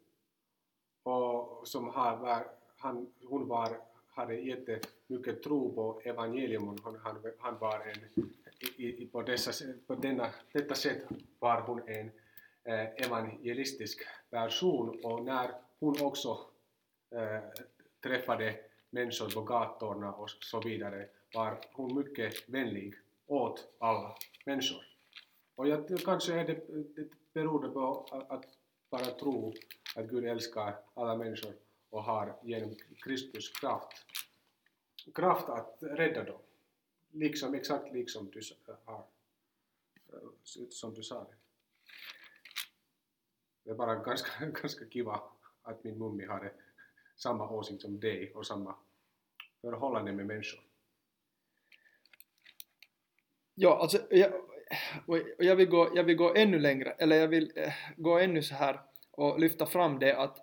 Och 1.03 1.69
som 1.69 1.89
har, 1.89 2.17
var, 2.17 2.47
han, 2.77 3.13
hon 3.25 3.49
var, 3.49 3.81
hade 4.09 4.35
jättemycket 4.35 5.43
tro 5.43 5.75
på 5.75 6.01
evangelium 6.05 6.69
och 6.69 6.81
han, 6.81 6.97
han, 6.97 7.33
han 7.39 7.59
var 7.59 7.81
en, 7.81 8.25
i, 8.77 9.03
i, 9.03 9.07
på, 9.07 9.23
dessa, 9.23 9.65
på 9.87 9.95
denna, 9.95 10.31
detta 10.53 10.75
sätt 10.75 11.05
var 11.39 11.61
hon 11.61 11.89
en 11.89 12.11
eh, 12.65 13.07
evangelistisk 13.07 14.03
person 14.31 15.01
och 15.05 15.25
när 15.25 15.51
hon 15.79 16.03
också 16.03 16.39
eh, 17.11 17.43
träffade 18.03 18.59
människor 18.91 19.31
på 19.35 19.41
gatorna 19.41 20.13
och 20.13 20.31
så 20.31 20.61
vidare 20.61 21.09
var 21.35 21.59
hon 21.73 21.95
mycket 21.95 22.49
vänlig 22.49 22.95
åt 23.27 23.69
alla 23.79 24.17
människor. 24.45 24.87
Och 25.55 25.69
jag, 25.69 25.99
kanske 26.05 26.35
är 26.35 26.45
det, 26.47 26.67
det 26.97 27.09
beror 27.33 27.69
på 27.69 28.07
att, 28.11 28.31
att 28.31 28.45
bara 28.91 29.05
tro 29.05 29.55
att 29.97 30.07
Gud 30.07 30.25
älskar 30.25 30.77
alla 30.95 31.17
människor 31.17 31.55
och 31.91 32.03
har 32.03 32.39
genom 32.43 32.75
Kristus 33.05 33.51
kraft, 33.51 34.07
kraft 35.15 35.49
att 35.49 35.79
rädda 35.81 36.25
dem. 36.25 36.41
Liksom, 37.11 37.55
exakt 37.55 37.93
liksom 37.93 38.31
du 38.31 38.41
har, 38.85 39.05
som 40.71 40.95
du 40.95 41.03
sa 41.03 41.25
det. 41.25 41.37
Det 43.63 43.71
är 43.71 43.75
bara 43.75 43.95
ganska, 43.95 44.47
ganska 44.63 44.89
kiva 44.89 45.21
att 45.63 45.85
min 45.85 45.99
mummi 45.99 46.25
har 46.25 46.53
samma 47.17 47.51
åsikt 47.51 47.83
som 47.83 48.01
dig 48.01 48.33
och 48.35 48.47
samma 48.47 48.75
förhållande 49.61 50.13
med 50.13 50.27
människor. 50.27 50.66
Ja, 53.59 53.79
alltså, 53.81 53.99
jag, 54.11 54.33
och 55.07 55.19
jag, 55.39 55.57
vill 55.57 55.69
gå, 55.69 55.93
jag 55.95 56.05
vill 56.05 56.17
gå 56.17 56.35
ännu 56.35 56.59
längre, 56.59 56.91
eller 56.91 57.17
jag 57.17 57.29
vill 57.29 57.53
eh, 57.57 57.73
gå 57.97 58.19
ännu 58.19 58.43
så 58.43 58.55
här 58.55 58.81
och 59.11 59.41
lyfta 59.41 59.67
fram 59.67 59.99
det 59.99 60.17
att 60.17 60.39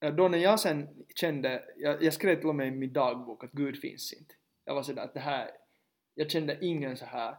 eh, 0.00 0.14
då 0.14 0.28
när 0.28 0.38
jag 0.38 0.60
sen 0.60 1.04
kände, 1.16 1.64
jag, 1.76 2.02
jag 2.02 2.12
skrev 2.12 2.36
till 2.36 2.48
och 2.48 2.54
med 2.54 2.68
i 2.68 2.70
min 2.70 2.92
dagbok 2.92 3.44
att 3.44 3.52
Gud 3.52 3.80
finns 3.80 4.12
inte. 4.12 4.34
Jag 4.64 4.74
var 4.74 4.82
sådär 4.82 5.02
att 5.02 5.14
det 5.14 5.20
här, 5.20 5.50
jag 6.14 6.30
kände 6.30 6.58
ingen 6.60 6.96
så 6.96 7.04
här 7.04 7.30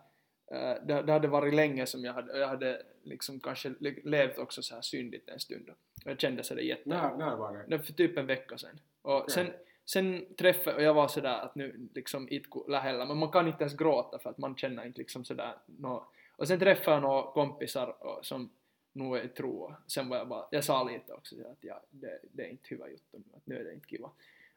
eh, 0.51 0.85
det, 0.87 1.01
det 1.01 1.11
hade 1.11 1.27
varit 1.27 1.53
länge 1.53 1.85
som 1.85 2.03
jag 2.03 2.13
hade, 2.13 2.39
jag 2.39 2.47
hade 2.47 2.81
liksom 3.03 3.39
kanske 3.39 3.69
le- 3.79 4.01
levt 4.03 4.37
också 4.37 4.61
så 4.61 4.75
här 4.75 4.81
syndigt 4.81 5.29
en 5.29 5.39
stund. 5.39 5.69
Jag 6.05 6.19
kände 6.19 6.43
sådär 6.43 6.61
jätte... 6.61 6.89
När, 6.89 7.17
när 7.17 7.35
var 7.35 7.65
det? 7.67 7.79
För 7.83 7.93
typ 7.93 8.17
en 8.17 8.25
vecka 8.25 8.57
sen. 8.57 8.79
Och 9.01 9.17
Okej. 9.17 9.33
sen, 9.33 9.47
sen 9.85 10.25
träffade, 10.37 10.75
och 10.75 10.83
jag 10.83 10.93
var 10.93 11.07
sådär 11.07 11.39
att 11.39 11.55
nu 11.55 11.89
liksom 11.95 12.27
itku 12.29 12.67
lähellä, 12.67 13.05
men 13.05 13.17
man 13.17 13.31
kan 13.31 13.47
inte 13.47 13.63
ens 13.63 13.77
gråta 13.77 14.19
för 14.19 14.29
att 14.29 14.37
man 14.37 14.55
känner 14.55 14.85
inte 14.85 14.99
liksom 14.99 15.25
sådär 15.25 15.53
no. 15.65 16.05
Och 16.37 16.47
sen 16.47 16.59
träffade 16.59 16.95
jag 16.95 17.01
några 17.01 17.31
kompisar 17.31 18.05
och, 18.05 18.25
som 18.25 18.49
nog 18.93 19.17
är 19.17 19.27
tro. 19.27 19.73
Sen 19.87 20.09
var 20.09 20.17
jag 20.17 20.27
bara, 20.27 20.47
jag 20.51 20.63
sa 20.63 20.83
lite 20.83 21.13
också 21.13 21.35
att 21.35 21.57
ja, 21.61 21.81
det, 21.89 22.19
det 22.31 22.43
är 22.43 22.49
inte 22.49 22.67
hyvä 22.69 22.89
juttu 22.89 23.17
nu, 23.17 23.37
att 23.37 23.47
nu 23.47 23.59
är 23.59 23.63
det 23.63 23.73
inte 23.73 23.87
kiva. 23.87 24.11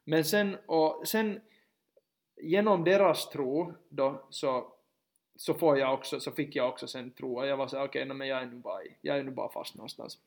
Men 0.05 0.25
sen, 0.25 0.57
och 0.67 1.09
sen 1.09 1.41
genom 2.37 2.85
deras 2.85 3.31
tro 3.31 3.75
då 3.89 4.27
så 4.31 4.73
så 5.39 5.55
får 5.55 5.79
jag 5.79 5.95
också, 5.95 6.21
så 6.21 6.33
fick 6.33 6.57
jag 6.57 6.69
också 6.69 6.87
sen 6.87 7.11
tro 7.11 7.39
och 7.39 7.47
jag 7.47 7.57
var 7.57 7.69
såhär, 7.69 7.85
okej, 7.85 8.03
okay, 8.03 8.15
men 8.15 8.29
jag 8.29 8.43
är 8.43 8.47
nu 8.47 8.57
bara, 8.57 8.81
jag 9.01 9.19
är 9.19 9.23
nu 9.23 9.31
bara 9.31 9.49
fast 9.49 9.75
någonstans. 9.75 10.19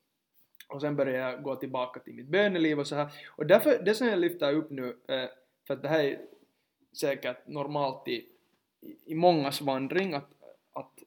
Och 0.71 0.81
sen 0.81 0.95
började 0.95 1.31
jag 1.31 1.43
gå 1.43 1.55
tillbaka 1.55 1.99
till 1.99 2.13
mitt 2.13 2.27
böneliv 2.27 2.79
och 2.79 2.87
så 2.87 2.95
här. 2.95 3.07
Och 3.27 3.45
därför, 3.45 3.83
det 3.83 3.95
som 3.95 4.07
jag 4.07 4.19
lyfter 4.19 4.53
upp 4.53 4.69
nu, 4.69 4.97
eh, 5.07 5.29
för 5.67 5.73
att 5.73 5.81
det 5.81 5.87
här 5.87 6.03
är 6.03 6.21
säkert 6.93 7.47
normalt 7.47 8.07
i, 8.07 8.25
i, 9.05 9.15
mångas 9.15 9.61
vandring, 9.61 10.13
att, 10.13 10.29
att 10.71 10.99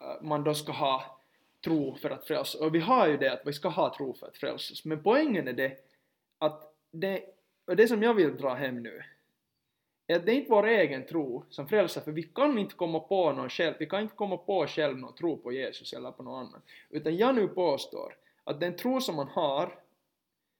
eh, 0.00 0.22
man 0.22 0.44
då 0.44 0.54
ska 0.54 0.72
ha 0.72 1.20
tro 1.64 1.96
för 1.96 2.10
att 2.10 2.26
frälsas. 2.26 2.54
Och 2.54 2.74
vi 2.74 2.80
har 2.80 3.08
ju 3.08 3.16
det 3.16 3.32
att 3.32 3.46
vi 3.46 3.52
ska 3.52 3.68
ha 3.68 3.94
tro 3.96 4.14
för 4.14 4.26
att 4.26 4.36
frälsas. 4.36 4.84
Men 4.84 5.02
poängen 5.02 5.48
är 5.48 5.52
det 5.52 5.76
att 6.38 6.74
det, 6.90 7.22
och 7.64 7.76
det 7.76 7.88
som 7.88 8.02
jag 8.02 8.14
vill 8.14 8.36
dra 8.36 8.54
hem 8.54 8.82
nu, 8.82 9.02
är 10.06 10.16
att 10.16 10.26
det 10.26 10.32
är 10.32 10.36
inte 10.36 10.50
vår 10.50 10.66
egen 10.66 11.06
tro 11.06 11.44
som 11.50 11.68
frälsar, 11.68 12.00
för 12.00 12.12
vi 12.12 12.22
kan 12.22 12.58
inte 12.58 12.74
komma 12.74 13.00
på 13.00 13.32
någon 13.32 13.50
själv, 13.50 13.74
vi 13.78 13.86
kan 13.86 14.02
inte 14.02 14.14
komma 14.14 14.36
på 14.36 14.66
själv 14.66 14.98
någon 14.98 15.14
tro 15.14 15.36
på 15.36 15.52
Jesus 15.52 15.92
eller 15.92 16.10
på 16.10 16.22
någon 16.22 16.46
annan. 16.46 16.62
Utan 16.90 17.16
jag 17.16 17.34
nu 17.34 17.48
påstår 17.48 18.14
att 18.46 18.60
den 18.60 18.76
tro 18.76 19.00
som 19.00 19.16
man 19.16 19.28
har, 19.28 19.78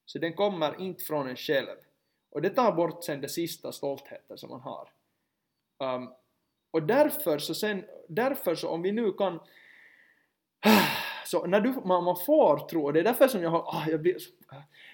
så 0.07 0.19
den 0.19 0.33
kommer 0.33 0.81
inte 0.81 1.05
från 1.05 1.29
en 1.29 1.37
själv. 1.37 1.77
Och 2.31 2.43
det 2.43 2.51
tar 2.51 2.73
bort 2.73 3.05
sen 3.05 3.21
det 3.21 3.29
sista 3.29 3.73
stoltheten 3.73 4.39
som 4.39 4.51
man 4.51 4.61
har. 4.61 4.89
Um, 5.79 6.11
och 6.71 6.83
därför 6.83 7.39
så 7.39 7.55
sen, 7.55 7.85
därför 8.09 8.55
så 8.55 8.69
om 8.69 8.83
vi 8.83 8.93
nu 8.93 9.13
kan 9.13 9.41
så 11.27 11.47
när 11.47 11.61
du, 11.61 11.73
man, 11.85 12.05
man 12.05 12.17
får 12.27 12.69
tro, 12.69 12.85
och 12.85 12.93
det 12.93 13.01
är 13.01 13.05
därför 13.05 13.29
som 13.29 13.43
jag 13.43 13.51
har, 13.51 13.61
ah, 13.61 13.85
jag 13.89 14.01
blir, 14.01 14.17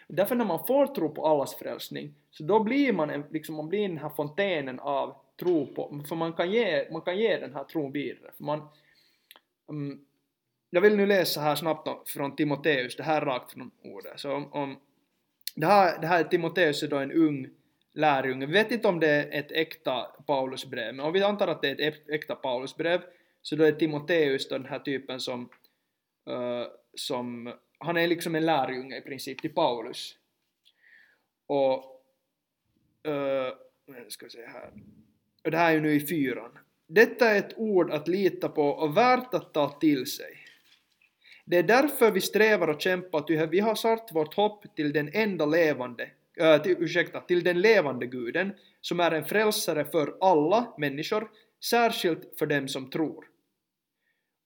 därför 0.09 0.34
när 0.34 0.45
man 0.45 0.66
får 0.66 0.86
tro 0.86 1.09
på 1.09 1.26
allas 1.26 1.55
frälsning, 1.55 2.14
så 2.30 2.43
då 2.43 2.61
blir 2.61 2.93
man 2.93 3.11
en, 3.11 3.24
liksom, 3.30 3.55
man 3.55 3.68
blir 3.68 3.88
den 3.88 3.99
här 3.99 4.09
fontänen 4.09 4.80
av 4.80 5.16
tro 5.40 5.66
på, 5.66 6.03
för 6.09 6.16
man 6.16 6.32
kan 6.32 6.51
ge, 6.51 6.88
man 6.93 7.03
kan 7.03 7.18
ge 7.18 7.36
den 7.36 7.55
här 7.55 7.64
tron 7.64 7.93
vidare. 7.93 8.32
För 8.36 8.45
man, 8.45 8.68
um, 9.66 10.07
jag 10.75 10.81
vill 10.81 10.97
nu 10.97 11.07
läsa 11.07 11.41
här 11.41 11.55
snabbt 11.55 11.87
då 11.87 12.03
från 12.07 12.37
Timoteus, 12.37 12.97
det 12.97 13.03
här 13.03 13.23
är 13.23 13.27
rakt 13.27 13.53
från 13.53 13.70
ordet. 13.85 14.20
Så 14.20 14.33
om, 14.33 14.53
om, 14.53 14.81
det, 15.55 15.66
här, 15.66 16.01
det 16.01 16.07
här 16.07 16.25
Timoteus 16.25 16.83
är 16.83 16.89
då 16.89 16.97
en 16.97 17.12
ung 17.12 17.49
lärjunge. 17.95 18.47
Vi 18.47 18.53
vet 18.53 18.70
inte 18.70 18.89
om 18.89 19.01
det 19.01 19.09
är 19.09 19.39
ett 19.41 19.53
äkta 19.53 20.03
Paulusbrev, 20.27 20.95
men 20.95 21.07
om 21.07 21.12
vi 21.12 21.23
antar 21.23 21.49
att 21.49 21.62
det 21.62 21.68
är 21.68 21.89
ett 21.89 22.09
äkta 22.09 22.35
Paulusbrev, 22.35 23.01
så 23.43 23.57
då 23.57 23.64
är 23.64 23.73
Timoteus 23.73 24.49
då 24.49 24.59
den 24.59 24.66
här 24.66 24.79
typen 24.79 25.20
som, 25.20 25.49
uh, 26.31 26.66
som 26.95 27.55
han 27.79 27.97
är 27.97 28.07
liksom 28.07 28.35
en 28.35 28.47
lärjunge 28.47 28.97
i 28.97 29.01
princip 29.01 29.41
till 29.41 29.55
Paulus. 29.55 30.16
Och, 31.47 31.75
uh, 33.09 33.53
ska 34.09 34.27
vi 34.27 34.31
se 34.31 34.47
här. 34.47 34.73
Och 35.45 35.51
det 35.51 35.57
här 35.57 35.70
är 35.70 35.75
ju 35.75 35.81
nu 35.81 35.95
i 35.95 36.07
fyran. 36.07 36.59
Detta 36.87 37.31
är 37.31 37.39
ett 37.39 37.59
ord 37.59 37.91
att 37.91 38.09
lita 38.09 38.49
på 38.49 38.68
och 38.68 38.97
värt 38.97 39.35
att 39.35 39.55
ta 39.55 39.68
till 39.68 40.07
sig. 40.07 40.41
Det 41.53 41.59
är 41.59 41.62
därför 41.62 42.11
vi 42.11 42.20
strävar 42.20 42.68
och 42.68 42.80
kämpar, 42.80 43.20
ty 43.20 43.46
vi 43.46 43.61
har 43.61 43.74
satt 43.74 44.09
vårt 44.12 44.34
hopp 44.34 44.76
till 44.76 44.92
den 44.92 45.11
enda 45.12 45.46
levande, 45.46 46.11
äh, 46.36 46.62
till, 46.62 46.76
ursäkta, 46.78 47.20
till 47.20 47.44
den 47.44 47.61
levande 47.61 48.07
guden, 48.07 48.53
som 48.80 49.00
är 49.00 49.11
en 49.11 49.24
frälsare 49.24 49.84
för 49.84 50.16
alla 50.20 50.74
människor, 50.78 51.30
särskilt 51.64 52.38
för 52.38 52.46
dem 52.46 52.68
som 52.68 52.90
tror. 52.90 53.24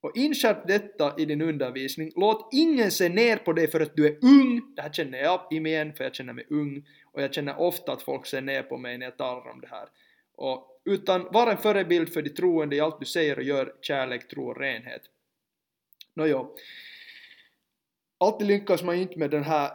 Och 0.01 0.17
inskärp 0.17 0.67
detta 0.67 1.15
i 1.19 1.25
din 1.25 1.43
undervisning. 1.43 2.13
Låt 2.17 2.49
ingen 2.53 2.91
se 2.91 3.09
ner 3.09 3.37
på 3.37 3.53
dig 3.53 3.71
för 3.71 3.81
att 3.81 3.97
du 3.97 4.07
är 4.07 4.19
ung. 4.23 4.75
Det 4.77 4.83
här 4.83 4.93
känner 4.93 5.19
jag 5.19 5.41
i 5.51 5.61
mig 5.61 5.73
igen, 5.73 5.93
för 5.95 6.05
jag 6.05 6.15
känner 6.15 6.33
mig 6.33 6.47
ung. 6.51 6.87
Och 7.13 7.23
jag 7.23 7.35
känner 7.35 7.61
ofta 7.61 7.93
att 7.93 8.03
folk 8.03 8.27
ser 8.27 8.41
ner 8.41 8.63
på 8.63 8.79
mig 8.79 8.99
när 8.99 9.07
jag 9.07 9.17
talar 9.17 9.51
om 9.51 9.61
det 9.61 9.69
här. 9.69 9.89
Och, 10.37 10.81
utan 10.85 11.29
var 11.33 11.51
en 11.51 11.59
förebild 11.59 12.13
för 12.13 12.23
de 12.23 12.31
troende 12.31 12.77
i 12.77 12.81
allt 12.81 13.01
du 13.01 13.07
säger 13.07 13.37
och 13.37 13.45
gör, 13.45 13.75
kärlek, 13.83 14.29
tro 14.29 14.49
och 14.49 14.61
renhet. 14.61 15.03
Nåjo. 16.15 16.57
Alltid 18.19 18.47
lyckas 18.47 18.83
man 18.83 18.97
ju 18.97 19.03
inte 19.03 19.19
med 19.19 19.31
den 19.31 19.43
här 19.43 19.71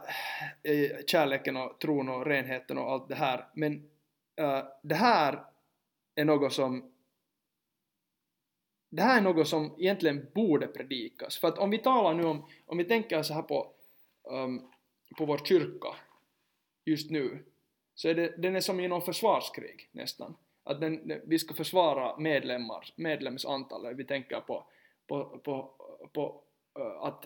eh, 0.64 1.06
kärleken 1.08 1.58
och 1.58 1.80
tron 1.80 2.10
och 2.10 2.26
renheten 2.26 2.78
och 2.78 2.92
allt 2.92 3.10
det 3.10 3.16
här, 3.16 3.48
men 3.54 3.74
uh, 4.42 4.64
det 4.84 4.96
här 4.96 5.46
är 6.16 6.26
något 6.26 6.54
som 6.54 6.92
det 8.92 9.02
här 9.02 9.18
är 9.18 9.22
något 9.22 9.48
som 9.48 9.76
egentligen 9.78 10.28
borde 10.36 10.68
predikas. 10.68 11.38
För 11.38 11.48
att 11.48 11.58
om 11.58 11.70
vi 11.70 11.78
talar 11.78 12.14
nu 12.14 12.24
om, 12.24 12.46
om 12.66 12.78
vi 12.78 12.84
tänker 12.84 13.22
så 13.24 13.34
här 13.34 13.42
på, 13.42 13.74
um, 14.24 14.72
på 15.18 15.26
vår 15.26 15.38
kyrka 15.38 15.96
just 16.86 17.12
nu, 17.12 17.46
så 17.96 18.10
är 18.10 18.16
det, 18.16 18.34
den 18.38 18.56
är 18.56 18.60
som 18.60 18.80
i 18.80 18.88
någon 18.88 19.02
försvarskrig 19.02 19.90
nästan. 19.92 20.36
Att 20.64 20.82
den, 20.82 21.22
vi 21.26 21.40
ska 21.40 21.54
försvara 21.54 22.18
medlemmar, 22.18 22.94
medlemsantalet. 22.96 23.98
Vi 23.98 24.04
tänker 24.04 24.40
på, 24.40 24.64
på, 25.08 25.40
på, 25.44 25.72
på 26.14 26.44
uh, 26.80 27.04
att 27.04 27.26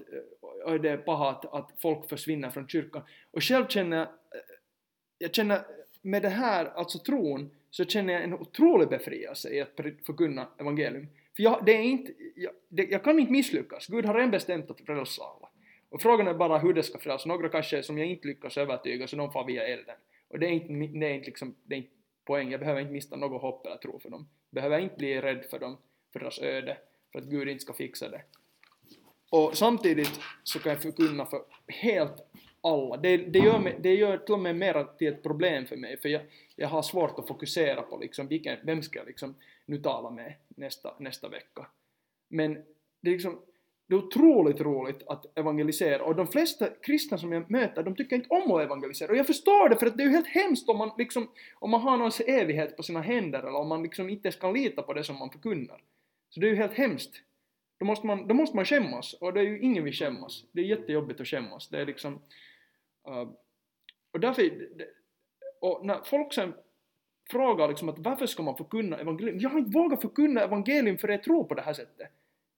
och 0.66 0.82
det 0.82 0.90
är 0.90 0.98
paha 0.98 1.30
att, 1.30 1.54
att 1.54 1.72
folk 1.82 2.10
försvinner 2.10 2.50
från 2.50 2.68
kyrkan. 2.68 3.04
Och 3.32 3.44
själv 3.44 3.68
känner 3.68 3.98
jag, 3.98 4.08
jag 5.18 5.36
känner 5.36 5.62
med 6.02 6.22
det 6.22 6.30
här, 6.30 6.66
alltså 6.66 7.00
tron, 7.00 7.52
så 7.70 7.86
känner 7.86 8.14
jag 8.14 8.24
en 8.24 8.34
otrolig 8.34 8.90
befrielse 8.90 9.50
i 9.50 9.62
att 9.62 9.76
förkunna 10.06 10.48
evangelium. 10.60 11.08
För 11.36 11.44
jag, 11.44 11.66
det 11.66 11.72
är 11.72 11.82
inte, 11.82 12.14
jag, 12.36 12.52
det, 12.70 12.84
jag 12.84 13.04
kan 13.04 13.20
inte 13.20 13.32
misslyckas. 13.32 13.88
Gud 13.88 14.06
har 14.06 14.14
redan 14.14 14.32
bestämt 14.32 14.72
att 14.72 14.82
frälsa 14.82 15.24
alla. 15.24 15.50
Och 15.90 16.02
frågan 16.02 16.28
är 16.28 16.34
bara 16.34 16.58
hur 16.58 16.74
det 16.74 16.84
ska 16.84 17.00
frälsas. 17.00 17.26
Några 17.26 17.50
kanske 17.50 17.84
som 17.84 17.98
jag 17.98 18.08
inte 18.08 18.28
lyckas 18.28 18.58
övertyga, 18.58 19.08
så 19.08 19.16
de 19.16 19.32
får 19.32 19.46
via 19.46 19.68
elden. 19.68 19.96
Och 20.28 20.40
det 20.40 20.46
är 20.46 20.52
inte, 20.52 20.74
det 21.00 21.06
är 21.06 21.14
inte, 21.14 21.26
liksom, 21.26 21.56
det 21.64 21.76
är 21.76 21.78
inte 21.78 21.92
poäng. 22.26 22.52
Jag 22.52 22.60
behöver 22.60 22.82
inte 22.82 22.94
mista 22.94 23.16
något 23.16 23.42
hopp 23.42 23.66
eller 23.66 23.78
tro 23.78 24.00
för 24.00 24.10
dem. 24.10 24.28
Jag 24.50 24.56
behöver 24.56 24.80
inte 24.80 24.96
bli 24.96 25.22
rädd 25.22 25.46
för 25.50 25.60
dem, 25.60 25.78
för 26.14 26.20
deras 26.20 26.40
öde, 26.40 26.78
för 27.12 27.20
att 27.20 27.26
Gud 27.26 27.48
inte 27.48 27.64
ska 27.64 27.74
fixa 27.74 28.10
det. 28.10 28.22
Och 29.36 29.58
samtidigt 29.58 30.20
så 30.44 30.60
kan 30.60 30.72
jag 30.72 30.82
förkunna 30.82 31.26
för 31.26 31.42
helt 31.68 32.26
alla. 32.62 32.98
Det, 32.98 33.18
det, 33.18 33.40
gör, 33.40 33.60
mig, 33.60 33.80
det 33.82 33.96
gör 33.96 34.18
till 34.18 34.34
och 34.34 34.40
med 34.40 34.56
mer 34.56 34.98
till 34.98 35.08
ett 35.08 35.24
problem 35.24 35.66
för 35.66 35.76
mig, 35.76 35.98
för 35.98 36.10
jag, 36.10 36.22
jag 36.56 36.68
har 36.68 36.82
svårt 36.82 37.20
att 37.20 37.28
fokusera 37.28 37.82
på 37.82 37.98
liksom 37.98 38.28
vilken, 38.28 38.58
vem 38.64 38.82
ska 38.82 39.00
jag 39.00 39.08
liksom 39.08 39.36
nu 39.66 39.78
tala 39.78 40.10
med 40.10 40.34
nästa, 40.48 40.94
nästa 41.00 41.30
vecka. 41.30 41.68
Men 42.30 42.54
det 43.02 43.10
är 43.10 43.12
liksom, 43.12 43.42
det 43.88 43.96
är 43.96 43.98
otroligt 43.98 44.62
roligt 44.62 45.08
att 45.08 45.38
evangelisera 45.38 46.04
och 46.04 46.16
de 46.16 46.28
flesta 46.28 46.68
kristna 46.82 47.18
som 47.18 47.32
jag 47.32 47.52
möter, 47.52 47.84
de 47.84 47.96
tycker 47.96 48.16
inte 48.16 48.30
om 48.30 48.52
att 48.52 48.64
evangelisera 48.64 49.12
och 49.12 49.18
jag 49.18 49.28
förstår 49.28 49.70
det 49.70 49.76
för 49.76 49.86
att 49.86 49.98
det 49.98 50.04
är 50.04 50.08
ju 50.08 50.12
helt 50.12 50.28
hemskt 50.28 50.70
om 50.70 50.78
man 50.78 50.92
liksom, 50.98 51.30
om 51.56 51.72
man 51.72 51.82
har 51.82 51.98
någons 51.98 52.20
evighet 52.20 52.78
på 52.78 52.84
sina 52.84 53.02
händer 53.02 53.40
eller 53.40 53.60
om 53.60 53.68
man 53.68 53.84
liksom 53.84 54.10
inte 54.10 54.28
ens 54.28 54.36
kan 54.36 54.54
lita 54.54 54.82
på 54.82 54.94
det 54.94 55.04
som 55.04 55.20
man 55.20 55.30
förkunnar. 55.30 55.82
Så 56.30 56.40
det 56.40 56.48
är 56.48 56.50
ju 56.52 56.56
helt 56.56 56.74
hemskt. 56.74 57.22
Då 57.78 57.86
måste 57.86 58.08
man, 58.08 58.28
då 58.28 58.34
måste 58.34 58.56
man 58.56 58.66
skämmas 58.66 59.14
och 59.14 59.34
det 59.34 59.40
är 59.40 59.44
ju 59.44 59.60
ingen 59.60 59.84
vill 59.84 59.94
skämmas. 59.94 60.46
Det 60.52 60.62
är 60.62 60.66
jättejobbigt 60.66 61.22
att 61.22 61.28
skämmas. 61.28 61.68
Det 61.68 61.82
är 61.82 61.86
liksom, 61.86 62.14
uh, 63.08 63.30
och 64.12 64.20
därför, 64.20 64.52
och 65.62 65.86
när 65.86 66.02
folk 66.04 66.34
sen 66.34 66.54
frågar 67.30 67.68
liksom 67.68 67.90
att 67.90 68.00
varför 68.00 68.26
ska 68.26 68.44
man 68.44 68.58
förkunna 68.58 68.98
evangelium? 68.98 69.40
Jag 69.40 69.50
har 69.50 69.60
inte 69.60 69.78
vågat 69.78 70.02
förkunna 70.02 70.42
evangelium 70.42 70.98
för 70.98 71.08
jag 71.08 71.24
tror 71.24 71.44
på 71.44 71.54
det 71.54 71.62
här 71.62 71.74
sättet. 71.74 72.12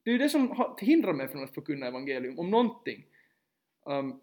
Det 0.03 0.09
är 0.09 0.11
ju 0.11 0.18
det 0.18 0.30
som 0.30 0.74
hindrar 0.80 1.13
mig 1.13 1.28
från 1.28 1.43
att 1.43 1.53
förkunna 1.53 1.88
evangelium, 1.88 2.39
om 2.39 2.49
någonting. 2.49 3.05
Um, 3.86 4.22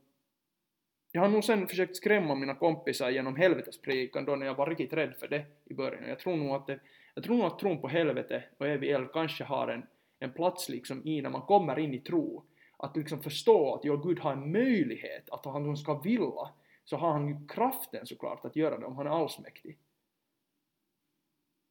jag 1.12 1.20
har 1.20 1.28
nog 1.28 1.45
sen 1.45 1.68
försökt 1.68 1.97
skrämma 1.97 2.34
mina 2.34 2.55
kompisar 2.55 3.11
genom 3.11 3.36
helvetespredikan 3.36 4.24
då 4.24 4.36
när 4.36 4.47
jag 4.47 4.55
var 4.55 4.66
riktigt 4.66 4.92
rädd 4.92 5.14
för 5.20 5.28
det 5.28 5.45
i 5.64 5.74
början. 5.74 6.09
Jag 6.09 6.18
tror 6.18 6.36
nog 6.36 6.55
att, 6.55 6.66
det, 6.66 6.80
jag 7.14 7.24
tror 7.24 7.36
nog 7.36 7.47
att 7.47 7.59
tron 7.59 7.80
på 7.80 7.88
helvete 7.88 8.45
och 8.59 8.68
evig 8.68 8.90
eld 8.90 9.12
kanske 9.12 9.45
har 9.45 9.68
en, 9.68 9.86
en 10.24 10.32
plats 10.32 10.68
liksom 10.68 11.06
i 11.06 11.22
när 11.22 11.30
man 11.30 11.42
kommer 11.42 11.78
in 11.78 11.94
i 11.94 12.00
tro. 12.00 12.44
Att 12.76 12.96
liksom 12.96 13.22
förstå 13.22 13.74
att 13.74 13.84
ja, 13.84 13.96
Gud 13.96 14.18
har 14.18 14.32
en 14.32 14.52
möjlighet, 14.52 15.30
att 15.30 15.46
om 15.46 15.52
han 15.52 15.76
ska 15.76 16.00
vilja 16.00 16.48
så 16.84 16.96
har 16.96 17.12
han 17.12 17.28
ju 17.28 17.48
kraften 17.48 18.06
såklart 18.06 18.44
att 18.44 18.56
göra 18.56 18.78
det 18.78 18.86
om 18.86 18.96
han 18.96 19.06
är 19.06 19.10
allsmäktig. 19.10 19.78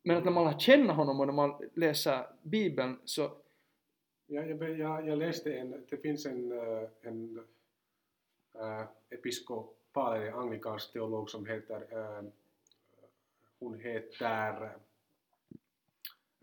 Men 0.03 0.17
att 0.17 0.23
när 0.23 0.31
man 0.31 0.45
lär 0.45 0.59
känna 0.59 0.93
honom 0.93 1.19
och 1.19 1.25
när 1.25 1.33
man 1.33 1.69
läser 1.73 2.27
Bibeln 2.41 2.99
så... 3.05 3.21
Ja, 4.25 4.41
jag, 4.41 4.79
jag, 4.79 5.07
jag 5.07 5.17
läste 5.17 5.53
en, 5.53 5.85
det 5.89 5.97
finns 5.97 6.25
en, 6.25 6.51
eh, 6.51 6.89
en 7.01 7.45
eh, 8.55 8.79
äh, 8.79 8.85
episkopal 9.09 10.21
en 10.21 10.33
anglikansk 10.33 10.93
teolog 10.93 11.29
som 11.29 11.45
heter, 11.45 11.81
äh, 11.91 12.23
hon 13.59 13.79
heter 13.79 14.63
äh, 14.63 14.69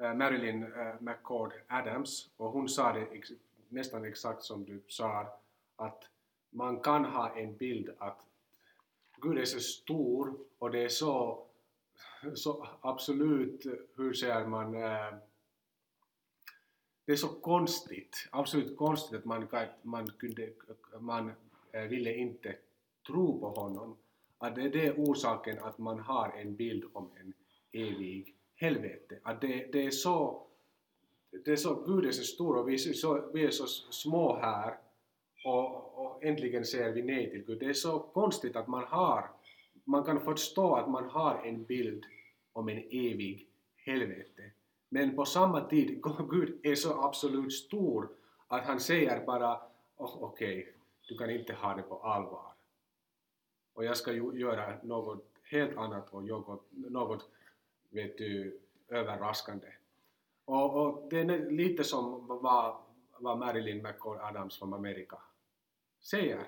Eh, 0.00 0.14
Marilyn 0.14 0.62
eh, 0.62 0.94
McCord 1.00 1.52
Adams 1.68 2.30
och 2.36 2.50
hon 2.50 2.68
sa 2.68 2.92
det 2.92 3.06
ex, 3.06 3.30
nästan 3.68 4.04
exakt 4.04 4.42
som 4.42 4.64
du 4.64 4.82
sa 4.88 5.40
att 5.76 6.04
man 6.50 6.80
kan 6.80 7.04
ha 7.04 7.36
en 7.36 7.56
bild 7.56 7.90
att 7.98 8.26
Gud 9.20 9.38
är 9.38 9.44
så 9.44 9.60
stor 9.60 10.34
och 10.58 10.70
det 10.70 10.84
är 10.84 10.88
så 10.88 11.46
så 12.34 12.68
absolut, 12.80 13.66
hur 13.96 14.12
säger 14.12 14.46
man, 14.46 14.74
äh, 14.74 15.14
det 17.04 17.12
är 17.12 17.16
så 17.16 17.28
konstigt, 17.28 18.28
absolut 18.30 18.76
konstigt 18.76 19.18
att 19.18 19.24
man, 19.24 19.46
man, 19.82 20.06
kunde, 20.06 20.52
man 20.98 21.32
äh, 21.72 21.82
ville 21.82 22.14
inte 22.14 22.56
tro 23.06 23.40
på 23.40 23.48
honom. 23.48 23.96
Att 24.38 24.54
det 24.54 24.62
är 24.62 24.70
det 24.70 24.92
orsaken 24.92 25.58
att 25.58 25.78
man 25.78 25.98
har 25.98 26.32
en 26.36 26.56
bild 26.56 26.84
om 26.92 27.10
en 27.20 27.32
evig 27.72 28.34
helvete. 28.60 29.18
Att 29.22 29.40
det, 29.40 29.72
det 29.72 29.86
är 29.86 29.90
så, 29.90 30.46
det 31.44 31.52
är 31.52 31.56
så, 31.56 31.74
Gud 31.74 32.06
är 32.06 32.12
så 32.12 32.24
stor 32.24 32.56
och 32.56 32.68
vi 32.68 32.74
är 32.74 32.78
så, 32.78 33.30
vi 33.32 33.44
är 33.44 33.50
så 33.50 33.66
små 33.92 34.36
här 34.36 34.78
och, 35.44 35.98
och 35.98 36.24
äntligen 36.24 36.64
säger 36.64 36.92
vi 36.92 37.02
nej 37.02 37.30
till 37.30 37.44
Gud. 37.44 37.58
Det 37.60 37.66
är 37.66 37.72
så 37.72 37.98
konstigt 37.98 38.56
att 38.56 38.68
man 38.68 38.84
har 38.84 39.30
man 39.84 40.04
kan 40.04 40.20
förstå 40.20 40.74
att 40.74 40.90
man 40.90 41.08
har 41.08 41.42
en 41.44 41.64
bild 41.64 42.04
om 42.52 42.68
en 42.68 42.78
evig 42.78 43.46
helvete. 43.76 44.50
Men 44.88 45.16
på 45.16 45.24
samma 45.24 45.60
tid, 45.60 46.02
Gud 46.30 46.60
är 46.62 46.74
så 46.74 47.04
absolut 47.04 47.52
stor 47.52 48.08
att 48.48 48.64
han 48.64 48.80
säger 48.80 49.26
bara 49.26 49.60
oh, 49.96 50.22
okej, 50.22 50.58
okay, 50.58 50.72
du 51.08 51.18
kan 51.18 51.30
inte 51.30 51.52
ha 51.52 51.74
det 51.74 51.82
på 51.82 51.98
allvar. 51.98 52.52
Och 53.72 53.84
jag 53.84 53.96
ska 53.96 54.12
ju 54.12 54.38
göra 54.38 54.74
något 54.82 55.24
helt 55.42 55.76
annat 55.76 56.10
och 56.10 56.24
något, 56.24 56.66
något 56.70 57.28
vet 57.90 58.18
du, 58.18 58.60
överraskande. 58.88 59.66
Och, 60.44 60.76
och 60.76 61.08
det 61.10 61.20
är 61.20 61.50
lite 61.50 61.84
som 61.84 62.26
vad, 62.26 62.76
vad 63.18 63.38
Marilyn 63.38 63.82
McCall 63.82 64.18
Adams 64.20 64.58
från 64.58 64.74
Amerika 64.74 65.18
säger. 66.00 66.44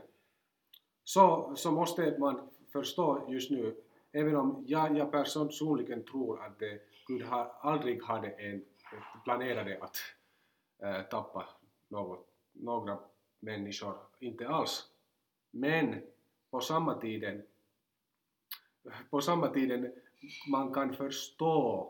Så, 1.05 1.53
så 1.57 1.71
måste 1.71 2.17
man 2.19 2.51
förstå 2.73 3.27
just 3.29 3.51
nu, 3.51 3.83
även 4.13 4.37
om 4.37 4.65
jag, 4.67 4.99
jag 4.99 5.13
personligen 5.13 6.05
tror 6.05 6.43
att 6.43 6.59
det, 6.59 6.81
Gud 7.07 7.23
har, 7.23 7.53
aldrig 7.61 8.03
hade 8.03 8.29
en, 8.29 8.65
planerade 9.25 9.79
att 9.81 9.97
äh, 10.79 11.03
tappa 11.03 11.49
något, 11.89 12.29
några 12.53 12.99
människor, 13.41 13.95
inte 14.19 14.49
alls. 14.49 14.89
Men 15.51 16.03
på 16.51 16.61
samma 16.61 17.01
tiden, 17.01 17.43
på 19.11 19.21
samma 19.21 19.49
tiden 19.49 19.93
man 20.49 20.75
kan 20.75 20.95
förstå 20.95 21.89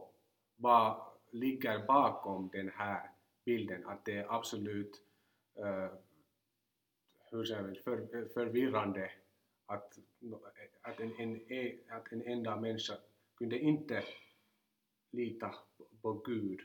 vad 0.56 1.00
ligger 1.30 1.86
bakom 1.86 2.48
den 2.52 2.68
här 2.68 3.10
bilden, 3.44 3.86
att 3.86 4.04
det 4.04 4.16
är 4.16 4.34
absolut 4.34 5.02
uh, 5.58 5.88
hur 7.30 7.44
säger 7.44 7.62
vi, 7.62 7.74
för, 7.74 8.28
förvirrande 8.34 9.10
att 9.66 9.98
att 10.82 11.00
en, 11.00 11.12
en, 11.18 11.40
att 11.88 12.12
en 12.12 12.22
enda 12.22 12.56
människa 12.56 12.94
kunde 13.34 13.58
inte 13.58 14.04
lita 15.10 15.54
på 16.02 16.12
Gud 16.12 16.60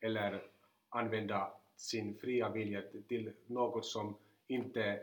eller 0.00 0.42
använda 0.88 1.52
sin 1.76 2.18
fria 2.18 2.48
vilja 2.48 2.82
till 3.08 3.32
något 3.46 3.86
som 3.86 4.14
inte 4.46 5.02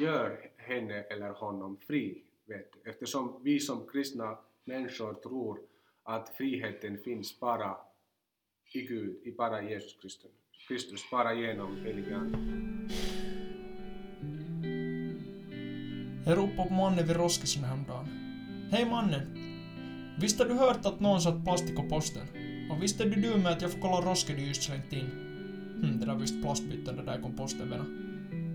gör 0.00 0.50
henne 0.56 1.02
eller 1.02 1.30
honom 1.30 1.76
fri. 1.76 2.22
Vet. 2.44 2.70
Eftersom 2.84 3.40
vi 3.42 3.60
som 3.60 3.86
kristna 3.86 4.38
människor 4.68 5.14
tror 5.14 5.58
att 6.02 6.36
friheten 6.36 6.98
finns 7.04 7.40
bara 7.40 7.76
i 8.72 8.80
Gud, 8.80 9.16
i 9.24 9.32
bara 9.32 9.62
Jesus 9.62 9.96
Kristus, 10.02 10.30
Kristus 10.68 11.10
bara 11.10 11.34
genom 11.34 11.76
heliga 11.76 12.16
Jag 16.26 16.38
ropade 16.38 16.68
på 16.68 16.74
mannen 16.74 17.06
vid 17.06 17.16
Roskisen 17.16 17.64
häromdagen. 17.64 18.06
Hej 18.72 18.90
mannen! 18.90 19.44
Visst 20.20 20.38
har 20.38 20.46
du 20.46 20.54
hört 20.54 20.86
att 20.86 21.00
någon 21.00 21.20
satt 21.20 21.44
plastik 21.44 21.76
på 21.76 21.82
posten? 21.82 22.26
Och 22.70 22.82
visst 22.82 23.00
är 23.00 23.04
du 23.04 23.20
dum 23.20 23.42
med 23.42 23.52
att 23.52 23.62
jag 23.62 23.72
får 23.72 23.80
kolla 23.80 24.10
Rosken 24.10 24.36
du 24.36 24.42
just 24.42 24.62
slängt 24.62 24.92
in? 24.92 25.10
hm, 25.82 26.00
det 26.00 26.06
där 26.06 26.14
visst 26.14 26.42
plastbyten 26.42 26.96
det 26.96 27.02
där 27.02 27.22
komposten 27.22 27.70
vena. 27.70 27.84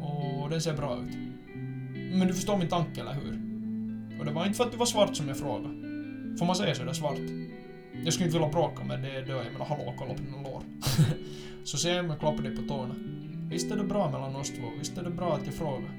Och 0.06 0.50
den 0.50 0.62
ser 0.62 0.74
bra 0.74 0.98
ut. 0.98 1.16
Men 2.14 2.28
du 2.28 2.34
förstår 2.34 2.58
min 2.58 2.70
tanke, 2.70 3.02
eller 3.02 3.14
hur? 3.14 3.54
Och 4.20 4.26
det 4.26 4.32
var 4.32 4.46
inte 4.46 4.58
för 4.58 4.64
att 4.64 4.72
du 4.72 4.78
var 4.78 4.86
svart 4.86 5.16
som 5.16 5.28
jag 5.28 5.38
frågade. 5.38 5.93
Får 6.40 6.46
man 6.46 6.56
säga 6.56 6.76
sådär 6.76 6.94
svart? 6.94 7.20
Jag 8.04 8.14
skulle 8.14 8.26
inte 8.26 8.38
vilja 8.38 8.52
bråka 8.52 8.84
med 8.84 9.02
det 9.02 9.22
då, 9.22 9.34
jag 9.34 9.54
menar 9.54 9.66
hallå, 9.66 9.94
kolla 9.98 10.14
på 10.14 10.22
dina 10.22 10.42
lår. 10.42 10.64
så 11.64 11.78
ser 11.78 11.96
jag 11.96 12.06
mig 12.06 12.18
klappa 12.20 12.42
dig 12.42 12.56
på 12.56 12.62
tårna. 12.62 12.96
Visst 13.50 13.72
är 13.72 13.76
det 13.76 13.84
bra 13.84 14.12
mellan 14.12 14.36
oss 14.36 14.50
två, 14.50 14.64
visst 14.80 14.98
är 14.98 15.04
det 15.04 15.10
bra 15.10 15.34
att 15.36 15.46
jag 15.46 15.56
frågar. 15.56 15.92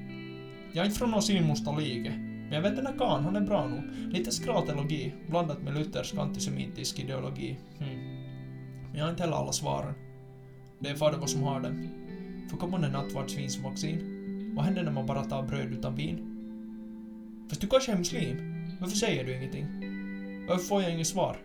Jag 0.73 0.81
är 0.81 0.85
inte 0.85 0.99
från 0.99 1.11
någon 1.11 1.21
sinmusta 1.21 1.77
like, 1.77 2.09
men 2.09 2.51
jag 2.51 2.61
vet 2.61 2.75
den 2.75 2.85
här 2.85 2.97
karln, 2.97 3.23
han 3.23 3.35
är 3.35 3.41
bra 3.41 3.67
nog. 3.67 3.83
Lite 4.13 4.31
skratelogi, 4.31 5.13
blandat 5.29 5.61
med 5.61 5.73
luthersk 5.73 6.15
antisemitisk 6.17 6.99
ideologi. 6.99 7.57
Hmm. 7.77 8.25
Men 8.89 8.95
jag 8.99 9.03
har 9.03 9.09
inte 9.11 9.23
heller 9.23 9.37
alla 9.37 9.51
svaren. 9.51 9.93
Det 10.79 10.89
är 10.89 10.95
fader 10.95 11.17
vad 11.17 11.29
som 11.29 11.43
har 11.43 11.59
dem. 11.59 11.89
För 12.49 12.57
kommer 12.57 12.79
det 12.79 12.89
nattvardsvinsvaccin? 12.89 14.11
Vad 14.55 14.65
händer 14.65 14.83
när 14.83 14.91
man 14.91 15.05
bara 15.05 15.23
tar 15.23 15.43
bröd 15.43 15.73
utan 15.73 15.95
vin? 15.95 16.31
Fast 17.49 17.61
du 17.61 17.67
kanske 17.67 17.91
är 17.91 17.97
muslim? 17.97 18.37
Varför 18.79 18.97
säger 18.97 19.25
du 19.25 19.37
ingenting? 19.37 19.84
Varför 20.47 20.63
får 20.63 20.81
jag 20.81 20.91
inget 20.91 21.07
svar? 21.07 21.37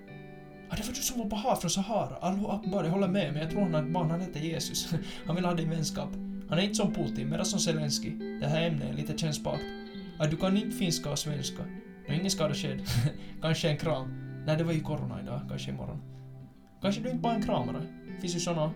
Ah, 0.70 0.76
det 0.76 0.82
var 0.86 0.94
du 0.94 1.00
som 1.00 1.18
var 1.18 1.26
på 1.26 1.36
hav 1.36 1.56
från 1.56 1.70
Sahara. 1.70 2.16
Allahu 2.16 2.46
akbar, 2.46 2.84
jag 2.84 2.90
håller 2.90 3.08
med, 3.08 3.32
men 3.32 3.42
jag 3.42 3.50
tror 3.50 3.60
han 3.60 3.74
har 3.74 3.82
ett 3.82 3.92
barn, 3.92 4.10
han 4.10 4.20
heter 4.20 4.40
Jesus. 4.40 4.92
Han 5.26 5.36
vill 5.36 5.44
ha 5.44 5.54
din 5.54 5.70
vänskap. 5.70 6.08
Han 6.48 6.58
är 6.58 6.62
inte 6.62 6.74
som 6.74 6.94
Putin, 6.94 7.28
mera 7.28 7.44
som 7.44 7.60
Zelensky. 7.60 8.10
Det 8.40 8.46
här 8.46 8.62
ämnet 8.66 8.90
är 8.90 8.92
lite 8.92 9.18
kännspakt. 9.18 9.62
Ah, 10.18 10.26
du 10.26 10.36
kan 10.36 10.56
inte 10.56 10.76
finska 10.76 11.10
och 11.10 11.18
svenska. 11.18 11.62
Det 12.06 12.14
ingen 12.14 12.30
skada 12.30 12.54
skedd. 12.54 12.82
Kanske 13.42 13.68
en 13.68 13.78
kram. 13.78 14.08
Nej, 14.46 14.56
det 14.56 14.64
var 14.64 14.72
ju 14.72 14.80
corona 14.80 15.20
idag, 15.22 15.40
kanske 15.48 15.70
imorgon. 15.70 16.02
Kanske 16.82 17.00
du 17.00 17.08
inte 17.08 17.20
bara 17.20 17.32
är 17.32 17.36
en 17.36 17.42
kramare? 17.42 17.86
Finns 18.20 18.36
ju 18.36 18.40
såna... 18.40 18.72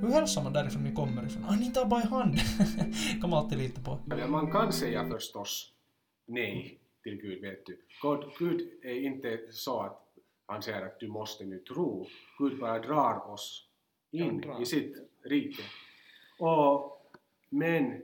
Hur 0.00 0.12
hälsar 0.12 0.42
man 0.42 0.52
därifrån 0.52 0.84
ni 0.84 0.94
kommer 0.94 1.26
ifrån? 1.26 1.44
Ah, 1.48 1.56
ni 1.56 1.70
tar 1.70 1.84
bara 1.84 2.02
i 2.02 2.06
hand. 2.06 2.38
kan 3.20 3.30
man 3.30 3.38
alltid 3.38 3.58
lita 3.58 3.80
på. 3.80 3.98
Man 4.28 4.52
kan 4.52 4.72
säga 4.72 5.08
förstås 5.08 5.72
nej 6.28 6.79
till 7.02 7.16
Gud, 7.16 7.40
vet 7.40 7.66
du. 7.66 7.80
God, 8.02 8.32
Gud 8.38 8.70
är 8.82 8.94
inte 8.94 9.52
så 9.52 9.80
att 9.80 10.06
han 10.46 10.62
säger 10.62 10.86
att 10.86 11.00
du 11.00 11.08
måste 11.08 11.44
nu 11.44 11.58
tro. 11.58 12.06
Gud 12.38 12.58
bara 12.58 12.78
drar 12.78 13.30
oss 13.30 13.68
in 14.10 14.40
drar. 14.40 14.62
i 14.62 14.66
sitt 14.66 14.96
rike. 15.22 15.62
Och, 16.38 17.12
men 17.48 18.02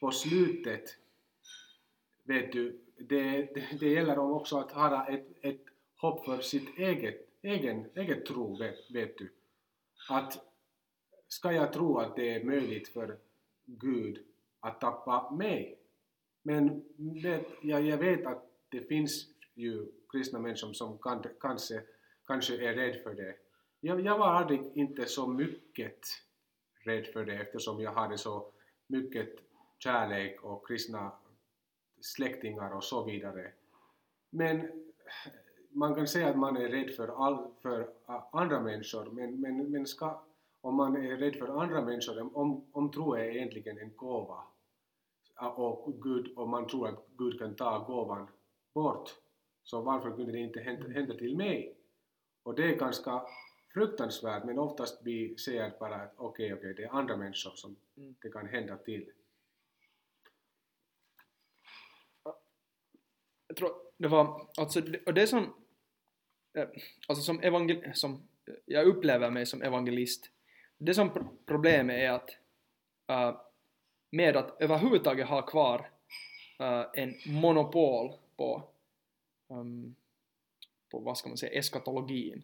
på 0.00 0.10
slutet, 0.10 0.96
vet 2.22 2.52
du, 2.52 2.80
det, 2.96 3.54
det, 3.54 3.78
det 3.80 3.88
gäller 3.88 4.18
om 4.18 4.32
också 4.32 4.56
att 4.56 4.72
ha 4.72 5.08
ett, 5.08 5.26
ett 5.40 5.64
hopp 5.96 6.24
för 6.24 6.40
sitt 6.40 6.78
eget, 6.78 7.28
egen, 7.42 7.90
eget 7.94 8.26
tro, 8.26 8.56
vet, 8.56 8.90
vet 8.90 9.18
du. 9.18 9.32
Att 10.08 10.38
ska 11.28 11.52
jag 11.52 11.72
tro 11.72 11.98
att 11.98 12.16
det 12.16 12.34
är 12.34 12.44
möjligt 12.44 12.88
för 12.88 13.18
Gud 13.64 14.26
att 14.60 14.80
tappa 14.80 15.30
mig? 15.30 15.81
Men 16.42 16.84
det, 16.96 17.44
jag, 17.62 17.82
jag 17.82 17.98
vet 17.98 18.26
att 18.26 18.46
det 18.68 18.80
finns 18.80 19.26
ju 19.54 19.86
kristna 20.12 20.38
människor 20.38 20.72
som 20.72 20.98
kan, 20.98 21.24
kanske, 21.40 21.82
kanske 22.26 22.68
är 22.68 22.74
rädd 22.74 23.02
för 23.02 23.14
det. 23.14 23.34
Jag, 23.80 24.00
jag 24.00 24.18
var 24.18 24.26
aldrig 24.26 24.60
inte 24.74 25.06
så 25.06 25.26
mycket 25.26 26.00
rädd 26.84 27.06
för 27.06 27.24
det 27.24 27.34
eftersom 27.34 27.80
jag 27.80 27.92
hade 27.92 28.18
så 28.18 28.52
mycket 28.86 29.28
kärlek 29.78 30.44
och 30.44 30.66
kristna 30.66 31.12
släktingar 32.00 32.74
och 32.76 32.84
så 32.84 33.04
vidare. 33.04 33.52
Men 34.30 34.68
man 35.70 35.94
kan 35.94 36.06
säga 36.06 36.28
att 36.28 36.38
man 36.38 36.56
är 36.56 36.68
rädd 36.68 36.94
för, 36.94 37.26
all, 37.26 37.50
för 37.62 37.90
andra 38.32 38.60
människor, 38.60 39.10
men, 39.10 39.40
men, 39.40 39.70
men 39.70 39.86
ska, 39.86 40.22
om 40.60 40.74
man 40.74 40.96
är 40.96 41.16
rädd 41.16 41.36
för 41.36 41.62
andra 41.62 41.82
människor, 41.84 42.36
om, 42.36 42.66
om 42.72 42.90
tro 42.90 43.14
är 43.14 43.24
egentligen 43.24 43.78
en 43.78 43.96
gåva, 43.96 44.42
och, 45.48 46.02
Gud, 46.02 46.38
och 46.38 46.48
man 46.48 46.66
tror 46.66 46.88
att 46.88 47.06
Gud 47.18 47.38
kan 47.38 47.54
ta 47.56 47.78
gåvan 47.78 48.28
bort, 48.74 49.10
så 49.62 49.80
varför 49.80 50.16
kunde 50.16 50.32
det 50.32 50.38
inte 50.38 50.60
hända, 50.60 50.88
hända 50.88 51.14
till 51.14 51.36
mig? 51.36 51.76
Och 52.42 52.54
det 52.54 52.64
är 52.64 52.76
ganska 52.76 53.22
fruktansvärt, 53.74 54.44
men 54.44 54.58
oftast 54.58 55.00
vi 55.04 55.36
säger 55.38 55.72
bara 55.80 55.94
att 55.94 56.14
okej, 56.16 56.26
okay, 56.26 56.58
okej, 56.58 56.70
okay, 56.72 56.72
det 56.72 56.82
är 56.88 56.98
andra 56.98 57.16
människor 57.16 57.52
som 57.54 57.76
Mm. 57.96 58.14
det 58.22 58.30
kan 58.30 58.46
hända 58.48 58.76
till. 58.76 59.12
jag 63.46 63.56
tror 63.56 63.70
det 63.96 64.08
var, 64.08 64.48
alltså, 64.58 64.82
och 65.06 65.14
det 65.14 65.26
som, 65.26 65.54
eh, 66.58 66.68
alltså 67.08 67.22
som, 67.24 67.40
evangel, 67.40 67.94
som 67.94 68.28
jag 68.64 68.86
upplever 68.86 69.30
mig 69.30 69.46
som 69.46 69.62
evangelist, 69.62 70.30
det 70.78 70.94
som 70.94 71.10
pro- 71.10 71.36
problemet 71.46 71.96
är 71.96 72.10
att 72.10 72.30
eh, 73.10 73.40
med 74.12 74.36
att 74.36 74.62
överhuvudtaget 74.62 75.28
ha 75.28 75.42
kvar 75.42 75.90
uh, 76.60 76.84
en 76.94 77.14
monopol 77.26 78.12
på, 78.36 78.62
um, 79.48 79.94
på 80.90 80.98
vad 80.98 81.18
ska 81.18 81.28
man 81.28 81.38
säga, 81.38 81.58
eskatologin, 81.58 82.42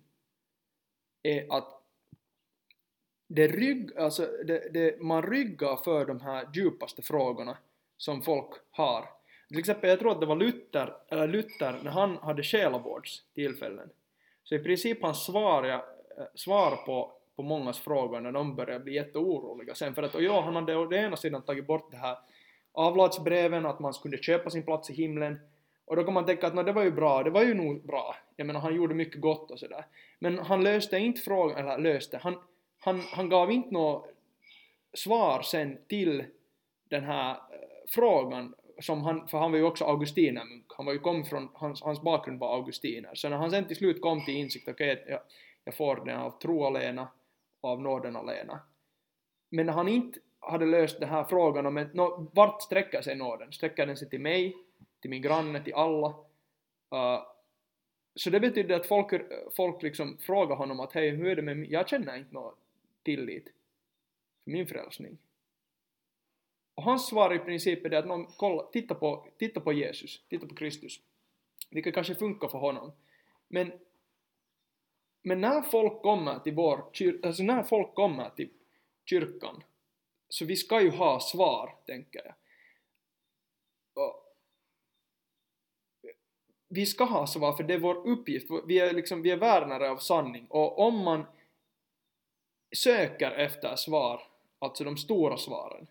är 1.22 1.52
att 1.52 1.82
det 3.28 3.48
rygg, 3.48 3.96
alltså 3.96 4.26
det, 4.44 4.68
det, 4.74 5.00
man 5.00 5.22
ryggar 5.22 5.76
för 5.76 6.04
de 6.04 6.20
här 6.20 6.48
djupaste 6.54 7.02
frågorna 7.02 7.58
som 7.96 8.22
folk 8.22 8.54
har. 8.70 9.08
Till 9.48 9.58
exempel, 9.58 9.90
jag 9.90 9.98
tror 9.98 10.12
att 10.12 10.20
det 10.20 10.26
var 10.26 10.36
Luther, 10.36 10.96
eller 11.08 11.28
Luther 11.28 11.80
när 11.82 11.90
han 11.90 12.16
hade 12.16 12.42
själavårdstillfällen. 12.42 13.90
Så 14.44 14.54
i 14.54 14.58
princip 14.58 15.02
hans 15.02 15.24
svar, 15.24 15.64
ja, 15.64 15.86
eh, 16.18 16.24
svar 16.34 16.76
på, 16.76 17.12
på 17.38 17.42
mångas 17.42 17.78
frågor 17.78 18.20
när 18.20 18.32
de 18.32 18.56
började 18.56 18.84
bli 18.84 18.94
jätteoroliga 18.94 19.74
sen 19.74 19.94
för 19.94 20.02
att 20.02 20.14
och 20.14 20.22
ja, 20.22 20.40
han 20.40 20.56
hade 20.56 20.76
å 20.76 20.92
ena 20.92 21.16
sidan 21.16 21.42
tagit 21.42 21.66
bort 21.66 21.90
det 21.90 21.96
här 21.96 22.18
avlatsbreven, 22.72 23.66
att 23.66 23.80
man 23.80 23.94
skulle 23.94 24.18
köpa 24.18 24.50
sin 24.50 24.62
plats 24.62 24.90
i 24.90 24.94
himlen. 24.94 25.38
Och 25.84 25.96
då 25.96 26.04
kan 26.04 26.14
man 26.14 26.26
tänka 26.26 26.46
att 26.46 26.54
no, 26.54 26.62
det 26.62 26.72
var 26.72 26.82
ju 26.82 26.90
bra, 26.90 27.22
det 27.22 27.30
var 27.30 27.42
ju 27.42 27.54
nog 27.54 27.86
bra. 27.86 28.16
Jag 28.36 28.46
menar, 28.46 28.60
han 28.60 28.74
gjorde 28.74 28.94
mycket 28.94 29.20
gott 29.20 29.50
och 29.50 29.58
sådär. 29.58 29.84
Men 30.18 30.38
han 30.38 30.64
löste 30.64 30.98
inte 30.98 31.20
frågan, 31.20 31.58
eller 31.58 31.78
löste, 31.78 32.18
han, 32.22 32.38
han, 32.78 33.00
han 33.00 33.28
gav 33.28 33.52
inte 33.52 33.70
något 33.70 34.08
svar 34.94 35.42
sen 35.42 35.78
till 35.88 36.24
den 36.88 37.04
här 37.04 37.30
eh, 37.30 37.36
frågan 37.88 38.54
som 38.80 39.02
han, 39.02 39.28
för 39.28 39.38
han 39.38 39.50
var 39.50 39.58
ju 39.58 39.64
också 39.64 39.84
augustinermunk, 39.84 40.64
han 40.76 40.86
var 40.86 40.92
ju 40.92 40.98
kom 40.98 41.24
från, 41.24 41.48
hans, 41.54 41.82
hans 41.82 42.02
bakgrund 42.02 42.40
var 42.40 42.54
augustiner, 42.54 43.10
så 43.14 43.28
när 43.28 43.36
han 43.36 43.50
sen 43.50 43.64
till 43.64 43.76
slut 43.76 44.00
kom 44.00 44.24
till 44.24 44.36
insikt, 44.36 44.68
okej, 44.68 44.92
okay, 44.92 45.04
jag, 45.12 45.20
jag 45.64 45.74
får 45.74 46.04
den 46.04 46.16
av 46.16 46.38
tro 46.38 46.64
alena 46.64 47.08
av 47.60 47.82
nåden 47.82 48.16
alena. 48.16 48.60
Men 49.50 49.66
när 49.66 49.72
han 49.72 49.88
inte 49.88 50.20
hade 50.40 50.66
löst 50.66 51.00
den 51.00 51.08
här 51.08 51.24
frågan 51.24 51.66
om 51.66 51.76
ett, 51.76 51.90
vart 52.32 52.62
sträcker 52.62 53.02
sig 53.02 53.16
nåden? 53.16 53.52
Sträcker 53.52 53.86
den 53.86 53.96
sig 53.96 54.10
till 54.10 54.20
mig, 54.20 54.56
till 55.00 55.10
min 55.10 55.22
granne, 55.22 55.64
till 55.64 55.74
alla? 55.74 56.08
Uh, 56.94 57.22
så 58.14 58.30
det 58.30 58.40
betydde 58.40 58.76
att 58.76 58.86
folk, 58.86 59.22
folk 59.56 59.82
liksom 59.82 60.18
frågade 60.18 60.54
honom 60.54 60.80
att 60.80 60.92
hej, 60.92 61.10
hur 61.10 61.28
är 61.28 61.36
det 61.36 61.42
med 61.42 61.56
mig? 61.56 61.72
Jag 61.72 61.88
känner 61.88 62.16
inte 62.16 62.34
någon 62.34 62.54
tillit 63.02 63.52
för 64.44 64.50
min 64.50 64.66
frälsning. 64.66 65.18
Och 66.74 66.82
hans 66.82 67.06
svar 67.06 67.34
i 67.34 67.38
princip 67.38 67.84
är 67.84 67.88
det 67.88 67.98
att 67.98 68.06
någon, 68.06 68.26
kolla, 68.26 68.62
titta, 68.62 68.94
på, 68.94 69.28
titta 69.38 69.60
på 69.60 69.72
Jesus, 69.72 70.22
titta 70.28 70.46
på 70.46 70.54
Kristus. 70.54 71.00
Vilket 71.70 71.94
kanske 71.94 72.14
funkar 72.14 72.48
för 72.48 72.58
honom. 72.58 72.92
Men, 73.48 73.72
men 75.22 75.40
när 75.40 75.62
folk 75.62 76.02
kommer 76.02 76.38
till 76.38 76.54
vår 76.54 76.84
alltså 77.22 77.42
när 77.42 77.62
folk 77.62 77.94
kommer 77.94 78.30
till 78.30 78.50
kyrkan, 79.04 79.62
så 80.28 80.44
vi 80.44 80.56
ska 80.56 80.82
ju 80.82 80.90
ha 80.90 81.20
svar, 81.20 81.74
tänker 81.86 82.22
jag. 82.24 82.34
Och, 84.04 84.24
vi 86.68 86.86
ska 86.86 87.04
ha 87.04 87.26
svar, 87.26 87.52
för 87.52 87.64
det 87.64 87.74
är 87.74 87.78
vår 87.78 88.06
uppgift. 88.06 88.50
Vi 88.66 88.78
är, 88.78 88.92
liksom, 88.92 89.22
vi 89.22 89.30
är 89.30 89.36
värnare 89.36 89.90
av 89.90 89.96
sanning. 89.96 90.46
Och 90.50 90.78
om 90.78 91.04
man 91.04 91.24
söker 92.76 93.30
efter 93.30 93.76
svar, 93.76 94.22
alltså 94.58 94.84
de 94.84 94.96
stora 94.96 95.36
svaren, 95.36 95.86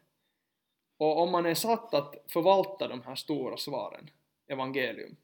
och 0.97 1.21
om 1.21 1.31
man 1.31 1.45
är 1.45 1.53
satt 1.53 1.93
att 1.93 2.15
förvalta 2.27 2.87
de 2.87 3.01
här 3.01 3.15
stora 3.15 3.57
svaren, 3.57 4.09
evangelium, 4.47 5.15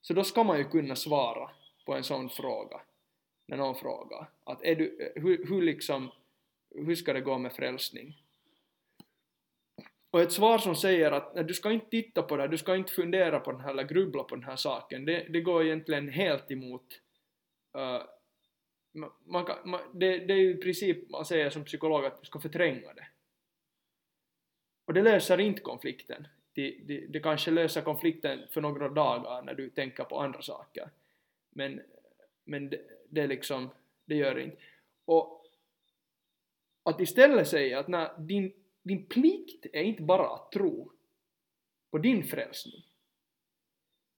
så 0.00 0.14
då 0.14 0.24
ska 0.24 0.44
man 0.44 0.58
ju 0.58 0.64
kunna 0.64 0.96
svara 0.96 1.50
på 1.84 1.94
en 1.94 2.04
sån 2.04 2.28
fråga, 2.28 2.80
när 3.46 3.56
någon 3.56 3.74
frågar. 3.74 4.30
Att 4.44 4.64
är 4.64 4.74
du, 4.74 5.12
hur, 5.16 5.46
hur 5.46 5.62
liksom, 5.62 6.10
hur 6.74 6.94
ska 6.94 7.12
det 7.12 7.20
gå 7.20 7.38
med 7.38 7.52
frälsning? 7.52 8.22
Och 10.10 10.20
ett 10.20 10.32
svar 10.32 10.58
som 10.58 10.76
säger 10.76 11.12
att 11.12 11.34
nej, 11.34 11.44
du 11.44 11.54
ska 11.54 11.72
inte 11.72 11.90
titta 11.90 12.22
på 12.22 12.36
det 12.36 12.42
här, 12.42 12.48
du 12.48 12.58
ska 12.58 12.76
inte 12.76 12.92
fundera 12.92 13.40
på 13.40 13.52
den 13.52 13.60
här 13.60 13.70
eller 13.70 13.84
grubbla 13.84 14.22
på 14.22 14.34
den 14.34 14.44
här 14.44 14.56
saken, 14.56 15.04
det, 15.04 15.26
det 15.28 15.40
går 15.40 15.64
egentligen 15.64 16.08
helt 16.08 16.50
emot 16.50 17.00
uh, 17.78 18.02
man, 19.24 19.44
kan, 19.44 19.70
man, 19.70 19.80
det, 19.92 20.18
det 20.18 20.32
är 20.32 20.38
ju 20.38 20.50
i 20.50 20.56
princip 20.56 21.10
man 21.10 21.24
säger 21.24 21.50
som 21.50 21.64
psykolog 21.64 22.04
att 22.04 22.20
du 22.20 22.26
ska 22.26 22.40
förtränga 22.40 22.92
det. 22.94 23.06
Och 24.84 24.94
det 24.94 25.02
löser 25.02 25.40
inte 25.40 25.60
konflikten. 25.60 26.28
Det, 26.52 26.80
det, 26.84 27.06
det 27.06 27.20
kanske 27.20 27.50
löser 27.50 27.82
konflikten 27.82 28.40
för 28.50 28.60
några 28.60 28.88
dagar 28.88 29.42
när 29.42 29.54
du 29.54 29.70
tänker 29.70 30.04
på 30.04 30.20
andra 30.20 30.42
saker. 30.42 30.90
Men, 31.50 31.80
men 32.44 32.72
det, 33.16 33.26
liksom, 33.26 33.70
det 34.04 34.14
gör 34.14 34.34
det 34.34 34.42
inte. 34.42 34.56
Och 35.04 35.46
att 36.82 37.00
istället 37.00 37.48
säga 37.48 37.78
att 37.78 37.88
när 37.88 38.18
din, 38.18 38.52
din 38.82 39.06
plikt 39.06 39.66
är 39.72 39.82
inte 39.82 40.02
bara 40.02 40.28
att 40.34 40.52
tro 40.52 40.92
på 41.90 41.98
din 41.98 42.24
frälsning, 42.24 42.82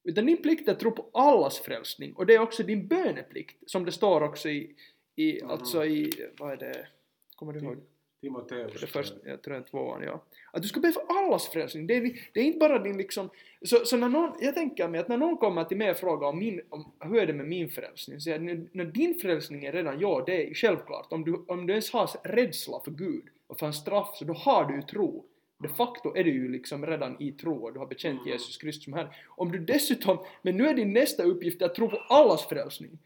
utan 0.04 0.26
din 0.26 0.42
plikt 0.42 0.68
är 0.68 0.72
att 0.72 0.80
tro 0.80 0.90
på 0.90 1.10
allas 1.12 1.58
frälsning 1.58 2.12
och 2.14 2.26
det 2.26 2.34
är 2.34 2.38
också 2.40 2.62
din 2.62 2.88
böneplikt 2.88 3.70
som 3.70 3.84
det 3.84 3.92
står 3.92 4.20
också 4.22 4.48
i, 4.48 4.76
i 5.14 5.40
Mhm. 5.42 5.50
alltså 5.50 5.84
i, 5.84 6.30
vad 6.38 6.52
är 6.52 6.56
det, 6.56 6.88
kommer 7.36 7.52
du 7.52 7.58
ihåg? 7.60 7.76
Timoteus. 8.20 8.80
Det 8.80 8.86
första, 8.86 9.16
jag 9.24 9.42
tror 9.42 9.54
det 9.54 9.60
är 9.60 9.64
tvåan, 9.64 10.02
ja. 10.02 10.24
Att 10.52 10.62
du 10.62 10.68
ska 10.68 10.80
be 10.80 10.92
för 10.92 11.02
allas 11.08 11.48
frälsning. 11.48 11.86
Det 11.86 11.96
är, 11.96 12.20
det 12.32 12.40
är 12.40 12.44
inte 12.44 12.58
bara 12.58 12.78
din 12.78 12.96
liksom... 12.96 13.30
Så, 13.62 13.84
så 13.84 13.96
när 13.96 14.08
någon, 14.08 14.32
jag 14.40 14.54
tänker 14.54 14.88
mig 14.88 15.00
att 15.00 15.08
när 15.08 15.16
någon 15.16 15.36
kommer 15.36 15.64
till 15.64 15.76
mig 15.76 15.90
och 15.90 15.96
frågar 15.96 16.28
om, 16.28 16.38
min, 16.38 16.60
om 16.68 16.92
hur 17.00 17.18
är 17.18 17.26
det 17.26 17.32
med 17.32 17.46
min 17.46 17.70
frälsning, 17.70 18.20
så 18.20 18.30
jag, 18.30 18.42
när, 18.42 18.84
din 18.84 19.18
frälsning 19.18 19.64
är 19.64 19.72
redan 19.72 20.00
ja, 20.00 20.22
det 20.26 20.50
är 20.50 20.54
självklart. 20.54 21.12
Om 21.12 21.24
du, 21.24 21.44
om 21.48 21.66
du 21.66 21.72
ens 21.72 21.92
har 21.92 22.10
rädsla 22.22 22.80
för 22.84 22.90
Gud 22.90 23.24
och 23.46 23.58
för 23.58 23.66
en 23.66 23.72
straff, 23.72 24.16
så 24.16 24.24
då 24.24 24.32
har 24.32 24.64
du 24.64 24.76
ju 24.76 24.82
tro. 24.82 25.24
De 25.62 25.68
facto 25.68 26.16
är 26.16 26.24
du 26.24 26.30
ju 26.30 26.48
liksom 26.48 26.86
redan 26.86 27.22
i 27.22 27.32
tro 27.32 27.64
och 27.64 27.72
du 27.72 27.78
har 27.78 27.86
bekänt 27.86 28.20
Mm. 28.20 28.32
Jesus 28.32 28.56
Kristus 28.56 28.84
som 28.84 28.92
Herre. 28.92 29.08
Om 29.28 29.52
du 29.52 29.58
dessutom, 29.58 30.18
men 30.42 30.56
nu 30.56 30.66
är 30.66 30.74
din 30.74 30.92
nästa 30.92 31.22
uppgift 31.22 31.62
att 31.62 31.74
tro 31.74 31.90
på 31.90 31.96
allas 31.96 32.46
frälsning. 32.48 32.98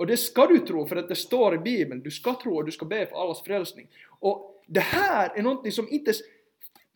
Och 0.00 0.06
det 0.06 0.16
ska 0.16 0.46
du 0.46 0.58
tro 0.58 0.86
för 0.86 0.96
att 0.96 1.08
det 1.08 1.14
står 1.14 1.54
i 1.54 1.58
Bibeln, 1.58 2.02
du 2.02 2.10
ska 2.10 2.34
tro 2.34 2.56
och 2.56 2.64
du 2.64 2.72
ska 2.72 2.84
be 2.84 3.06
för 3.06 3.22
allas 3.22 3.42
frälsning. 3.42 3.88
Och 4.08 4.62
det 4.66 4.80
här 4.80 5.38
är 5.38 5.42
någonting 5.42 5.72
som 5.72 5.88
inte 5.90 6.10
ens, 6.10 6.22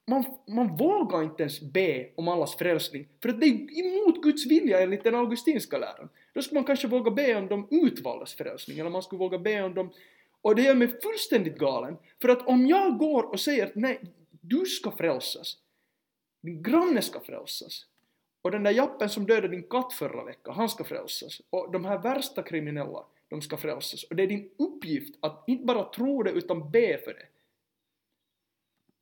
man, 0.06 0.24
man 0.48 0.76
vågar 0.76 1.22
inte 1.22 1.42
ens 1.42 1.60
be 1.60 2.08
om 2.14 2.28
allas 2.28 2.56
frälsning, 2.56 3.08
för 3.22 3.28
att 3.28 3.40
det 3.40 3.46
är 3.46 3.86
emot 3.86 4.22
Guds 4.22 4.46
vilja 4.46 4.80
enligt 4.80 5.04
den 5.04 5.14
augustinska 5.14 5.78
läran. 5.78 6.08
Då 6.32 6.42
skulle 6.42 6.60
man 6.60 6.64
kanske 6.64 6.88
våga 6.88 7.10
be 7.10 7.34
om 7.34 7.48
de 7.48 7.68
utvaldas 7.70 8.34
frälsning, 8.34 8.78
eller 8.78 8.90
man 8.90 9.02
skulle 9.02 9.18
våga 9.18 9.38
be 9.38 9.62
om 9.62 9.74
dem 9.74 9.90
och 10.42 10.54
det 10.54 10.62
gör 10.62 10.74
mig 10.74 11.00
fullständigt 11.02 11.58
galen, 11.58 11.96
för 12.22 12.28
att 12.28 12.48
om 12.48 12.66
jag 12.66 12.98
går 12.98 13.22
och 13.22 13.40
säger 13.40 13.66
att 13.66 13.74
nej, 13.74 14.00
du 14.30 14.64
ska 14.64 14.90
frälsas, 14.90 15.56
din 16.40 16.62
granne 16.62 17.02
ska 17.02 17.20
frälsas, 17.20 17.86
och 18.44 18.50
den 18.50 18.62
där 18.62 18.70
jappen 18.70 19.08
som 19.08 19.26
dödade 19.26 19.48
din 19.48 19.62
katt 19.62 19.92
förra 19.92 20.24
veckan, 20.24 20.54
han 20.54 20.68
ska 20.68 20.84
frälsas. 20.84 21.40
Och 21.50 21.72
de 21.72 21.84
här 21.84 21.98
värsta 21.98 22.42
kriminella, 22.42 23.04
de 23.28 23.42
ska 23.42 23.56
frälsas. 23.56 24.04
Och 24.04 24.16
det 24.16 24.22
är 24.22 24.26
din 24.26 24.50
uppgift 24.58 25.18
att 25.20 25.44
inte 25.46 25.64
bara 25.64 25.84
tro 25.84 26.22
det 26.22 26.30
utan 26.30 26.70
be 26.70 26.98
för 27.04 27.14
det. 27.14 27.26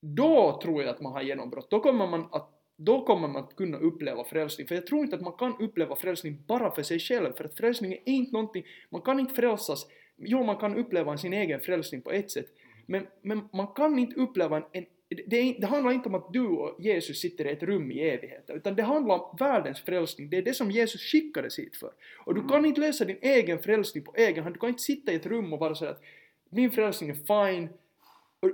Då 0.01 0.61
tror 0.63 0.83
jag 0.83 0.91
att 0.91 1.01
man 1.01 1.13
har 1.13 1.23
genombrott. 1.23 1.71
Då 1.71 1.81
kommer 1.81 2.07
man 2.07 2.29
att 2.33 2.49
då 2.77 3.05
kommer 3.05 3.29
man 3.29 3.45
att 3.45 3.57
kunna 3.57 3.79
uppleva 3.79 4.25
frälsning. 4.25 4.67
För 4.67 4.75
jag 4.75 4.87
tror 4.87 5.01
inte 5.01 5.17
att 5.17 5.23
man 5.23 5.33
kan 5.33 5.57
uppleva 5.61 5.97
frälsning 5.97 6.45
bara 6.47 6.71
för 6.71 6.83
sig 6.83 6.99
själv. 6.99 7.33
För 7.33 7.45
att 7.45 7.57
frälsning 7.57 7.93
är 7.93 8.01
inte 8.05 8.33
någonting, 8.33 8.65
man 8.91 9.03
kan 9.03 9.21
inte 9.21 9.35
frälsas. 9.35 9.87
Jo, 10.17 10.45
man 10.45 10.57
kan 10.57 10.77
uppleva 10.77 11.17
sin 11.17 11.33
egen 11.33 11.61
frälsning 11.61 12.03
på 12.03 12.11
ett 12.11 12.31
sätt. 12.31 12.47
Men, 12.87 13.07
men 13.23 13.49
man 13.53 13.67
kan 13.67 13.99
inte 13.99 14.21
uppleva 14.21 14.57
en, 14.57 14.65
en 14.73 14.87
det, 15.27 15.57
det 15.59 15.67
handlar 15.67 15.93
inte 15.93 16.09
om 16.09 16.15
att 16.15 16.33
du 16.33 16.47
och 16.47 16.77
Jesus 16.81 17.21
sitter 17.21 17.47
i 17.47 17.51
ett 17.51 17.63
rum 17.63 17.93
i 17.93 18.01
evigheten, 18.01 18.57
utan 18.57 18.75
det 18.75 18.83
handlar 18.83 19.15
om 19.15 19.37
världens 19.39 19.81
frälsning. 19.81 20.31
Det 20.31 20.37
är 20.37 20.43
det 20.43 20.55
som 20.55 20.71
Jesus 20.71 21.01
skickades 21.01 21.59
hit 21.59 21.77
för. 21.77 21.91
Och 22.25 22.35
du 22.35 22.49
kan 22.49 22.65
inte 22.65 22.81
lösa 22.81 23.05
din 23.05 23.19
egen 23.23 23.59
frälsning 23.59 24.05
på 24.05 24.15
egen 24.17 24.43
hand. 24.43 24.55
Du 24.55 24.61
kan 24.61 24.69
inte 24.69 24.83
sitta 24.83 25.13
i 25.13 25.15
ett 25.15 25.27
rum 25.27 25.53
och 25.53 25.59
bara 25.59 25.75
säga 25.75 25.91
att 25.91 26.03
min 26.51 26.71
frälsning 26.71 27.11
är 27.11 27.15
fine. 27.15 27.69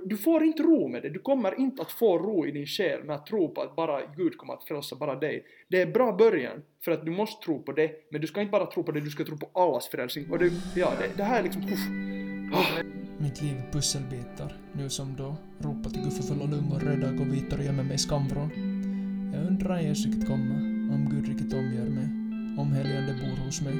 Du 0.05 0.17
får 0.17 0.43
inte 0.43 0.63
ro 0.63 0.87
med 0.87 1.01
det. 1.01 1.09
Du 1.09 1.19
kommer 1.19 1.59
inte 1.59 1.81
att 1.81 1.91
få 1.91 2.17
ro 2.17 2.47
i 2.47 2.51
din 2.51 2.65
själ 2.65 3.03
med 3.03 3.15
att 3.15 3.25
tro 3.25 3.53
på 3.53 3.61
att 3.61 3.75
bara 3.75 4.01
Gud 4.17 4.37
kommer 4.37 4.53
att 4.53 4.63
frälsa 4.63 4.95
bara 4.95 5.15
dig. 5.15 5.45
Det 5.67 5.81
är 5.81 5.85
bra 5.85 6.11
början, 6.11 6.63
för 6.81 6.91
att 6.91 7.05
du 7.05 7.11
måste 7.11 7.45
tro 7.45 7.63
på 7.63 7.71
det, 7.71 7.91
men 8.11 8.21
du 8.21 8.27
ska 8.27 8.41
inte 8.41 8.51
bara 8.51 8.65
tro 8.65 8.83
på 8.83 8.91
det, 8.91 9.01
du 9.01 9.09
ska 9.09 9.25
tro 9.25 9.37
på 9.37 9.49
allas 9.53 9.87
frälsning. 9.87 10.31
Och 10.31 10.39
det, 10.39 10.51
ja, 10.75 10.93
det, 10.99 11.17
det 11.17 11.23
här 11.23 11.39
är 11.39 11.43
liksom... 11.43 11.61
Uff. 12.53 12.88
Mitt 13.21 13.41
liv 13.41 13.55
pusselbitar, 13.71 14.57
nu 14.73 14.89
som 14.89 15.15
då. 15.15 15.35
Ropa 15.59 15.89
till 15.89 16.01
Gud 16.03 16.13
fulla 16.13 16.45
lungor, 16.45 16.79
rädda, 16.79 17.11
gå 17.11 17.23
vidare 17.23 17.59
och 17.59 17.65
gömmer 17.65 17.83
mig 17.83 17.95
i 17.95 17.97
skamvrån. 17.97 18.49
Jag 19.33 19.47
undrar 19.47 19.79
Jesus 19.79 20.05
riktigt 20.05 20.27
komma, 20.27 20.55
om 20.93 21.07
Gud 21.11 21.27
riktigt 21.27 21.53
omgör 21.53 21.89
mig, 21.89 22.05
om 22.57 22.71
helgande 22.73 23.13
bor 23.13 23.45
hos 23.45 23.61
mig, 23.61 23.73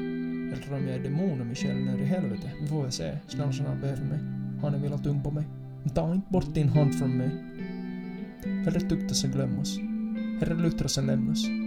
eller 0.53 0.73
om 0.73 0.87
jag 0.87 0.95
är 0.95 1.03
demon 1.03 1.41
och 1.41 1.47
mig 1.47 1.55
själv 1.55 1.81
ner 1.81 1.97
i 1.97 2.05
helvete. 2.05 2.51
Vi 2.61 2.67
får 2.67 2.81
väl 2.81 2.91
se. 2.91 3.17
Snart 3.27 3.55
som 3.55 3.65
han 3.65 3.81
behöver 3.81 4.03
mig. 4.03 4.19
Han 4.61 4.73
är 4.73 4.79
velat 4.79 5.03
tung 5.03 5.23
på 5.23 5.31
mig. 5.31 5.45
Men 5.83 5.93
ta 5.93 6.13
inte 6.13 6.27
bort 6.29 6.53
din 6.53 6.69
hand 6.69 6.95
från 6.95 7.17
mig. 7.17 7.29
Herre 8.65 8.79
tuktas 8.79 9.23
än 9.23 9.31
glömmas. 9.31 9.77
Herre 10.41 10.53
luttras 10.53 10.97
än 10.97 11.05
lämnas. 11.05 11.58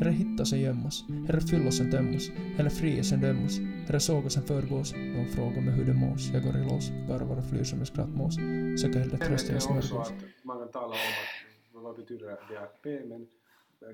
Herre 0.00 0.10
hittas 0.10 0.52
och 0.52 0.58
gömmas. 0.58 1.04
Herre 1.28 1.40
fyllas 1.40 1.80
och 1.80 1.90
tömmas. 1.90 2.28
Herre 2.56 2.70
frias 2.70 3.12
och 3.12 3.18
dömas. 3.18 3.58
Herre 3.86 4.00
sågas 4.00 4.36
och 4.36 4.44
förgås. 4.44 4.94
Någon 4.96 5.26
frågar 5.28 5.60
mig 5.62 5.74
hur 5.74 5.84
det 5.84 5.94
mås. 5.94 6.30
Jag 6.32 6.42
går 6.44 6.56
i 6.56 6.64
lås. 6.64 6.88
Garvar 7.08 7.36
och 7.38 7.44
flyr 7.50 7.64
som 7.64 7.80
en 7.80 7.86
skrattmås. 7.86 8.34
Söker 8.82 8.98
hellre 8.98 9.16
Jag 9.20 9.28
tröst 9.28 9.50
i 9.50 9.54
också 9.54 9.68
smörgås. 9.68 10.08
att 10.10 10.12
man 10.42 10.58
kan 10.58 10.68
tala 10.68 10.86
om 10.86 10.92
att, 10.92 11.82
vad 11.84 11.96
betyder 11.96 12.26
det 12.50 12.60
att 12.60 12.82
be, 12.82 13.02
men 13.06 13.26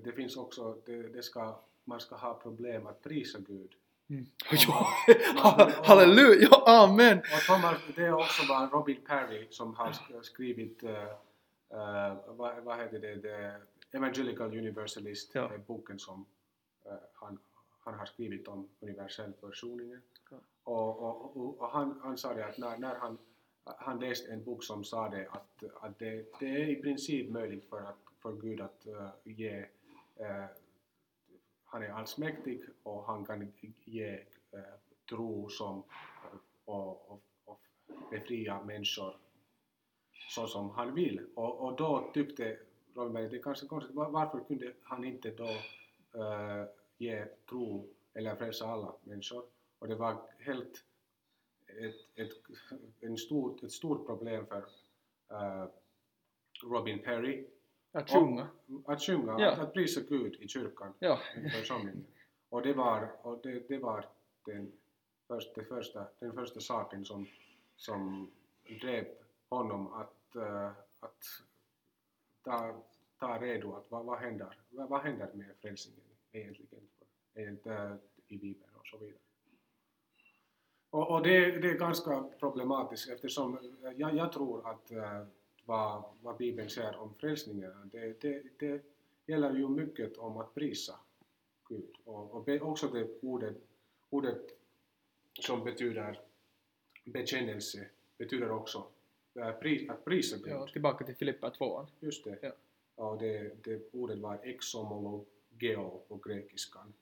det 0.04 0.12
finns 0.12 0.36
också, 0.36 0.76
det, 0.86 1.02
det 1.02 1.22
ska, 1.22 1.56
man 1.84 2.00
ska 2.00 2.16
ha 2.16 2.34
problem 2.34 2.86
att 2.86 3.02
prisa 3.02 3.38
Gud. 3.48 3.70
Ja, 5.36 5.70
halleluja, 5.84 6.48
ja, 6.50 6.84
amen! 6.84 7.18
Och 7.18 7.40
Thomas, 7.46 7.78
det 7.96 8.02
är 8.02 8.12
också 8.14 8.42
vad 8.48 8.72
Robin 8.72 8.96
Perry 9.06 9.46
som 9.50 9.74
har 9.74 9.90
sk- 9.92 10.22
skrivit, 10.22 10.84
uh, 10.84 10.90
vad, 12.36 12.64
vad 12.64 12.78
heter 12.78 12.98
det, 13.00 13.16
The 13.22 13.52
Evangelical 13.96 14.58
Universalist, 14.58 15.34
Ja. 15.34 15.52
är 15.52 15.58
boken 15.58 15.98
som 15.98 16.26
eh, 16.84 16.92
han, 17.12 17.38
han 17.78 17.94
har 17.94 18.06
skrivit 18.06 18.48
om 18.48 18.68
universell 18.80 19.32
försoningen. 19.40 20.02
Ja. 20.30 20.36
Och, 20.64 21.02
och, 21.02 21.36
och, 21.36 21.60
och 21.60 21.70
han, 21.70 22.00
han 22.02 22.18
sa 22.18 22.34
det 22.34 22.46
att 22.46 22.58
när, 22.58 22.78
när 22.78 22.94
han, 22.94 23.18
han 23.64 24.00
läste 24.00 24.32
en 24.32 24.44
bok 24.44 24.64
som 24.64 24.84
sa 24.84 25.08
det 25.08 25.28
att, 25.28 25.64
att 25.80 25.98
det, 25.98 26.26
det 26.40 26.46
är 26.46 26.68
i 26.68 26.76
princip 26.76 27.30
möjligt 27.30 27.64
för, 27.64 27.80
att, 27.80 27.98
för 28.22 28.32
Gud 28.32 28.60
att 28.60 28.86
eh, 28.86 29.10
ge 29.24 29.66
eh, 30.16 30.44
han 31.64 31.82
är 31.82 31.88
allsmäktig 31.88 32.62
och 32.82 33.04
han 33.06 33.24
kan 33.24 33.52
ge 33.84 34.14
eh, 34.50 34.60
tro 35.08 35.48
som 35.48 35.82
och, 36.64 37.10
och, 37.10 37.22
och 37.44 37.60
befria 38.10 38.62
människor 38.62 39.16
så 40.28 40.46
som 40.46 40.70
han 40.70 40.94
vill. 40.94 41.26
Och, 41.34 41.60
och 41.60 41.76
då 41.76 42.10
tyckte 42.14 42.58
Robin 42.96 43.30
det 43.30 43.36
är 43.36 43.42
kanske 43.42 43.66
konstigt, 43.66 43.94
var- 43.96 44.10
varför 44.10 44.40
kunde 44.44 44.72
han 44.82 45.04
inte 45.04 45.30
då 45.30 45.48
eh, 46.20 46.64
ge 46.98 47.26
tro 47.48 47.88
eller 48.14 48.36
frälsa 48.36 48.66
alla 48.66 48.94
människor? 49.04 49.44
Och 49.78 49.88
det 49.88 49.94
var 49.94 50.16
helt 50.38 50.84
ett, 51.66 51.94
ett, 52.18 52.32
en 53.00 53.16
stor, 53.16 53.64
ett 53.64 53.72
stort 53.72 54.06
problem 54.06 54.46
för 54.46 54.64
eh, 55.30 55.66
Robin 56.64 56.98
Perry 56.98 57.46
Att 57.92 58.10
sjunga. 58.10 58.48
att 58.86 59.02
sjunga, 59.02 59.36
Ja. 59.38 59.52
att, 59.52 59.58
att 59.58 59.72
prisa 59.72 60.00
Gud 60.00 60.34
i 60.34 60.48
kyrkan, 60.48 60.94
Ja. 60.98 61.18
i 61.46 61.48
församlingen. 61.50 62.06
Och 62.48 62.62
det 62.62 62.72
var, 62.72 63.12
och 63.22 63.40
det, 63.42 63.68
det 63.68 63.78
var 63.78 64.04
den, 64.44 64.72
först, 65.28 65.54
det 65.54 65.64
första, 65.64 66.06
den 66.18 66.32
första 66.32 66.60
saken 66.60 67.04
som, 67.04 67.26
som 67.76 68.30
drev 68.80 69.06
honom 69.48 69.92
att, 69.92 70.36
eh, 70.36 70.70
att 71.00 71.24
ta, 72.46 72.74
ta 73.18 73.38
redo 73.38 73.72
att 73.72 73.90
vad, 73.90 74.04
vad 74.04 74.18
händer, 74.18 74.58
vad, 74.70 74.88
vad 74.88 75.00
händer 75.00 75.30
med 75.34 75.56
frälsningen 75.60 76.04
egentligen 76.32 76.88
för, 77.62 77.98
i 78.26 78.38
Bibeln 78.38 78.70
och 78.74 78.86
så 78.86 78.98
vidare. 78.98 79.20
Och, 80.90 81.10
och 81.10 81.22
det, 81.22 81.50
det 81.50 81.70
är 81.70 81.78
ganska 81.78 82.22
problematiskt 82.38 83.08
eftersom 83.08 83.76
jag, 83.96 84.14
jag 84.16 84.32
tror 84.32 84.70
att 84.70 84.90
äh, 84.90 85.26
vad, 85.64 86.04
vad 86.22 86.36
Bibeln 86.36 86.70
säger 86.70 86.96
om 86.96 87.14
frälsningen, 87.14 87.90
det, 87.92 88.20
det, 88.20 88.42
det 88.58 88.82
gäller 89.26 89.54
ju 89.54 89.68
mycket 89.68 90.16
om 90.16 90.36
att 90.36 90.54
prisa 90.54 91.00
Gud. 91.68 91.96
Och, 92.04 92.34
och 92.34 92.44
be, 92.44 92.60
också 92.60 92.88
det 92.88 93.08
ordet, 93.22 93.56
ordet 94.10 94.42
som 95.40 95.64
betyder 95.64 96.20
bekännelse 97.04 97.88
betyder 98.18 98.50
också 98.50 98.86
eh, 99.38 99.52
pri, 99.52 99.88
att 99.88 100.04
prisa 100.04 100.36
Gud. 100.36 100.48
ja. 100.48 100.66
Tillbaka 100.66 101.04
till 101.04 101.14
Filippa 101.14 101.50
2. 101.50 101.86
Just 102.00 102.24
det. 102.24 102.38
Ja. 102.42 102.52
Och 102.94 103.18
det, 103.18 103.64
det 103.64 103.82
ordet 103.92 104.18
var 104.18 104.38
exomologeo 104.42 106.02
på 106.08 106.16
grekiskan. 106.16 106.92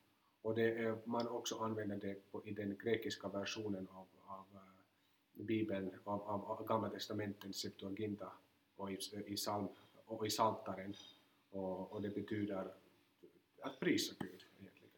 Och 0.43 0.55
det 0.55 0.79
är, 0.79 0.99
man 1.05 1.29
också 1.29 1.59
använder 1.59 1.97
det 1.97 2.33
på, 2.33 2.47
i 2.47 2.51
den 2.51 2.77
grekiska 2.83 3.29
versionen 3.29 3.89
av, 3.93 4.07
av 4.27 4.45
eh, 4.55 5.45
Bibeln, 5.45 5.91
av, 6.05 6.23
av, 6.23 6.45
av 6.45 6.67
Gamla 6.67 6.89
testamenten, 6.89 7.53
Septuaginta 7.53 8.33
och 8.77 8.93
i, 8.93 8.99
i, 9.27 9.37
psalm, 9.37 9.69
och 10.07 10.27
i 10.27 10.31
Psaltaren. 10.31 10.95
Och, 11.51 11.93
och 11.93 12.03
det 12.03 12.09
betyder 12.09 12.69
att 13.61 13.81
prisa 13.81 14.15
Gud 14.19 14.45
egentligen. 14.61 14.91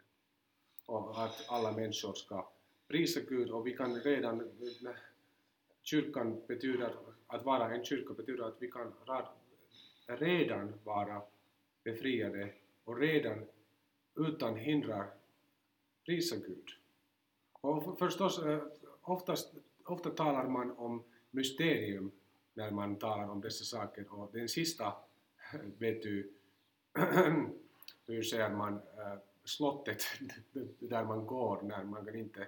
Och 0.87 1.25
att 1.25 1.45
alla 1.49 1.73
människor 1.73 2.15
ska 2.15 2.49
prisa 2.89 3.21
Gud 3.21 3.51
och 3.51 3.67
vi 3.67 3.77
kan 3.77 4.01
redan, 4.01 4.51
kyrkan 5.83 6.43
betyder, 6.47 6.97
att 7.27 7.45
vara 7.45 7.75
en 7.75 7.85
kyrka 7.85 8.15
betyder 8.15 8.45
att 8.45 8.63
vi 8.63 8.71
kan 8.71 8.93
redan 10.07 10.73
vara 10.85 11.23
befriade 11.85 12.53
och 12.85 12.99
redan 12.99 13.47
utan 14.15 14.57
hindrar 14.57 15.11
prisa 16.05 16.37
Gud. 16.37 16.69
Och 17.53 17.99
förstås, 17.99 18.39
eh, 18.39 18.63
oftast, 19.03 19.55
ofta 19.85 20.11
talar 20.11 20.49
man 20.49 20.71
om 20.71 21.03
mysterium 21.31 22.11
när 22.55 22.71
man 22.71 22.97
talar 22.97 23.31
om 23.31 23.41
dessa 23.41 23.65
saker. 23.65 24.05
Och 24.15 24.31
den 24.33 24.49
sista, 24.49 24.93
vet 25.79 26.03
du, 26.03 26.33
hur 28.07 28.23
säger 28.23 28.51
man, 28.51 28.75
eh, 28.75 29.19
slottet 29.45 30.03
där 30.79 31.05
man 31.05 31.27
går 31.27 31.63
när 31.63 31.85
man 31.85 32.05
kan 32.05 32.15
inte 32.15 32.47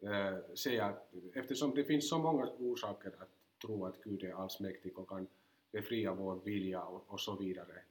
eh, 0.00 0.54
säga 0.54 0.96
eftersom 1.34 1.74
det 1.74 1.84
finns 1.84 2.08
så 2.08 2.18
många 2.18 2.48
orsaker 2.58 3.12
att 3.18 3.39
tro 3.60 3.84
att 3.84 4.02
Gud 4.02 4.24
är 4.24 4.32
allsmäktig 4.32 4.98
och 4.98 5.08
kan 5.08 5.26
befria 5.72 6.14
vår 6.14 6.40
vilja 6.44 6.82
och, 6.82 7.04
och 7.06 7.20
så 7.20 7.36
vidare. 7.36 7.82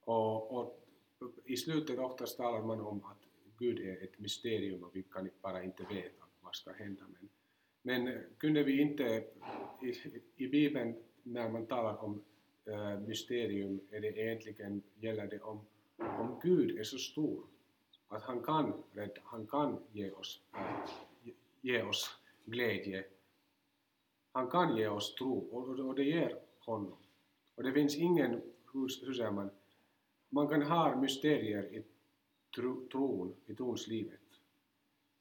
Och, 0.00 0.58
och 0.58 0.88
i 1.44 1.56
slutet 1.56 1.98
oftast 1.98 2.36
talar 2.36 2.62
man 2.62 2.80
om 2.80 3.04
att 3.04 3.28
Gud 3.58 3.78
är 3.78 4.04
ett 4.04 4.18
mysterium 4.18 4.84
och 4.84 4.96
vi 4.96 5.02
kan 5.02 5.30
bara 5.42 5.64
inte 5.64 5.82
veta 5.90 6.24
vad 6.40 6.54
ska 6.54 6.72
hända. 6.72 7.04
Men, 7.08 7.28
men 7.82 8.24
kunde 8.38 8.62
vi 8.62 8.80
inte, 8.80 9.24
i, 9.82 9.94
i 10.36 10.48
Bibeln 10.48 10.94
när 11.22 11.48
man 11.48 11.66
talar 11.66 12.04
om 12.04 12.22
äh, 12.64 13.00
mysterium 13.00 13.80
är 13.90 14.00
det 14.00 14.18
egentligen, 14.18 14.82
gäller 15.00 15.26
det 15.26 15.40
om, 15.40 15.60
om 15.96 16.40
Gud 16.42 16.78
är 16.78 16.84
så 16.84 16.98
stor 16.98 17.42
att 18.08 18.22
han 18.22 18.42
kan 18.42 18.82
rädda, 18.92 19.20
han 19.24 19.46
kan 19.46 19.78
ge 19.92 20.10
oss, 20.10 20.40
äh, 20.54 20.90
ge 21.60 21.82
oss 21.82 22.18
glädje. 22.44 23.04
Han 24.38 24.50
kan 24.50 24.76
ge 24.76 24.88
oss 24.88 25.14
tro 25.14 25.38
och, 25.38 25.78
och, 25.78 25.94
det 25.94 26.04
ger 26.04 26.38
honom. 26.58 26.96
Och 27.54 27.62
det 27.62 27.72
finns 27.72 27.96
ingen, 27.96 28.30
hur, 28.72 29.06
hur 29.06 29.14
säger 29.14 29.30
man, 29.30 29.50
man 30.28 30.48
kan 30.48 30.62
ha 30.62 30.96
mysterier 30.96 31.62
i 31.62 31.82
tro, 32.54 32.88
tron, 32.92 33.34
i 33.46 33.54
tronslivet. 33.54 34.20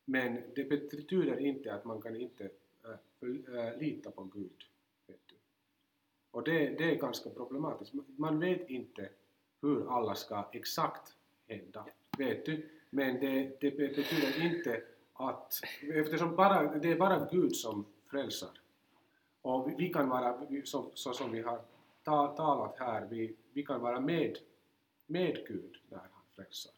Men 0.06 0.42
det 0.56 0.64
betyder 0.64 1.40
inte 1.40 1.74
att 1.74 1.86
man 1.86 2.02
kan 2.02 2.16
inte 2.16 2.50
äh, 2.84 3.60
äh, 3.60 3.78
lita 3.80 4.12
på 4.12 4.24
Gud. 4.24 4.64
Vet 5.08 5.28
du. 5.28 5.36
Och 6.32 6.44
det, 6.44 6.70
det 6.70 6.92
är 6.92 6.96
ganska 6.96 7.30
problematiskt. 7.30 7.94
Man 8.16 8.40
vet 8.40 8.70
inte 8.70 9.10
hur 9.62 9.98
alla 9.98 10.16
ska 10.16 10.50
exakt 10.54 11.16
hända, 11.48 11.86
vet 12.18 12.46
du. 12.46 12.70
Men 12.90 13.20
det, 13.20 13.62
det 13.62 13.72
betyder 13.72 14.46
inte 14.46 14.84
att, 15.14 15.54
eftersom 15.94 16.36
bara, 16.36 16.80
det 16.80 16.92
är 16.92 16.98
bara 16.98 17.28
Gud 17.32 17.56
som 17.56 17.86
frälsar. 18.06 18.50
Och 19.48 19.74
vi 19.78 19.90
kan 19.90 20.10
vara, 20.10 20.48
så, 20.64 20.92
så 20.94 21.14
som 21.14 21.32
vi 21.32 21.42
har 21.42 21.62
ta, 22.04 22.28
talat 22.28 22.80
här, 22.80 23.08
vi, 23.10 23.36
vi 23.54 23.64
kan 23.64 23.82
vara 23.82 24.00
med, 24.00 24.38
med 25.06 25.48
Gud 25.48 25.78
när 25.90 25.98
han 25.98 26.10
frälsar 26.36 26.72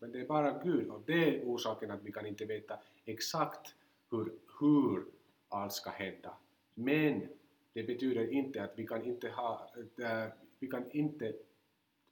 Men 0.00 0.12
det 0.12 0.20
är 0.20 0.26
bara 0.26 0.62
Gud 0.64 0.88
och 0.88 1.02
det 1.06 1.36
är 1.36 1.44
orsaken 1.44 1.90
att 1.90 2.02
vi 2.02 2.12
kan 2.12 2.26
inte 2.26 2.44
veta 2.44 2.78
exakt 3.04 3.74
hur, 4.10 4.32
hur 4.60 5.04
allt 5.48 5.72
ska 5.72 5.90
hända. 5.90 6.36
Men 6.74 7.28
det 7.72 7.82
betyder 7.82 8.32
inte 8.32 8.64
att 8.64 8.72
vi 8.78 8.86
kan 8.86 9.04
inte 9.04 9.28
ha, 9.28 9.70
äh, 9.98 10.32
vi 10.58 10.66
kan 10.66 10.90
inte, 10.90 11.32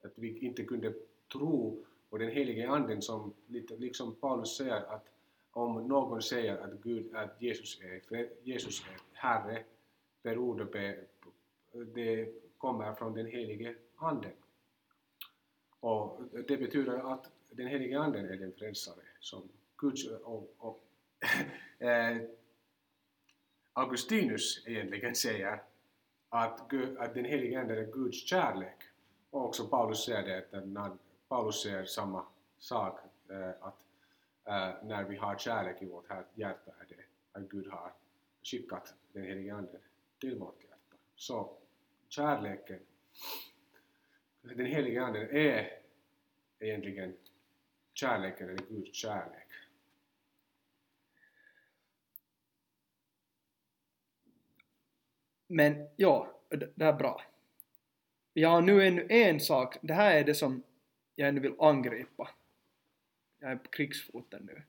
att 0.02 0.12
vi 0.14 0.38
inte 0.38 0.64
kunde 0.64 0.94
tro 1.32 1.84
på 2.10 2.18
den 2.18 2.30
helige 2.30 2.68
anden 2.68 3.02
som, 3.02 3.34
liksom 3.78 4.14
Paulus 4.14 4.56
säger 4.56 4.94
att 4.94 5.13
om 5.54 5.88
någon 5.88 6.22
säger 6.22 6.56
att, 6.56 6.72
Gud, 6.82 7.14
att 7.16 7.42
Jesus, 7.42 7.80
är, 7.80 8.28
Jesus 8.42 8.84
är 8.86 9.00
Herre 9.12 9.64
beror 10.22 10.58
det 10.58 10.66
på, 10.66 11.04
det 11.94 12.28
kommer 12.58 12.94
från 12.94 13.14
den 13.14 13.26
helige 13.26 13.74
anden. 13.96 14.32
Och 15.80 16.20
det 16.48 16.56
betyder 16.56 17.12
att 17.12 17.30
den 17.50 17.66
helige 17.66 17.98
anden 17.98 18.26
är 18.26 18.36
den 18.36 18.52
frälsare 18.52 19.04
som 19.20 19.48
Guds 19.76 20.06
och, 20.06 20.54
och 20.58 20.84
eh, 21.78 22.16
Augustinus 23.72 24.62
egentligen 24.66 25.14
säger 25.14 25.62
att, 26.28 26.72
att 26.98 27.14
den 27.14 27.24
helige 27.24 27.60
Anden 27.60 27.78
är 27.78 27.92
Guds 27.92 28.26
kärlek. 28.26 28.76
Och 29.30 29.44
också 29.44 29.66
Paulus 29.66 30.04
säger 30.04 30.22
det, 30.22 30.58
att 30.58 30.66
när 30.66 30.90
Paulus 31.28 31.62
säger 31.62 31.84
samma 31.84 32.26
sak, 32.58 32.98
eh, 33.30 33.50
att 33.60 33.84
Uh, 34.48 34.84
när 34.84 35.04
vi 35.04 35.16
har 35.16 35.38
kärlek 35.38 35.82
i 35.82 35.86
vårt 35.86 36.08
hjärta 36.34 36.70
är 36.80 36.96
det 36.96 37.04
att 37.32 37.48
Gud 37.48 37.66
har 37.66 37.92
skickat 38.42 38.94
den 39.12 39.24
helige 39.24 39.54
Ande 39.54 39.78
till 40.20 40.38
vårt 40.38 40.64
hjärta. 40.64 40.96
Så 41.16 41.56
kärleken, 42.08 42.80
den 44.42 44.66
helige 44.66 45.02
Ande 45.02 45.20
är 45.20 45.80
egentligen 46.58 47.16
kärleken, 47.94 48.48
eller 48.48 48.62
Guds 48.68 48.94
kärlek. 48.94 49.48
Men 55.46 55.88
ja, 55.96 56.40
det 56.48 56.84
är 56.84 56.92
bra. 56.92 57.22
Jag 58.32 58.48
har 58.48 58.62
nu 58.62 58.86
ännu 58.86 59.06
en 59.08 59.40
sak, 59.40 59.76
det 59.82 59.94
här 59.94 60.16
är 60.16 60.24
det 60.24 60.34
som 60.34 60.62
jag 61.14 61.28
ännu 61.28 61.40
vill 61.40 61.54
angripa. 61.58 62.30
Jag 63.44 63.52
är 63.52 63.56
på 63.56 63.70
krigsfoten 63.70 64.42
nu. 64.46 64.62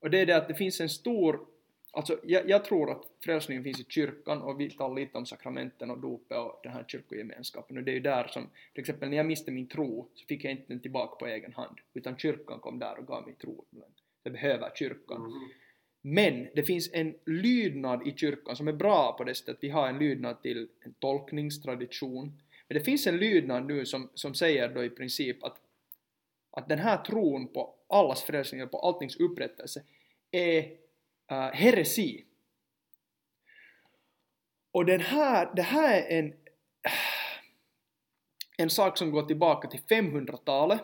Och 0.00 0.10
det 0.10 0.18
är 0.18 0.26
det 0.26 0.36
att 0.36 0.48
det 0.48 0.54
finns 0.54 0.80
en 0.80 0.88
stor, 0.88 1.46
alltså 1.92 2.20
jag, 2.22 2.48
jag 2.48 2.64
tror 2.64 2.90
att 2.90 3.04
frälsningen 3.24 3.64
finns 3.64 3.80
i 3.80 3.84
kyrkan 3.88 4.42
och 4.42 4.60
vi 4.60 4.70
talar 4.70 4.94
lite 4.94 5.18
om 5.18 5.26
sakramenten 5.26 5.90
och 5.90 5.98
dopet 5.98 6.38
och 6.38 6.60
den 6.62 6.72
här 6.72 6.84
kyrkogemenskapen 6.88 7.78
och 7.78 7.82
det 7.82 7.90
är 7.90 7.94
ju 7.94 8.00
där 8.00 8.26
som, 8.26 8.50
till 8.72 8.80
exempel 8.80 9.08
när 9.10 9.16
jag 9.16 9.26
miste 9.26 9.50
min 9.50 9.68
tro 9.68 10.10
så 10.14 10.26
fick 10.26 10.44
jag 10.44 10.52
inte 10.52 10.64
den 10.68 10.80
tillbaka 10.80 11.16
på 11.16 11.26
egen 11.26 11.52
hand 11.52 11.78
utan 11.94 12.16
kyrkan 12.16 12.60
kom 12.60 12.78
där 12.78 12.98
och 12.98 13.06
gav 13.06 13.26
mig 13.26 13.34
tro. 13.34 13.64
Jag 14.22 14.32
behöver 14.32 14.70
kyrkan. 14.74 15.16
Mm. 15.16 15.48
Men 16.00 16.48
det 16.54 16.62
finns 16.62 16.90
en 16.92 17.14
lydnad 17.26 18.06
i 18.06 18.16
kyrkan 18.16 18.56
som 18.56 18.68
är 18.68 18.72
bra 18.72 19.14
på 19.18 19.24
det 19.24 19.34
sättet 19.34 19.56
att 19.56 19.64
vi 19.64 19.68
har 19.68 19.88
en 19.88 19.98
lydnad 19.98 20.42
till 20.42 20.68
en 20.80 20.94
tolkningstradition. 20.94 22.42
Men 22.68 22.78
det 22.78 22.84
finns 22.84 23.06
en 23.06 23.16
lydnad 23.16 23.66
nu 23.66 23.86
som, 23.86 24.10
som 24.14 24.34
säger 24.34 24.74
då 24.74 24.84
i 24.84 24.90
princip 24.90 25.44
att, 25.44 25.60
att 26.58 26.68
den 26.68 26.78
här 26.78 26.96
tron 26.96 27.52
på 27.52 27.74
allas 27.88 28.22
frälsning, 28.22 28.62
och 28.62 28.70
på 28.70 28.78
alltings 28.78 29.16
upprättelse, 29.16 29.82
är 30.30 30.62
uh, 31.32 31.50
heresi. 31.52 32.24
Och 34.72 34.86
den 34.86 35.00
här, 35.00 35.52
det 35.56 35.62
här 35.62 36.02
är 36.02 36.18
en, 36.18 36.32
en 38.56 38.70
sak 38.70 38.98
som 38.98 39.10
går 39.10 39.22
tillbaka 39.22 39.68
till 39.68 39.80
500-talet 39.80 40.80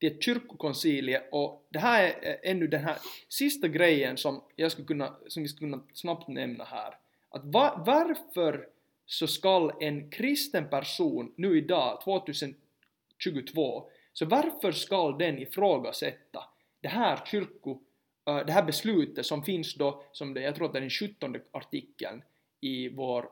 till 0.00 0.12
ett 0.12 0.22
kyrkokoncilie 0.22 1.22
och 1.30 1.66
det 1.70 1.78
här 1.78 2.04
är 2.04 2.30
eh, 2.30 2.50
ännu 2.50 2.66
den 2.66 2.84
här 2.84 2.96
sista 3.28 3.68
grejen 3.68 4.16
som, 4.16 4.42
jag 4.56 4.72
skulle 4.72 4.86
kunna, 4.86 5.16
som 5.26 5.42
vi 5.42 5.48
skulle 5.48 5.70
kunna 5.70 5.82
snabbt 5.92 6.28
nämna 6.28 6.64
här. 6.64 6.94
Att 7.28 7.44
va, 7.44 7.82
varför 7.86 8.68
så 9.06 9.26
skall 9.26 9.72
en 9.80 10.10
kristen 10.10 10.68
person 10.68 11.32
nu 11.36 11.58
idag, 11.58 12.00
2022, 12.04 13.90
så 14.18 14.26
varför 14.26 14.72
skall 14.72 15.18
den 15.18 15.38
ifrågasätta 15.38 16.44
det 16.80 16.88
här 16.88 17.20
kyrko, 17.26 17.80
det 18.24 18.52
här 18.52 18.62
beslutet 18.62 19.26
som 19.26 19.42
finns 19.42 19.74
då, 19.74 20.02
som 20.12 20.34
det, 20.34 20.40
jag 20.40 20.54
tror 20.54 20.66
att 20.66 20.72
det 20.72 20.78
är 20.78 20.80
den 20.80 20.90
17 20.90 21.36
artikeln 21.50 22.22
i 22.60 22.88
vår 22.88 23.24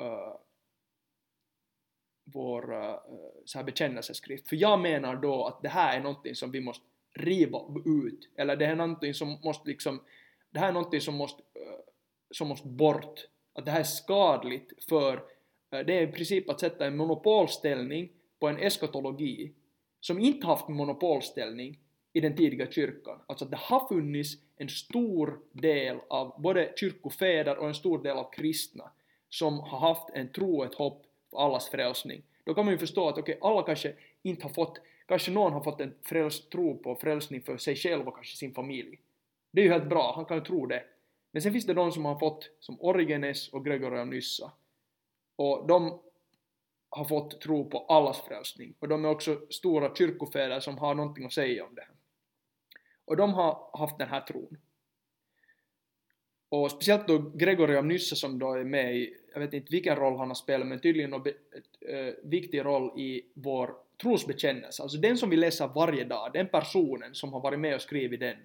uh, 0.00 0.36
vår 2.24 2.74
uh, 2.74 2.96
så 3.44 3.58
här 3.58 3.64
bekännelseskrift. 3.64 4.48
För 4.48 4.56
jag 4.56 4.80
menar 4.80 5.16
då 5.16 5.46
att 5.46 5.62
det 5.62 5.68
här 5.68 5.96
är 5.96 6.02
någonting 6.02 6.34
som 6.34 6.50
vi 6.50 6.60
måste 6.60 6.84
riva 7.14 7.60
ut, 7.84 8.28
eller 8.36 8.56
det 8.56 8.66
är 8.66 8.76
någonting 8.76 9.14
som 9.14 9.38
måste 9.44 9.68
liksom, 9.68 10.02
det 10.50 10.58
här 10.58 10.68
är 10.68 10.72
någonting 10.72 11.00
som 11.00 11.14
måste, 11.14 11.42
uh, 11.42 11.78
som 12.30 12.48
måste 12.48 12.68
bort. 12.68 13.28
Att 13.52 13.64
det 13.64 13.70
här 13.70 13.80
är 13.80 13.84
skadligt 13.84 14.84
för, 14.88 15.16
uh, 15.16 15.20
det 15.86 15.98
är 15.98 16.08
i 16.08 16.12
princip 16.12 16.50
att 16.50 16.60
sätta 16.60 16.86
en 16.86 16.96
monopolställning 16.96 18.12
på 18.38 18.48
en 18.48 18.58
eskatologi 18.58 19.52
som 20.06 20.18
inte 20.18 20.46
haft 20.46 20.68
monopolställning 20.68 21.78
i 22.12 22.20
den 22.20 22.36
tidiga 22.36 22.70
kyrkan. 22.70 23.18
Alltså 23.26 23.44
att 23.44 23.50
det 23.50 23.56
har 23.56 23.88
funnits 23.88 24.34
en 24.56 24.68
stor 24.68 25.40
del 25.52 25.96
av 26.08 26.40
både 26.42 26.72
kyrkofäder 26.76 27.56
och 27.56 27.68
en 27.68 27.74
stor 27.74 28.02
del 28.02 28.16
av 28.16 28.30
kristna 28.32 28.90
som 29.28 29.60
har 29.60 29.78
haft 29.78 30.10
en 30.14 30.32
tro 30.32 30.58
och 30.58 30.64
ett 30.64 30.74
hopp 30.74 31.06
för 31.30 31.38
allas 31.38 31.68
frälsning. 31.68 32.22
Då 32.44 32.54
kan 32.54 32.64
man 32.64 32.74
ju 32.74 32.78
förstå 32.78 33.08
att 33.08 33.18
okej, 33.18 33.36
okay, 33.36 33.50
alla 33.50 33.62
kanske 33.62 33.92
inte 34.22 34.42
har 34.42 34.50
fått, 34.50 34.80
kanske 35.06 35.30
någon 35.30 35.52
har 35.52 35.60
fått 35.60 35.80
en 35.80 35.94
fräls, 36.02 36.48
tro 36.48 36.78
på 36.78 36.96
frälsning 36.96 37.42
för 37.42 37.56
sig 37.56 37.76
själv 37.76 38.08
och 38.08 38.14
kanske 38.14 38.36
sin 38.36 38.54
familj. 38.54 39.00
Det 39.50 39.60
är 39.60 39.64
ju 39.64 39.72
helt 39.72 39.88
bra, 39.88 40.12
han 40.16 40.24
kan 40.24 40.36
ju 40.36 40.44
tro 40.44 40.66
det. 40.66 40.82
Men 41.30 41.42
sen 41.42 41.52
finns 41.52 41.66
det 41.66 41.74
de 41.74 41.92
som 41.92 42.04
har 42.04 42.18
fått, 42.18 42.50
som 42.60 42.80
Origenes 42.80 43.48
och 43.48 43.64
Gregory 43.64 43.98
av 43.98 44.06
Nyssa. 44.06 44.52
Och 45.36 45.66
de 45.68 46.00
har 46.90 47.04
fått 47.04 47.40
tro 47.40 47.70
på 47.70 47.78
allas 47.78 48.20
frälsning. 48.20 48.74
Och 48.78 48.88
de 48.88 49.04
är 49.04 49.08
också 49.08 49.40
stora 49.50 49.94
kyrkofäder 49.94 50.60
som 50.60 50.78
har 50.78 50.94
någonting 50.94 51.24
att 51.24 51.32
säga 51.32 51.64
om 51.64 51.74
det. 51.74 51.86
Och 53.04 53.16
de 53.16 53.34
har 53.34 53.78
haft 53.78 53.98
den 53.98 54.08
här 54.08 54.20
tron. 54.20 54.56
Och 56.48 56.70
speciellt 56.70 57.08
då 57.08 57.18
Gregory 57.18 57.76
av 57.76 57.86
Nyssa 57.86 58.16
som 58.16 58.38
då 58.38 58.52
är 58.52 58.64
med 58.64 58.96
i, 58.96 59.16
jag 59.32 59.40
vet 59.40 59.52
inte 59.52 59.72
vilken 59.72 59.96
roll 59.96 60.18
han 60.18 60.28
har 60.28 60.34
spelat, 60.34 60.66
men 60.66 60.80
tydligen 60.80 61.12
en 61.12 61.22
äh, 61.26 61.96
eh, 61.96 62.14
viktig 62.22 62.64
roll 62.64 63.00
i 63.00 63.22
vår 63.34 63.74
trosbekännelse. 64.02 64.82
Alltså 64.82 64.98
den 64.98 65.16
som 65.16 65.30
vi 65.30 65.36
läser 65.36 65.68
varje 65.68 66.04
dag, 66.04 66.30
den 66.32 66.48
personen 66.48 67.14
som 67.14 67.32
har 67.32 67.40
varit 67.40 67.60
med 67.60 67.74
och 67.74 67.82
skrivit 67.82 68.20
den. 68.20 68.36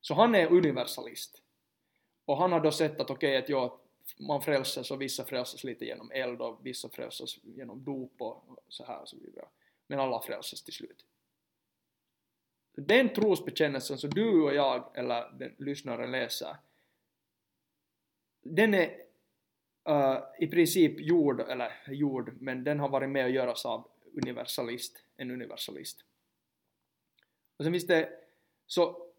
Så 0.00 0.14
han 0.14 0.34
är 0.34 0.52
universalist. 0.52 1.42
Och 2.24 2.36
han 2.36 2.52
har 2.52 2.60
då 2.60 2.72
sett 2.72 3.00
att 3.00 3.10
okej, 3.10 3.28
okay, 3.28 3.36
att 3.36 3.48
ja, 3.48 3.80
man 4.18 4.42
frälses 4.42 4.90
och 4.90 5.02
vissa 5.02 5.24
frälses 5.24 5.64
lite 5.64 5.84
genom 5.84 6.10
eld 6.10 6.40
och 6.40 6.66
vissa 6.66 6.88
frälses 6.88 7.38
genom 7.42 7.84
dop 7.84 8.22
och 8.22 8.58
så 8.68 8.84
här 8.84 9.00
och 9.00 9.08
så 9.08 9.16
vidare. 9.16 9.48
Men 9.86 10.00
alla 10.00 10.22
frälses 10.22 10.62
till 10.62 10.74
slut. 10.74 11.04
Den 12.72 13.14
trosbekännelsen 13.14 13.98
som 13.98 14.10
du 14.10 14.42
och 14.42 14.54
jag, 14.54 14.98
eller 14.98 15.30
den 15.38 15.54
lyssnaren 15.58 16.10
läser, 16.10 16.56
den 18.42 18.74
är 18.74 19.02
uh, 19.88 20.18
i 20.38 20.46
princip 20.46 21.00
gjord, 21.00 21.40
eller 21.40 21.72
gjord, 21.88 22.36
men 22.40 22.64
den 22.64 22.80
har 22.80 22.88
varit 22.88 23.10
med 23.10 23.24
att 23.24 23.32
göras 23.32 23.66
av 23.66 23.90
universalist, 24.22 25.04
en 25.16 25.30
universalist. 25.30 26.04
Och 27.56 27.64
sen 27.64 27.72
finns 27.72 27.86
det, 27.86 28.08
så 28.66 29.10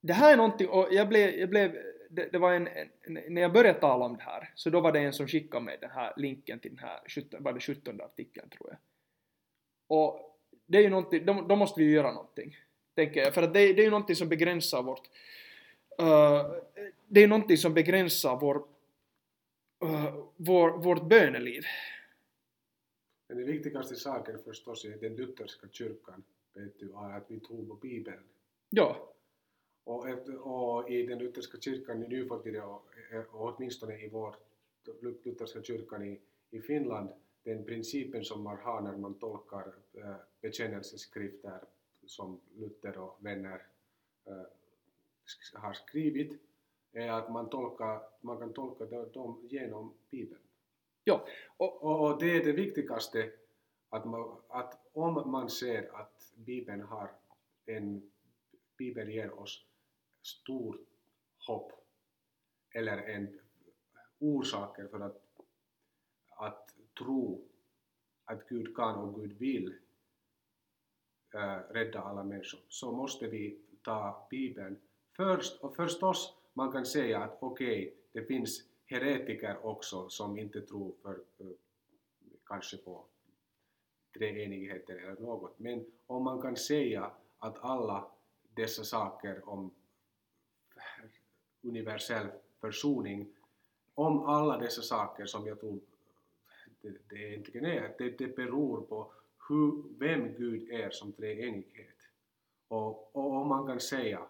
det 0.00 0.12
här 0.12 0.32
är 0.32 0.36
någonting, 0.36 0.68
och 0.68 0.88
jag 0.90 1.08
blev, 1.08 1.34
jag 1.34 1.48
blev 1.48 1.76
det, 2.08 2.28
det 2.32 2.38
var 2.38 2.52
en, 2.52 2.66
en, 2.66 2.88
när 3.28 3.42
jag 3.42 3.52
började 3.52 3.80
tala 3.80 4.04
om 4.04 4.16
det 4.16 4.22
här, 4.22 4.52
så 4.54 4.70
då 4.70 4.80
var 4.80 4.92
det 4.92 5.00
en 5.00 5.12
som 5.12 5.28
skickade 5.28 5.64
mig 5.64 5.78
den 5.80 5.90
här 5.90 6.12
länken 6.16 6.58
till 6.58 6.70
den 6.70 6.84
här 6.84 7.00
17, 7.08 7.42
var 7.42 7.52
det 7.52 7.60
17 7.60 8.00
artikeln 8.00 8.48
tror 8.48 8.70
jag. 8.70 8.78
Och 9.86 10.40
det 10.66 10.78
är 10.78 10.82
ju 10.82 10.90
någonting, 10.90 11.26
då, 11.26 11.32
då 11.32 11.56
måste 11.56 11.80
vi 11.80 11.86
ju 11.86 11.92
göra 11.92 12.12
någonting, 12.12 12.56
tänker 12.94 13.20
jag, 13.20 13.34
för 13.34 13.42
att 13.42 13.54
det, 13.54 13.72
det 13.72 13.82
är 13.82 13.84
ju 13.84 13.90
någonting 13.90 14.16
som 14.16 14.28
begränsar 14.28 14.82
vårt, 14.82 15.06
uh, 16.02 16.52
det 17.06 17.20
är 17.20 17.22
ju 17.22 17.26
någonting 17.26 17.56
som 17.56 17.74
begränsar 17.74 18.38
vår, 18.40 18.56
uh, 19.84 20.26
vår, 20.36 20.78
vårt 20.78 21.08
böneliv. 21.08 21.64
Den 23.28 23.46
viktigaste 23.46 23.96
saken 23.96 24.38
förstås 24.44 24.84
är 24.84 24.98
den 24.98 25.16
lutherska 25.16 25.66
kyrkan, 25.72 26.22
vet 26.54 26.78
du, 26.78 26.86
är 26.86 27.16
att 27.16 27.30
vi 27.30 27.40
tror 27.40 27.66
på 27.66 27.74
Bibeln. 27.74 28.22
Ja, 28.70 29.14
Och, 29.88 30.08
efter, 30.08 30.48
och 30.48 30.90
i 30.90 31.06
den 31.06 31.18
lutherska 31.18 31.58
kyrkan 31.60 32.02
i 32.02 32.08
Nyfotide 32.08 32.62
och, 32.62 32.84
och 33.30 33.54
åtminstone 33.54 33.98
i 34.04 34.08
vår 34.08 34.34
lutherska 35.00 35.62
kyrkan 35.62 36.02
i, 36.02 36.20
i 36.50 36.60
Finland, 36.60 37.08
den 37.42 37.64
principen 37.64 38.24
som 38.24 38.42
man 38.42 38.56
har 38.56 38.80
när 38.80 38.96
man 38.96 39.14
tolkar 39.14 39.72
äh, 39.92 40.14
bekännelseskrifter 40.40 41.60
som 42.06 42.40
Luther 42.56 42.98
och 42.98 43.16
vänner 43.18 43.62
äh, 44.26 44.42
har 45.52 45.72
skrivit, 45.72 46.40
är 46.92 47.10
att 47.10 47.32
man, 47.32 47.50
tolkar, 47.50 48.00
man 48.20 48.38
kan 48.38 48.52
tolka 48.52 48.84
dem 49.04 49.48
genom 49.50 49.94
Bibeln. 50.10 50.42
ja, 51.04 51.26
och, 51.56 51.82
Och, 51.84 52.00
och 52.00 52.20
det 52.20 52.36
är 52.36 52.44
det 52.44 52.52
viktigaste, 52.52 53.30
att, 53.88 54.04
man, 54.04 54.36
att 54.48 54.78
om 54.92 55.30
man 55.30 55.50
ser 55.50 55.90
att 55.92 56.32
Bibeln 56.34 56.80
har 56.80 57.10
en, 57.66 58.10
Bibeln 58.76 59.10
ger 59.10 59.40
oss 59.40 59.64
stort 60.22 60.80
hopp 61.46 61.72
eller 62.74 62.98
en 62.98 63.40
orsaker 64.18 64.88
för 64.88 65.00
att, 65.00 65.22
att 66.28 66.74
tro 66.98 67.44
att 68.24 68.48
Gud 68.48 68.76
kan 68.76 68.94
och 68.94 69.20
Gud 69.20 69.32
vill 69.32 69.74
äh, 71.34 71.58
rädda 71.70 72.00
alla 72.00 72.24
människor, 72.24 72.60
så 72.68 72.92
måste 72.92 73.26
vi 73.26 73.58
ta 73.82 74.26
Bibeln 74.30 74.80
först. 75.16 75.60
Och 75.60 75.76
förstås, 75.76 76.34
man 76.52 76.72
kan 76.72 76.86
säga 76.86 77.18
att 77.18 77.38
okej, 77.40 77.88
okay, 77.88 77.94
det 78.12 78.22
finns 78.26 78.64
heretiker 78.86 79.66
också 79.66 80.08
som 80.08 80.38
inte 80.38 80.60
tror 80.60 80.94
för, 81.02 81.20
för 81.36 81.54
kanske 82.46 82.76
på 82.76 83.04
treenigheten 84.18 84.98
eller 84.98 85.20
något. 85.20 85.58
Men 85.58 85.86
om 86.06 86.24
man 86.24 86.42
kan 86.42 86.56
säga 86.56 87.10
att 87.38 87.58
alla 87.58 88.10
dessa 88.54 88.84
saker 88.84 89.48
om 89.48 89.70
universell 91.62 92.26
försoning, 92.60 93.34
om 93.94 94.22
alla 94.22 94.58
dessa 94.58 94.82
saker 94.82 95.26
som 95.26 95.46
jag 95.46 95.60
tror 95.60 95.80
det, 96.80 96.96
det 97.08 97.16
egentligen 97.16 97.64
är, 97.64 97.94
det, 97.98 98.18
det 98.18 98.36
beror 98.36 98.80
på 98.80 99.12
hur, 99.48 99.82
vem 99.98 100.34
Gud 100.34 100.70
är 100.70 100.90
som 100.90 101.12
treenighet. 101.12 101.96
Och, 102.68 103.16
och 103.16 103.32
om 103.32 103.48
man 103.48 103.66
kan 103.66 103.80
säga 103.80 104.26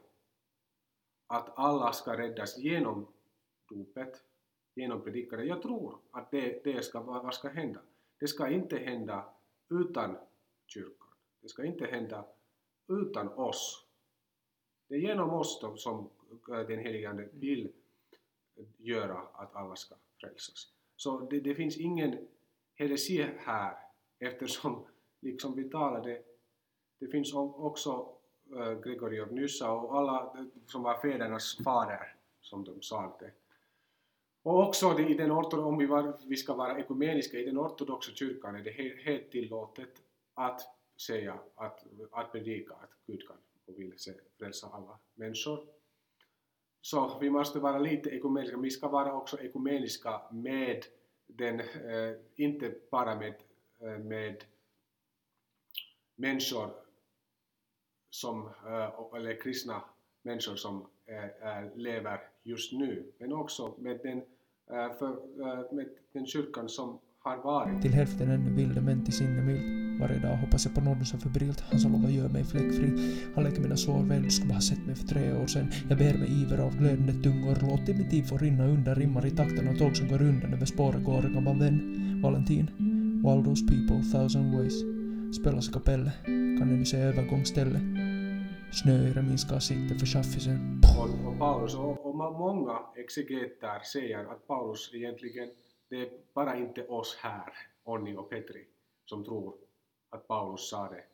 att 1.26 1.59
alla 1.59 1.93
ska 1.93 2.18
räddas 2.18 2.59
genom 2.59 3.07
dopet, 3.68 4.24
genom 4.74 5.03
predikan. 5.03 5.47
jag 5.47 5.62
tror 5.62 5.99
att 6.11 6.31
det, 6.31 6.64
det 6.64 6.83
ska, 6.83 7.01
vad 7.01 7.35
ska 7.35 7.49
hända? 7.49 7.81
Det 8.18 8.29
ska 8.29 8.49
inte 8.49 8.76
hända 8.76 9.24
utan 9.68 10.16
kyrkan. 10.66 11.09
Det 11.41 11.49
ska 11.49 11.64
inte 11.64 11.87
hända 11.87 12.24
utan 12.89 13.29
oss. 13.29 13.87
Det 14.89 14.95
är 14.95 14.99
genom 14.99 15.31
oss 15.31 15.64
som 15.76 16.11
Äh, 16.31 16.66
den 16.66 16.79
helige 16.79 17.09
Ande 17.11 17.29
vill 17.33 17.72
göra 18.76 19.18
att 19.33 19.57
alla 19.57 19.76
ska 19.76 19.95
frälsas. 20.20 20.72
Så 20.97 21.20
det, 21.20 21.41
det 21.41 21.55
finns 21.55 21.76
ingen 21.76 22.29
heresi 22.74 23.29
här 23.39 23.76
eftersom, 24.18 24.85
liksom 25.20 25.57
vi 25.57 25.70
talade, 25.70 26.22
det 26.99 27.07
finns 27.07 27.35
också 27.35 28.14
Gregory 28.51 28.81
Gregori 28.81 29.20
av 29.20 29.33
Nyssa 29.33 29.72
och 29.72 29.99
alla 29.99 30.33
äh, 30.39 30.45
som 30.66 30.83
var 30.83 31.01
fädernas 31.01 31.59
fader, 31.64 32.14
som 32.41 32.64
de 32.64 32.83
sagde. 32.83 33.31
Och 34.43 34.68
också 34.68 34.91
det, 34.91 35.09
i 35.09 35.14
den 35.14 35.31
om 35.31 35.79
vi, 35.79 35.87
var, 35.87 36.18
vi 36.26 36.37
ska 36.37 36.55
vara 36.55 36.79
ekumeniska, 36.79 37.39
i 37.39 37.45
den 37.45 37.59
ortodoxa 37.59 38.12
kyrkan 38.12 38.57
är 38.57 38.62
det 38.62 38.70
helt, 38.70 39.03
helt 39.03 39.31
tillåtet 39.31 40.03
att 40.35 40.61
säga, 41.01 41.39
att, 41.55 41.85
att 42.11 42.33
predika 42.33 42.74
att 42.74 42.91
Gud 43.07 43.29
kan 43.29 43.37
och 43.66 43.79
vill 43.79 43.99
se, 43.99 44.12
frälsa 44.39 44.68
alla 44.72 44.99
människor. 45.14 45.78
Så 46.91 47.18
vi 47.20 47.30
måste 47.30 47.59
vara 47.59 47.78
lite 47.78 48.11
ekumeniska, 48.11 48.57
vi 48.57 48.70
ska 48.70 48.89
vara 48.89 49.12
också 49.12 49.41
ekumeniska 49.41 50.20
med 50.30 50.84
den, 51.26 51.61
eh, 51.61 52.16
inte 52.36 52.74
bara 52.91 53.18
med, 53.18 53.34
eh, 53.80 53.99
med 53.99 54.45
människor 56.16 56.70
som, 58.11 58.47
eh, 58.47 59.16
eller 59.16 59.41
kristna 59.41 59.82
människor 60.22 60.57
som 60.57 60.86
eh, 61.07 61.24
eh, 61.24 61.76
lever 61.76 62.20
just 62.43 62.72
nu, 62.72 63.12
men 63.18 63.32
också 63.32 63.74
med 63.78 64.01
den, 64.03 64.18
eh, 64.70 64.93
för, 64.99 65.74
med 65.74 65.89
den 66.12 66.26
kyrkan 66.26 66.68
som 66.68 66.99
har 67.18 67.36
varit. 67.36 67.82
Till 67.82 67.93
hälften 67.93 68.30
ännu 68.30 68.51
vilde 68.51 68.80
men 68.80 69.05
till 69.05 69.16
sinne 69.16 69.43
mild. 69.43 69.88
Varje 70.01 70.19
dag 70.19 70.37
hoppas 70.37 70.65
jag 70.65 70.75
på 70.75 70.81
någon 70.81 71.05
som 71.05 71.21
febrilt. 71.21 71.61
Han 71.61 71.81
som 71.81 71.93
lovar 71.93 72.11
gör 72.11 72.29
mig 72.29 72.45
fläckfri. 72.45 72.89
Han 73.35 73.45
läker 73.45 73.61
mina 73.61 73.77
sår 73.77 74.03
väl, 74.03 74.23
du 74.23 74.31
skulle 74.31 74.55
ha 74.55 74.61
sett 74.61 74.87
mig 74.87 74.95
för 74.95 75.07
tre 75.07 75.33
år 75.33 75.47
sedan. 75.47 75.73
Jag 75.89 75.99
ber 75.99 76.15
med 76.19 76.29
iver 76.29 76.59
av 76.59 76.77
glödande 76.79 77.13
tungor. 77.13 77.59
Låt 77.63 77.97
mitt 77.97 78.11
tid 78.11 78.29
få 78.29 78.39
rinna 78.39 78.67
undan, 78.67 78.95
rimmar 78.95 79.27
i 79.27 79.31
takten 79.31 79.69
och 79.69 79.79
tåg 79.79 79.97
som 79.97 80.09
går 80.09 80.23
undan 80.23 80.55
över 80.55 80.67
spåret 80.67 81.05
går 81.05 81.27
en 81.27 81.35
gammal 81.35 81.59
vän. 81.59 82.21
Valentin. 82.23 82.67
All 83.27 83.45
those 83.45 83.67
people, 83.67 84.03
thousand 84.13 84.55
ways. 84.55 84.75
Spelas 85.41 85.69
i 85.69 85.73
kapelle. 85.73 86.13
Kan 86.59 86.71
ännu 86.71 86.85
se 86.85 86.97
övergångsställe. 86.97 87.81
Snöyre 88.73 89.23
minskar 89.23 89.59
sikte 89.59 89.95
för 89.95 90.07
chaffisen. 90.07 90.83
Och, 90.99 91.29
och 91.29 91.39
Paulus 91.39 91.75
och, 91.75 92.07
och 92.07 92.17
många 92.17 92.79
exegeter 92.97 93.81
säger 93.93 94.19
att 94.19 94.47
Paulus 94.47 94.91
egentligen 94.95 95.49
det 95.91 95.97
är 95.97 96.09
bara 96.35 96.57
inte 96.57 96.87
oss 96.87 97.19
här, 97.23 97.53
Onni 97.85 98.17
och 98.17 98.31
Petri, 98.31 98.65
som 99.05 99.25
tror 99.25 99.55
att 100.11 100.29
Paulus 100.29 100.69
sa 100.69 100.89
det, 100.89 101.05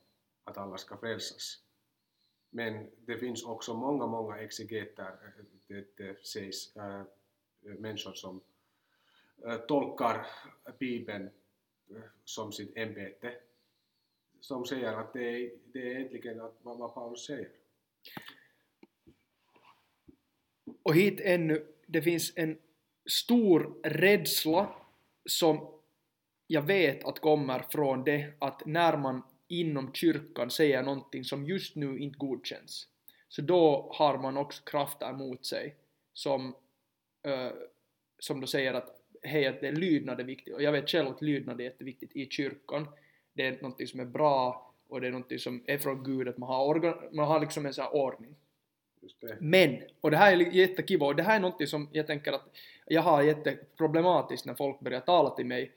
att 0.44 0.58
alla 0.58 0.78
ska 0.78 0.96
frälsas. 0.96 1.62
Men 2.50 2.90
det 3.06 3.18
finns 3.18 3.44
också 3.44 3.74
många, 3.74 4.06
många 4.06 4.38
exegeter, 4.38 5.12
eh, 5.38 5.44
det, 5.66 5.96
det 5.96 6.26
sägs, 6.26 6.76
äh, 6.76 7.02
människor 7.60 8.12
som 8.12 8.40
äh, 9.46 9.56
tolkar 9.56 10.26
Bibeln 10.78 11.30
äh, 11.90 12.02
som 12.24 12.52
sitt 12.52 12.76
ämbete, 12.76 13.34
som 14.40 14.64
säger 14.64 14.92
att 14.92 15.12
det 15.12 15.24
är, 15.24 15.50
det 15.72 15.78
är 15.78 15.96
egentligen 15.96 16.40
att, 16.40 16.54
vad, 16.62 16.78
vad 16.78 16.94
Paulus 16.94 17.26
säger. 17.26 17.50
och 20.84 20.94
hit 20.94 21.20
ännu, 21.20 21.66
det 21.86 22.02
finns 22.02 22.32
en 22.36 22.58
stor 23.06 23.80
rädsla 23.82 24.74
som 25.24 25.73
jag 26.54 26.62
vet 26.62 27.04
att 27.04 27.18
kommer 27.18 27.64
från 27.70 28.04
det 28.04 28.32
att 28.38 28.66
när 28.66 28.96
man 28.96 29.22
inom 29.48 29.92
kyrkan 29.92 30.50
säger 30.50 30.82
någonting 30.82 31.24
som 31.24 31.46
just 31.46 31.76
nu 31.76 31.98
inte 31.98 32.18
godkänns, 32.18 32.88
så 33.28 33.42
då 33.42 33.90
har 33.94 34.18
man 34.18 34.36
också 34.36 34.62
krafter 34.64 35.12
mot 35.12 35.46
sig 35.46 35.76
som, 36.12 36.46
uh, 37.26 37.52
som 38.18 38.40
då 38.40 38.46
säger 38.46 38.74
att 38.74 39.00
hej, 39.22 39.46
att 39.46 39.60
det 39.60 39.68
är 39.68 39.72
lydnad 39.72 40.20
är 40.20 40.24
viktigt. 40.24 40.54
Och 40.54 40.62
jag 40.62 40.72
vet 40.72 40.90
själv 40.90 41.08
att 41.08 41.22
lydnad 41.22 41.60
är 41.60 41.64
jätteviktigt 41.64 42.16
i 42.16 42.30
kyrkan. 42.30 42.88
Det 43.32 43.46
är 43.46 43.52
någonting 43.52 43.86
som 43.86 44.00
är 44.00 44.04
bra 44.04 44.72
och 44.88 45.00
det 45.00 45.06
är 45.06 45.10
någonting 45.10 45.38
som 45.38 45.64
är 45.66 45.78
från 45.78 46.04
Gud, 46.04 46.28
att 46.28 46.38
man 46.38 46.48
har, 46.48 46.64
organ, 46.64 46.94
man 47.12 47.26
har 47.26 47.40
liksom 47.40 47.66
en 47.66 47.74
sån 47.74 47.84
här 47.84 47.94
ordning. 47.94 48.36
Men, 49.38 49.82
och 50.00 50.10
det 50.10 50.16
här 50.16 50.32
är 50.32 50.36
jättekiva, 50.36 51.06
och 51.06 51.16
det 51.16 51.22
här 51.22 51.36
är 51.36 51.40
någonting 51.40 51.66
som 51.66 51.88
jag 51.92 52.06
tänker 52.06 52.32
att 52.32 52.48
jag 52.86 53.02
har 53.02 53.22
jätteproblematiskt 53.22 54.46
när 54.46 54.54
folk 54.54 54.80
börjar 54.80 55.00
tala 55.00 55.30
till 55.30 55.46
mig 55.46 55.72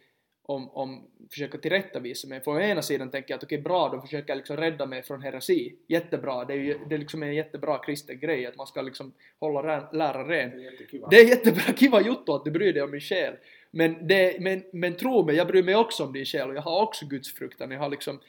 om, 0.48 0.70
om 0.70 1.08
försöka 1.30 1.58
tillrättavisa 1.58 2.28
mig. 2.28 2.42
För 2.42 2.52
å 2.52 2.60
ena 2.60 2.82
sidan 2.82 3.12
tänker 3.12 3.32
jag 3.32 3.38
att 3.38 3.44
okej, 3.44 3.62
bra, 3.62 3.90
de 3.90 4.02
försöker 4.02 4.36
liksom 4.36 4.58
rädda 4.58 4.86
mig 4.86 5.04
från 5.04 5.22
heresi. 5.22 5.76
Jättebra, 5.88 6.46
det 6.46 6.54
är 6.54 6.58
ju 6.58 6.78
det 6.90 6.96
är 6.96 7.00
liksom 7.00 7.24
en 7.24 7.36
jättebra 7.36 7.78
kristen 7.78 8.20
grej 8.20 8.46
att 8.46 8.56
man 8.56 8.68
ska 8.68 8.82
liksom 8.82 9.14
hålla 9.40 9.90
lära 9.92 10.28
ren. 10.28 10.50
Det 10.50 10.56
är 10.58 10.72
jättekiva. 10.72 11.08
Det 11.08 11.16
är 11.16 11.28
jättebra, 11.28 11.62
kiva 11.62 12.02
juttu 12.02 12.32
att 12.32 12.46
du 12.46 12.52
bryr 12.52 12.74
dig 12.74 12.84
om 12.84 12.92
min 12.92 13.02
själ. 13.02 13.34
Men, 13.72 14.08
det, 14.08 14.42
men, 14.42 14.64
men 14.74 14.96
tro 14.96 15.26
mig, 15.26 15.36
jag 15.36 15.48
bryr 15.48 15.64
mig 15.64 15.76
också 15.76 16.04
om 16.04 16.14
din 16.14 16.26
själ 16.26 16.50
och 16.50 16.56
jag 16.56 16.62
har 16.62 16.84
också 16.84 17.06
Guds 17.06 17.34
fruktan. 17.34 17.72
Jag 17.72 17.80
har 17.80 17.90
liksom, 17.90 18.20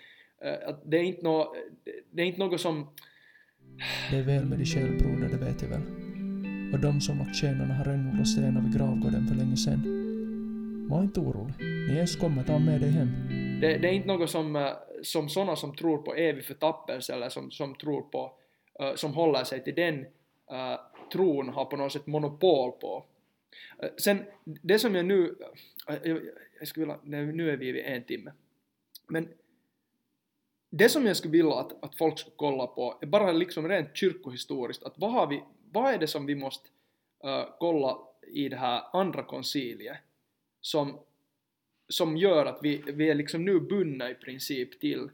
eh, 0.43 0.69
att 0.69 0.83
det 0.85 0.97
är 0.97 1.03
inte 1.03 1.23
något, 1.23 1.57
det 2.11 2.23
är 2.23 2.27
inte 2.27 2.41
något 2.41 2.61
som, 2.61 2.89
Det 4.11 4.17
är 4.17 4.23
väl 4.23 4.45
med 4.45 4.59
din 4.59 4.67
själ, 4.67 4.99
broder, 4.99 5.29
det 5.29 5.45
vet 5.45 5.63
jag 5.63 5.69
väl. 5.69 5.83
Och 6.73 6.81
de 6.81 7.01
som 7.01 7.19
lagt 7.19 7.37
tjänarna 7.37 7.75
har 7.75 7.85
renodlat 7.85 8.29
stenar 8.29 8.61
vid 8.61 8.77
gravgården 8.77 9.27
för 9.29 9.35
länge 9.35 9.57
sedan. 9.57 10.08
Var 10.91 11.03
inte 11.03 11.21
orolig. 11.21 11.55
När 11.59 11.95
Jesus 11.95 12.21
kommer 12.21 12.45
tar 12.45 12.59
med 12.59 12.81
dig 12.81 12.91
hem. 12.91 13.09
det, 13.61 13.79
det 13.79 13.89
är 13.89 13.93
inte 13.93 14.09
något 14.09 14.31
som, 14.31 14.57
eh, 14.57 14.73
som 15.03 15.29
sådana 15.29 15.57
som 15.57 15.77
tror 15.77 15.99
på 15.99 16.15
evig 16.15 16.45
förtappelse 16.45 17.15
eller 17.15 17.29
som, 17.29 17.51
som 17.51 17.75
tror 17.75 18.03
på, 18.03 18.33
uh, 18.83 18.95
som 18.95 19.15
håller 19.15 19.45
sig 19.45 19.65
till 19.65 19.75
den 19.75 19.99
uh, 19.99 20.81
tron 21.13 21.49
har 21.49 21.65
på 21.65 21.77
något 21.77 21.93
sätt 21.93 22.07
monopol 22.07 22.73
på. 22.73 23.05
Uh, 23.83 23.89
sen, 23.97 24.25
det 24.45 24.79
som 24.79 24.95
jag 24.95 25.05
nu, 25.05 25.35
jag, 25.87 26.21
jag 26.59 26.69
skulle 26.69 26.87
vilja, 27.03 27.33
nu 27.33 27.51
är 27.51 27.57
vi 27.57 27.73
vid 27.73 27.85
en 27.85 28.05
timme. 28.05 28.33
Men 29.09 29.29
det 30.71 30.89
som 30.89 31.07
jag 31.07 31.17
skulle 31.17 31.33
vilja 31.33 31.55
att, 31.55 31.85
att 31.85 31.95
folk 31.95 32.19
skulle 32.19 32.37
kolla 32.37 32.67
på 32.67 32.99
är 33.01 33.07
bara 33.07 33.33
liksom 33.33 33.69
rent 33.69 33.97
kyrkohistoriskt, 33.97 34.83
att 34.83 34.95
vad 34.97 35.13
har 35.13 35.27
vi, 35.27 35.43
vad 35.73 35.95
är 35.95 35.99
det 35.99 36.07
som 36.07 36.27
vi 36.27 36.35
måste 36.35 36.69
kolla 37.59 37.99
i 38.33 38.49
det 38.49 38.57
här 38.57 38.83
andra 38.93 39.23
konciliet 39.23 39.97
som, 40.61 40.99
som 41.89 42.17
gör 42.17 42.47
att 42.47 42.59
vi, 42.63 42.83
vi 42.87 43.11
är 43.11 43.15
liksom 43.15 43.45
nu 43.45 43.61
bundna 43.61 44.11
i 44.11 44.15
princip 44.15 44.81
till, 44.81 45.11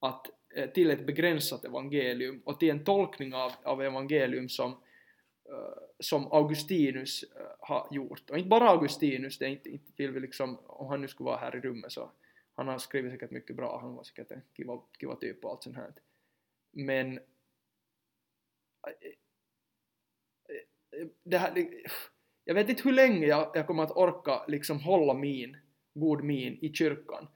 att, 0.00 0.26
eh, 0.54 0.70
till 0.70 0.90
ett 0.90 1.06
begränsat 1.06 1.64
evangelium 1.64 2.42
och 2.44 2.60
till 2.60 2.70
en 2.70 2.84
tolkning 2.84 3.34
av, 3.34 3.52
av 3.62 3.82
evangelium 3.82 4.48
som, 4.48 4.70
eh, 5.44 5.82
som 5.98 6.32
Augustinus 6.32 7.22
eh, 7.22 7.46
har 7.60 7.88
gjort. 7.90 8.30
Och 8.30 8.38
inte 8.38 8.48
bara 8.48 8.68
Augustinus, 8.68 9.38
det 9.38 9.44
är 9.44 9.50
inte, 9.50 9.70
inte 9.70 9.92
vill 9.96 10.10
vi 10.10 10.20
liksom, 10.20 10.58
om 10.66 10.86
han 10.86 11.00
nu 11.00 11.08
skulle 11.08 11.26
vara 11.26 11.40
här 11.40 11.56
i 11.56 11.60
rummet 11.60 11.92
så 11.92 12.10
han 12.54 12.68
har 12.68 12.78
skrivit 12.78 13.12
säkert 13.12 13.30
mycket 13.30 13.56
bra, 13.56 13.80
han 13.80 13.94
var 13.94 14.04
säkert 14.04 14.30
en 14.30 14.42
kiva, 14.56 14.80
kiva 15.00 15.16
typ 15.16 15.44
och 15.44 15.50
allt 15.50 15.62
sånt 15.62 15.76
här. 15.76 15.92
Men 16.72 17.20
det 21.22 21.38
här, 21.38 21.68
jag 22.44 22.54
vet 22.54 22.68
inte 22.68 22.82
hur 22.84 22.92
länge 22.92 23.26
jag, 23.26 23.50
jag 23.54 23.66
kommer 23.66 23.82
att 23.82 23.96
orka 23.96 24.42
liksom 24.48 24.80
hålla 24.80 25.14
min, 25.14 25.56
god 25.94 26.24
min 26.24 26.58
i 26.60 26.72
kyrkan. 26.72 27.26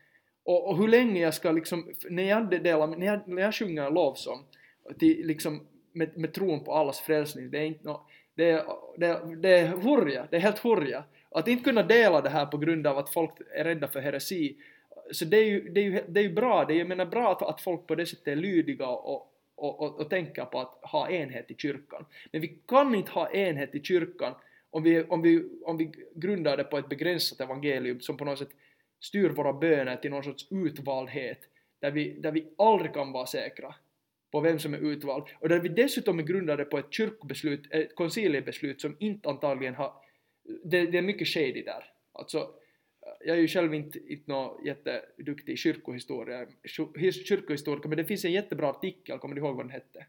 Och, 0.44 0.68
och 0.68 0.78
hur 0.78 0.88
länge 0.88 1.20
jag 1.20 1.34
ska 1.34 1.50
liksom, 1.52 1.90
när 2.10 2.22
jag, 2.22 2.50
delar, 2.50 2.86
när 2.86 3.06
jag, 3.06 3.28
när 3.28 3.42
jag 3.42 3.54
sjunger 3.54 3.86
en 3.86 3.94
lovsång 3.94 4.44
till, 4.98 5.26
liksom, 5.26 5.60
med, 5.92 6.16
med 6.18 6.32
tron 6.34 6.64
på 6.64 6.72
allas 6.74 7.00
frälsning, 7.00 7.50
det 7.50 7.58
är 7.58 7.64
inte 7.64 7.84
nå, 7.84 8.06
det, 8.34 8.50
är, 8.50 8.62
det, 8.96 9.06
är- 9.06 9.36
det 9.36 9.58
är 9.58 9.66
hurja, 9.66 10.26
det 10.30 10.36
är 10.36 10.40
helt 10.40 10.58
hurja. 10.58 11.04
Att 11.30 11.48
inte 11.48 11.64
kunna 11.64 11.82
dela 11.82 12.20
det 12.20 12.28
här 12.30 12.46
på 12.46 12.56
grund 12.58 12.86
av 12.86 12.98
att 12.98 13.10
folk 13.12 13.30
är 13.54 13.64
rädda 13.64 13.88
för 13.88 14.00
heresi, 14.00 14.56
så 15.12 15.24
det 15.24 15.36
är 15.36 15.44
ju, 15.44 15.68
det 15.68 15.80
är 15.80 15.84
ju, 15.84 16.02
det 16.08 16.20
är 16.20 16.24
ju 16.24 16.32
bra, 16.32 16.64
det 16.64 16.74
är 16.74 16.78
jag 16.78 16.88
menar 16.88 17.06
bra 17.06 17.32
att, 17.32 17.42
att 17.42 17.60
folk 17.60 17.86
på 17.86 17.94
det 17.94 18.06
sättet 18.06 18.28
är 18.28 18.36
lydiga 18.36 18.86
och, 18.88 19.32
och, 19.54 19.80
och, 19.80 20.00
och 20.00 20.10
tänker 20.10 20.44
på 20.44 20.60
att 20.60 20.78
ha 20.82 21.10
enhet 21.10 21.50
i 21.50 21.54
kyrkan. 21.54 22.04
Men 22.32 22.40
vi 22.40 22.58
kan 22.66 22.94
inte 22.94 23.10
ha 23.10 23.30
enhet 23.30 23.74
i 23.74 23.82
kyrkan 23.82 24.34
om 24.70 24.82
vi, 24.82 25.02
om 25.02 25.22
vi, 25.22 25.44
om 25.64 25.76
vi 25.76 25.92
grundar 26.14 26.56
det 26.56 26.64
på 26.64 26.78
ett 26.78 26.88
begränsat 26.88 27.40
evangelium 27.40 28.00
som 28.00 28.16
på 28.16 28.24
något 28.24 28.38
sätt 28.38 28.50
styr 29.00 29.30
våra 29.30 29.52
böner 29.52 29.96
till 29.96 30.10
någon 30.10 30.24
sorts 30.24 30.46
utvaldhet 30.50 31.38
där 31.80 31.90
vi, 31.90 32.12
där 32.12 32.32
vi 32.32 32.48
aldrig 32.58 32.94
kan 32.94 33.12
vara 33.12 33.26
säkra 33.26 33.74
på 34.30 34.40
vem 34.40 34.58
som 34.58 34.74
är 34.74 34.78
utvald 34.78 35.24
och 35.40 35.48
där 35.48 35.60
vi 35.60 35.68
dessutom 35.68 36.18
är 36.18 36.22
grundade 36.22 36.64
på 36.64 36.78
ett 36.78 36.92
kyrkobeslut, 36.92 37.72
ett 37.74 37.94
konciliebeslut 37.94 38.80
som 38.80 38.96
inte 38.98 39.28
antagligen 39.28 39.74
har, 39.74 39.92
det, 40.64 40.86
det 40.86 40.98
är 40.98 41.02
mycket 41.02 41.28
shady 41.28 41.62
där. 41.62 41.84
Alltså, 42.12 42.50
jag 43.20 43.36
är 43.36 43.40
ju 43.40 43.48
själv 43.48 43.74
inte, 43.74 43.98
inte 44.12 44.30
någon 44.32 44.64
jätteduktig 44.64 45.58
kyrkohistoria, 45.58 46.46
kyrkohistoriker, 47.24 47.88
men 47.88 47.98
det 47.98 48.04
finns 48.04 48.24
en 48.24 48.32
jättebra 48.32 48.70
artikel, 48.70 49.18
kommer 49.18 49.34
du 49.34 49.40
ihåg 49.40 49.56
vad 49.56 49.64
den 49.64 49.70
hette? 49.70 50.06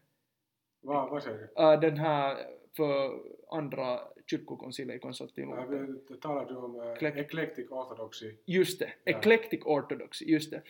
Vad, 0.80 1.10
vad 1.10 1.22
säger 1.22 1.38
du? 1.38 1.88
Den 1.88 1.98
här 1.98 2.36
för 2.76 3.20
andra 3.50 4.00
kyrkokonciliet 4.26 4.94
i 4.94 4.96
Ja, 4.96 5.00
Konstantinopel. 5.02 5.98
vi- 6.10 6.16
Talar 6.16 6.44
du 6.48 6.56
om 6.56 6.74
uh, 6.76 6.82
Eclec- 6.82 7.16
Eclectic 7.16 7.70
Orthodoxy, 7.70 8.32
Just 8.44 8.78
det, 8.78 8.92
Ja. 9.04 9.18
Eclectic 9.18 9.60
Orthodox, 9.64 10.22
just 10.22 10.50
det. 10.50 10.62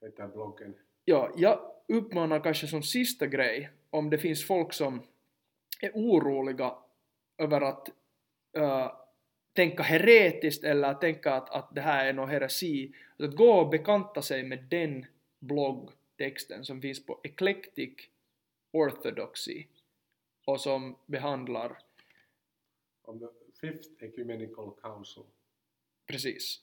heter 0.00 0.26
bloggen. 0.28 0.74
Ja, 1.04 1.32
jag 1.36 1.60
uppmanar 1.88 2.40
kanske 2.40 2.66
som 2.66 2.82
sista 2.82 3.26
grej, 3.26 3.70
om 3.90 4.10
det 4.10 4.18
finns 4.18 4.46
folk 4.46 4.72
som 4.72 5.02
är 5.80 5.90
oroliga 5.94 6.74
över 7.38 7.60
att 7.60 7.88
äh, 8.56 8.92
tänka 9.52 9.82
heretiskt 9.82 10.64
eller 10.64 10.94
tänka 10.94 11.32
att, 11.32 11.50
att 11.50 11.74
det 11.74 11.80
här 11.80 12.06
är 12.06 12.12
någon 12.12 12.28
heresi, 12.28 12.92
att 13.18 13.36
gå 13.36 13.50
och 13.52 13.68
bekanta 13.68 14.22
sig 14.22 14.42
med 14.42 14.64
den 14.70 15.06
bloggtexten 15.38 16.64
som 16.64 16.80
finns 16.80 17.06
på 17.06 17.20
Eclectic 17.24 17.92
Orthodoxy 18.72 19.64
och 20.44 20.60
som 20.60 20.96
behandlar. 21.06 21.78
Om 23.02 23.18
the 23.20 23.26
Fifth 23.60 24.04
Ecumenical 24.04 24.74
Council. 24.82 25.22
precis. 26.06 26.62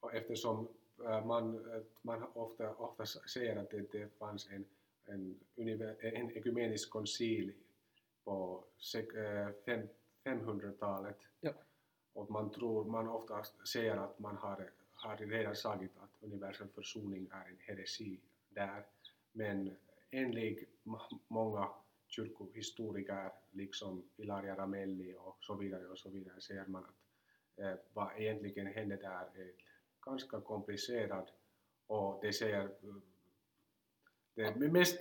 Och 0.00 0.14
eftersom 0.14 0.68
äh, 1.04 1.26
man, 1.26 1.74
äh, 1.74 1.82
man 2.02 2.22
ofta, 2.22 2.74
ofta 2.74 3.06
säger 3.06 3.56
att 3.56 3.70
det, 3.70 3.92
det 3.92 4.08
fanns 4.18 4.48
en, 4.50 4.64
en, 5.04 5.40
en 6.00 6.30
ekumenisk 6.36 6.90
koncil 6.90 7.52
på 8.24 8.64
sek- 8.78 9.16
äh, 9.16 9.52
fem, 9.64 9.88
500-talet 10.24 11.16
Ja. 11.40 11.52
och 12.12 12.30
man 12.30 12.50
tror, 12.50 12.84
man 12.84 13.08
ofta 13.08 13.44
säger 13.44 13.96
att 13.96 14.18
man 14.18 14.36
har, 14.36 14.70
har 14.92 15.16
redan 15.16 15.56
sagt 15.56 15.82
att 15.98 16.22
universell 16.22 16.68
försoning 16.68 17.28
är 17.32 17.48
en 17.48 17.58
heresi 17.60 18.20
där. 18.48 18.86
Men 19.32 19.76
enligt 20.10 20.68
många 21.28 21.68
kyrkohistoriker 22.08 23.30
liksom 23.50 24.04
Ilaria 24.16 24.56
Ramelli 24.56 25.14
och 25.18 25.36
så 25.40 25.54
vidare 25.54 25.86
och 25.86 25.98
så 25.98 26.10
vidare 26.10 26.40
säger 26.40 26.66
man 26.66 26.84
att 26.84 27.64
eh, 27.64 27.74
vad 27.92 28.08
egentligen 28.16 28.66
hände 28.66 28.96
där 28.96 29.40
är 29.40 29.52
ganska 30.00 30.40
komplicerat 30.40 31.32
och 31.86 32.18
det 32.22 32.42
eh, 32.42 32.66
det, 34.34 34.72
mest, 34.72 35.00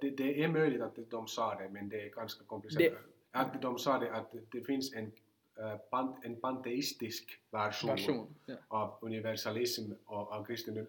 det, 0.00 0.10
det 0.10 0.42
är 0.42 0.48
möjligt 0.48 0.82
att 0.82 1.10
de 1.10 1.28
sa 1.28 1.54
det 1.54 1.68
men 1.68 1.88
det 1.88 2.06
är 2.06 2.10
ganska 2.10 2.44
komplicerat. 2.44 2.98
Att 3.30 3.62
de 3.62 3.78
sa 3.78 3.98
det 3.98 4.12
att 4.12 4.34
det 4.50 4.60
finns 4.60 4.92
en, 4.92 5.12
eh, 5.58 5.76
pan, 5.76 6.16
en 6.22 6.36
panteistisk 6.36 7.40
version, 7.50 7.90
version. 7.90 8.34
Ja. 8.46 8.56
av 8.68 8.98
universalism 9.00 9.92
och 10.04 10.32
av 10.32 10.44
kristen, 10.44 10.86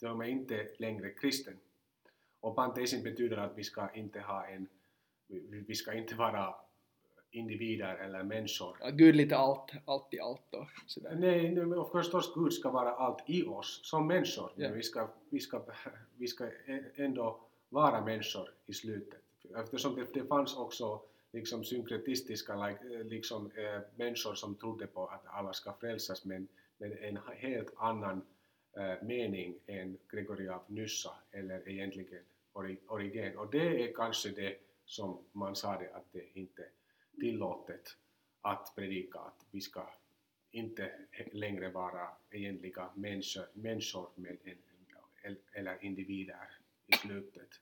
de 0.00 0.20
är 0.20 0.24
inte 0.24 0.68
längre 0.78 1.10
kristen. 1.10 1.54
Och 2.40 2.56
panteism 2.56 3.02
betyder 3.02 3.36
att 3.36 3.58
vi 3.58 3.64
ska 3.64 3.94
inte 3.94 4.20
ha 4.20 4.46
en, 4.46 4.68
vi, 5.66 5.74
ska 5.74 5.94
inte 5.94 6.14
vara 6.14 6.54
individer 7.30 7.96
eller 7.96 8.22
människor. 8.22 8.76
Ja, 8.80 8.90
Gud 8.90 9.16
lite 9.16 9.36
allt, 9.36 9.72
allt 9.84 10.14
i 10.14 10.20
allt 10.20 10.54
och 10.54 10.66
sådär. 10.86 11.16
Nej, 11.20 11.54
nej, 11.54 11.66
men 11.66 11.84
förstås 11.84 12.34
Gud 12.34 12.52
ska 12.52 12.70
vara 12.70 12.90
allt 12.92 13.22
i 13.26 13.42
oss 13.42 13.80
som 13.82 14.06
människor. 14.06 14.52
Ja. 14.56 14.68
Men 14.68 14.76
vi 14.76 14.82
ska, 14.82 15.08
vi, 15.30 15.40
ska, 15.40 15.62
vi 16.16 16.26
ska 16.26 16.50
ändå 16.94 17.40
vara 17.68 18.04
människor 18.04 18.54
i 18.66 18.72
slutet. 18.72 19.20
Eftersom 19.56 19.94
det, 19.94 20.14
det 20.14 20.24
fanns 20.24 20.56
också 20.56 21.00
liksom 21.32 21.64
synkretistiska 21.64 22.70
eh, 22.70 23.04
liksom, 23.04 23.50
eh, 23.56 23.80
människor 23.96 24.34
som 24.34 24.54
trodde 24.54 24.86
på 24.86 25.06
att 25.06 25.26
alla 25.26 25.52
ska 25.52 25.72
frälsas 25.72 26.24
men 26.24 26.48
med 26.78 26.98
en 27.00 27.18
helt 27.36 27.74
annan 27.76 28.22
Eh, 28.78 29.02
mening 29.02 29.58
än 29.66 29.98
Gregory 30.08 30.48
av 30.48 30.62
Nyssa 30.66 31.14
eller 31.32 31.68
egentligen 31.68 32.22
Origen. 32.86 33.38
Och 33.38 33.50
det 33.50 33.82
är 33.84 33.92
kanske 33.94 34.28
det 34.28 34.56
som 34.84 35.24
man 35.32 35.56
sa 35.56 35.78
det 35.78 35.94
att 35.94 36.12
det 36.12 36.38
inte 36.38 36.62
är 36.62 36.70
tillåtet 37.20 37.96
att 38.40 38.72
predika 38.76 39.18
att 39.18 39.46
vi 39.50 39.60
ska 39.60 39.90
inte 40.50 40.92
längre 41.32 41.68
vara 41.68 42.08
egentliga 42.30 42.90
människor, 42.94 43.46
människor 43.52 44.10
med 44.14 44.36
en, 45.22 45.36
eller 45.52 45.84
individer 45.84 46.50
i 46.86 46.92
slutet. 46.92 47.60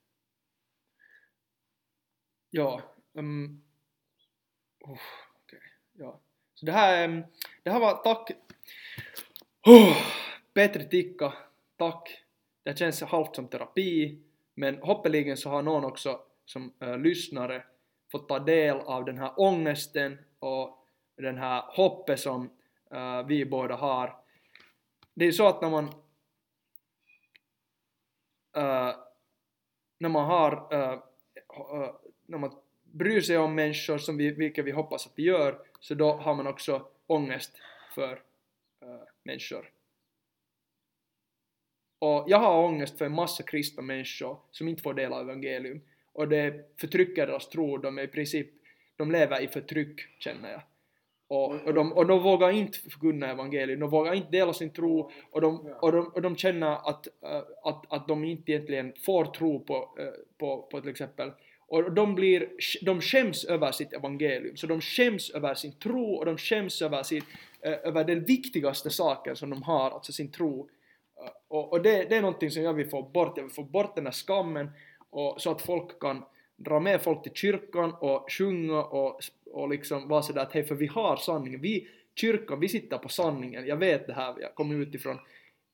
Ja. 2.50 2.82
Um, 3.12 3.62
oh, 4.80 4.98
okay, 5.44 5.60
ja. 5.92 6.20
Så 6.54 6.66
det 6.66 6.72
här, 6.72 7.08
um, 7.08 7.24
det 7.62 7.70
här 7.70 7.80
var 7.80 8.02
tack. 8.02 8.30
Oh, 9.66 10.25
Petri 10.56 10.88
Tikka, 10.88 11.32
tack. 11.76 12.24
Det 12.62 12.78
känns 12.78 13.02
halvt 13.02 13.36
som 13.36 13.48
terapi, 13.48 14.18
men 14.54 14.78
hoppeligen 14.78 15.36
så 15.36 15.50
har 15.50 15.62
någon 15.62 15.84
också 15.84 16.20
som 16.44 16.72
äh, 16.80 16.98
lyssnare 16.98 17.64
fått 18.12 18.28
ta 18.28 18.38
del 18.38 18.76
av 18.76 19.04
den 19.04 19.18
här 19.18 19.32
ångesten 19.36 20.18
och 20.38 20.86
den 21.16 21.38
här 21.38 21.62
hoppet 21.68 22.20
som 22.20 22.50
äh, 22.90 23.26
vi 23.26 23.46
båda 23.46 23.74
har. 23.74 24.16
Det 25.14 25.24
är 25.24 25.26
ju 25.26 25.32
så 25.32 25.46
att 25.46 25.62
när 25.62 25.70
man 25.70 25.84
äh, 28.56 28.94
när 29.98 30.08
man 30.08 30.24
har 30.24 30.68
när 32.26 32.38
man 32.38 32.50
bryr 32.82 33.20
sig 33.20 33.38
om 33.38 33.54
människor 33.54 33.98
som 33.98 34.16
vi, 34.16 34.30
vilket 34.30 34.64
vi 34.64 34.70
hoppas 34.70 35.06
att 35.06 35.12
vi 35.16 35.22
gör 35.22 35.58
så 35.80 35.94
då 35.94 36.12
har 36.12 36.34
man 36.34 36.46
också 36.46 36.88
ångest 37.06 37.52
för 37.94 38.22
människor. 39.22 39.75
Och 42.06 42.24
jag 42.26 42.38
har 42.38 42.64
ångest 42.64 42.98
för 42.98 43.04
en 43.04 43.12
massa 43.12 43.42
kristna 43.42 43.82
människor 43.82 44.36
som 44.50 44.68
inte 44.68 44.82
får 44.82 44.94
del 44.94 45.12
av 45.12 45.20
evangelium. 45.20 45.80
Och 46.12 46.28
det 46.28 46.70
förtrycker 46.80 47.26
deras 47.26 47.48
tro, 47.48 47.76
de 47.78 47.98
är 47.98 48.02
i 48.02 48.08
princip, 48.08 48.46
de 48.96 49.10
lever 49.10 49.42
i 49.42 49.48
förtryck 49.48 50.00
känner 50.18 50.50
jag. 50.50 50.62
Och, 51.28 51.54
och, 51.54 51.74
de, 51.74 51.92
och 51.92 52.06
de 52.06 52.22
vågar 52.22 52.50
inte 52.50 52.78
förkunna 52.78 53.30
evangelium, 53.30 53.80
de 53.80 53.90
vågar 53.90 54.14
inte 54.14 54.30
dela 54.30 54.52
sin 54.52 54.70
tro. 54.70 55.10
Och 55.30 55.40
de, 55.40 55.74
och 55.80 55.92
de, 55.92 56.06
och 56.06 56.22
de 56.22 56.36
känner 56.36 56.88
att, 56.88 57.06
äh, 57.06 57.42
att, 57.62 57.92
att 57.92 58.08
de 58.08 58.24
inte 58.24 58.52
egentligen 58.52 58.92
får 59.06 59.24
tro 59.24 59.60
på, 59.60 59.74
äh, 59.98 60.06
på, 60.38 60.62
på 60.62 60.80
till 60.80 60.90
exempel. 60.90 61.32
Och 61.68 61.92
de, 61.92 62.14
blir, 62.14 62.48
de 62.82 63.00
skäms 63.00 63.44
över 63.44 63.72
sitt 63.72 63.92
evangelium, 63.92 64.56
så 64.56 64.66
de 64.66 64.80
skäms 64.80 65.30
över 65.30 65.54
sin 65.54 65.72
tro. 65.72 66.14
Och 66.14 66.26
de 66.26 66.38
skäms 66.38 66.82
över, 66.82 67.02
sin, 67.02 67.22
äh, 67.60 67.72
över 67.72 68.04
den 68.04 68.24
viktigaste 68.24 68.90
saken 68.90 69.36
som 69.36 69.50
de 69.50 69.62
har, 69.62 69.90
alltså 69.90 70.12
sin 70.12 70.30
tro. 70.30 70.68
Och, 71.48 71.72
och 71.72 71.82
det, 71.82 72.04
det 72.08 72.16
är 72.16 72.22
någonting 72.22 72.50
som 72.50 72.62
jag 72.62 72.74
vill 72.74 72.90
få 72.90 73.02
bort, 73.02 73.36
jag 73.36 73.44
vill 73.44 73.52
få 73.54 73.62
bort 73.62 73.94
den 73.94 74.04
här 74.06 74.12
skammen 74.12 74.70
och, 75.10 75.40
så 75.42 75.50
att 75.50 75.62
folk 75.62 76.00
kan 76.00 76.24
dra 76.56 76.80
med 76.80 77.02
folk 77.02 77.22
till 77.22 77.32
kyrkan 77.34 77.94
och 78.00 78.32
sjunga 78.32 78.84
och, 78.84 79.20
och 79.52 79.68
liksom 79.68 80.08
vara 80.08 80.22
sådär 80.22 80.42
att 80.42 80.52
hej 80.52 80.64
för 80.64 80.74
vi 80.74 80.86
har 80.86 81.16
sanningen, 81.16 81.60
vi 81.60 81.88
kyrkan, 82.14 82.60
vi 82.60 82.68
sitter 82.68 82.98
på 82.98 83.08
sanningen, 83.08 83.66
jag 83.66 83.76
vet 83.76 84.06
det 84.06 84.12
här, 84.12 84.34
jag 84.40 84.54
kommer 84.54 84.74
utifrån 84.74 85.18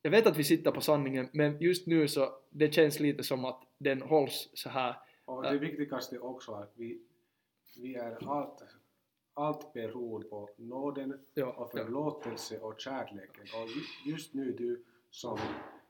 jag 0.05 0.10
vet 0.10 0.27
att 0.27 0.36
vi 0.36 0.44
sitter 0.44 0.70
på 0.70 0.81
sanningen 0.81 1.28
men 1.32 1.59
just 1.60 1.86
nu 1.86 2.09
så 2.09 2.32
det 2.51 2.74
känns 2.74 3.01
lite 3.01 3.23
som 3.23 3.44
att 3.44 3.62
den 3.78 4.02
hålls 4.02 4.51
så 4.55 4.69
här. 4.69 4.94
Och 5.24 5.43
det 5.43 5.59
viktigaste 5.59 6.19
också 6.19 6.52
att 6.52 6.73
vi, 6.77 6.98
vi 7.77 7.94
är 7.94 8.28
allt, 8.31 8.62
allt 9.35 9.73
beror 9.73 10.23
på 10.23 10.48
nåden 10.56 11.19
Ja, 11.35 11.47
och 11.47 11.70
ja. 11.74 11.85
förlåtelse 11.85 12.59
och 12.59 12.81
kärleken. 12.81 13.43
Och 13.55 13.69
ju- 13.69 14.12
just 14.12 14.35
nu 14.35 14.52
du 14.52 14.82
som, 15.12 15.39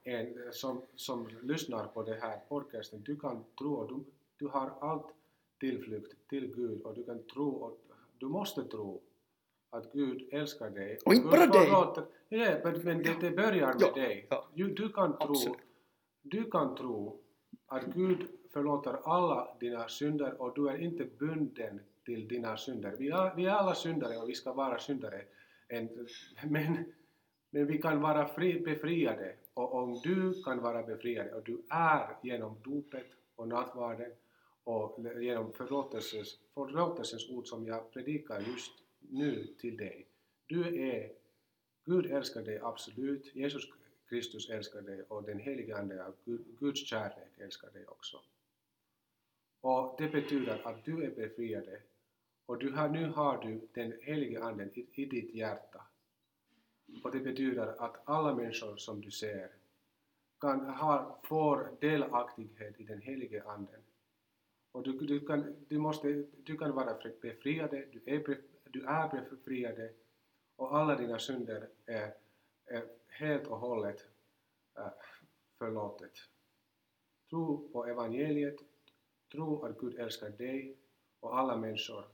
en, 0.04 0.52
som, 0.52 0.82
som 0.94 1.28
lyssnar 1.42 1.86
på 1.86 2.02
det 2.02 2.14
här 2.22 2.38
podcasten, 2.48 3.02
du 3.02 3.16
kan 3.16 3.44
tro 3.58 3.74
och 3.74 3.88
du, 3.88 4.04
du 4.36 4.46
har 4.48 4.72
allt 4.80 5.06
tillflykt 5.60 6.28
till 6.28 6.54
Gud 6.54 6.82
och 6.82 6.94
du 6.94 7.04
kan 7.04 7.22
tro 7.22 7.48
och 7.50 7.78
du 8.18 8.26
måste 8.28 8.64
tro 8.64 9.00
att 9.70 9.92
Gud 9.92 10.28
älskar 10.32 10.70
dig. 10.70 10.98
Och 11.06 11.14
inte 11.14 11.22
Gud 11.22 11.30
bara 11.30 11.46
dig. 11.46 11.68
Ja, 11.68 12.60
men, 12.84 13.02
det, 13.02 13.20
det 13.20 13.30
börjar 13.30 13.66
med 13.66 13.76
Ja, 13.80 13.92
dig. 13.92 14.28
Du, 14.54 14.74
du, 14.74 14.88
kan 14.88 15.18
tro, 15.18 15.30
Absolut. 15.30 15.58
du 16.22 16.50
kan 16.50 16.74
tro 16.74 17.20
att 17.66 17.84
Gud 17.94 18.26
förlåter 18.52 18.92
alla 19.04 19.56
dina 19.60 19.88
synder 19.88 20.42
och 20.42 20.54
du 20.54 20.68
är 20.68 20.78
inte 20.78 21.04
bunden 21.18 21.80
till 22.04 22.28
dina 22.28 22.56
synder. 22.56 22.96
Vi 22.98 23.08
är, 23.08 23.34
vi 23.36 23.46
är 23.46 23.50
alla 23.50 23.74
syndare 23.74 24.16
och 24.16 24.28
vi 24.28 24.34
ska 24.34 24.52
vara 24.52 24.78
syndare. 24.78 25.22
En- 25.68 26.06
Men, 26.48 26.92
men 27.54 27.66
vi 27.66 27.78
kan 27.78 28.00
vara 28.00 28.28
fri, 28.28 28.60
befriade 28.60 29.34
och 29.54 29.74
om 29.74 30.00
du 30.04 30.42
kan 30.42 30.62
vara 30.62 30.82
befriad 30.82 31.32
och 31.32 31.42
du 31.42 31.62
är 31.68 32.16
genom 32.22 32.56
dopet 32.64 33.06
och 33.36 33.48
nattvarden 33.48 34.12
och 34.64 34.98
genom 35.20 35.52
förlåtelsens, 35.52 36.38
förlåtelsens 36.54 37.30
ord 37.30 37.46
som 37.46 37.66
jag 37.66 37.92
predikar 37.92 38.40
just 38.40 38.72
nu 38.98 39.46
till 39.60 39.76
dig. 39.76 40.06
Du 40.46 40.90
är, 40.90 41.12
Gud 41.84 42.06
älskar 42.06 42.42
dig 42.42 42.58
absolut, 42.62 43.34
Jesus 43.34 43.68
Kristus 44.08 44.50
älskar 44.50 44.82
dig 44.82 45.02
och 45.02 45.22
den 45.22 45.38
helige 45.38 45.76
Ande 45.76 46.06
av 46.06 46.14
Guds 46.58 46.86
kärlek 46.86 47.38
älskar 47.38 47.70
dig 47.70 47.86
också. 47.86 48.20
Och 49.60 49.94
det 49.98 50.08
betyder 50.08 50.66
att 50.66 50.84
du 50.84 51.04
är 51.04 51.10
befriad 51.10 51.68
och 52.46 52.58
du 52.58 52.72
har, 52.72 52.88
nu 52.88 53.06
har 53.06 53.42
du 53.42 53.68
den 53.72 53.92
helige 54.02 54.42
Anden 54.42 54.70
i, 54.74 54.86
i 54.92 55.04
ditt 55.04 55.34
hjärta. 55.34 55.86
Och 57.04 57.12
det 57.12 57.20
betyder 57.20 57.66
att 57.84 57.96
alla 58.04 58.34
människor 58.34 58.76
som 58.76 59.00
du 59.00 59.10
ser 59.10 59.50
kan 60.40 60.66
ha, 60.66 61.20
får 61.24 61.76
delaktighet 61.80 62.80
i 62.80 62.84
den 62.84 63.00
helige 63.00 63.42
Anden. 63.42 63.80
Och 64.72 64.82
du, 64.82 64.92
du, 64.92 65.26
kan, 65.26 65.56
du, 65.68 65.78
måste, 65.78 66.24
du 66.36 66.56
kan 66.56 66.74
vara 66.74 66.94
befriad, 66.94 67.20
befriade, 67.20 67.86
du 67.92 68.02
är, 68.06 68.40
du 68.64 68.84
är 68.84 69.30
befriade 69.30 69.92
och 70.56 70.76
alla 70.76 70.96
dina 70.96 71.18
synder 71.18 71.68
är, 71.86 72.14
är 72.66 72.88
helt 73.08 73.46
och 73.46 73.58
hållet 73.58 74.08
äh, 74.78 74.88
förlåtet. 75.58 76.12
Tro 77.30 77.68
på 77.72 77.86
evangeliet, 77.86 78.56
tro 79.32 79.64
att 79.64 79.78
Gud 79.78 79.98
älskar 79.98 80.30
dig 80.30 80.76
och 81.20 81.38
alla 81.38 81.56
människor. 81.56 82.04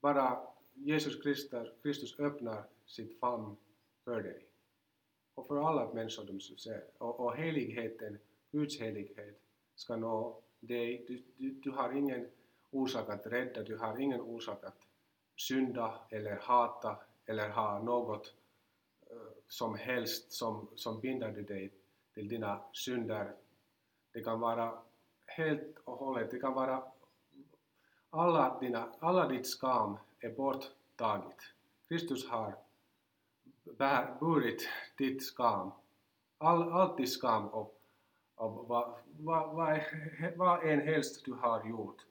Bara 0.00 0.46
Jesus 0.74 1.22
Kristus, 1.22 1.68
Kristus 1.82 2.18
öppnar 2.18 2.64
sitt 2.86 3.20
famn 3.20 3.56
för 4.04 4.22
dig 4.22 4.46
och 5.34 5.46
för 5.46 5.68
alla 5.68 5.94
människor 5.94 6.24
de 6.24 6.40
ser. 6.40 6.84
Och, 6.98 7.20
och 7.20 7.36
heligheten, 7.36 8.18
Guds 8.50 8.80
helighet, 8.80 9.40
ska 9.74 9.96
nå 9.96 10.40
dig. 10.60 11.04
Du, 11.08 11.22
du, 11.36 11.50
du 11.50 11.70
har 11.70 11.92
ingen 11.92 12.28
orsak 12.70 13.08
att 13.08 13.26
rädda, 13.26 13.62
du 13.62 13.76
har 13.76 14.00
ingen 14.00 14.20
orsak 14.20 14.64
att 14.64 14.86
synda 15.36 16.00
eller 16.10 16.36
hata 16.36 16.96
eller 17.26 17.48
ha 17.48 17.82
något 17.82 18.34
eh, 19.10 19.16
som 19.48 19.74
helst 19.74 20.32
som, 20.32 20.68
som 20.74 21.00
binder 21.00 21.32
dig 21.32 21.72
till 22.14 22.28
dina 22.28 22.60
synder. 22.72 23.34
Det 24.12 24.20
kan 24.22 24.40
vara 24.40 24.78
helt 25.26 25.78
och 25.84 25.96
hållet, 25.96 26.30
det 26.30 26.40
kan 26.40 26.54
vara 26.54 26.84
alla, 28.10 28.58
dina, 28.60 28.92
alla 28.98 29.28
ditt 29.28 29.46
skam 29.46 29.98
är 30.20 30.30
borttaget. 30.30 31.36
Kristus 31.88 32.28
har 32.28 32.63
bär, 33.64 34.16
burit 34.20 34.68
ditt 34.98 35.22
skam, 35.22 35.70
all, 36.38 36.72
allt 36.72 36.96
ditt 36.96 37.12
skam 37.12 37.48
och, 37.48 37.80
och 38.34 38.68
vad, 38.68 38.94
vad, 39.18 39.54
vad, 39.54 39.80
vad 40.36 40.64
en 40.64 40.80
helst 40.80 41.24
du 41.24 41.32
har 41.32 41.68
gjort. 41.68 42.06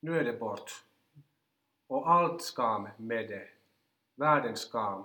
Nu 0.00 0.18
är 0.18 0.24
det 0.24 0.32
bort. 0.32 0.84
Och 1.86 2.10
allt 2.10 2.42
skam 2.42 2.88
med 2.96 3.28
det, 3.28 3.48
världens 4.14 4.60
skam. 4.60 5.04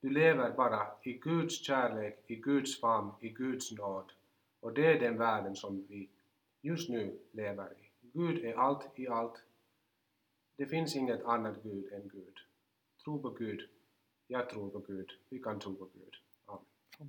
Du 0.00 0.10
lever 0.10 0.50
bara 0.50 0.86
i 1.02 1.12
Guds 1.12 1.64
kärlek, 1.64 2.24
i 2.26 2.36
Guds 2.36 2.80
famn, 2.80 3.12
i 3.20 3.28
Guds 3.28 3.72
nåd. 3.72 4.12
Och 4.60 4.72
det 4.72 4.86
är 4.86 5.00
den 5.00 5.18
världen 5.18 5.56
som 5.56 5.86
vi 5.88 6.08
just 6.60 6.88
nu 6.88 7.18
lever 7.32 7.72
i. 7.72 7.90
Gud 8.00 8.44
är 8.44 8.54
allt 8.54 8.88
i 8.94 9.08
allt. 9.08 9.42
Det 10.56 10.66
finns 10.66 10.96
inget 10.96 11.24
annat 11.24 11.62
Gud 11.62 11.92
än 11.92 12.08
Gud. 12.08 12.38
Tro 13.04 13.22
på 13.22 13.30
Gud. 13.30 13.68
Jag 14.28 14.50
tror 14.50 14.70
på 14.70 14.78
Gud. 14.78 15.10
Vi 15.28 15.38
kan 15.38 15.60
tro 15.60 15.74
på 15.74 15.84
Gud. 15.84 16.14
Amen. 16.46 16.64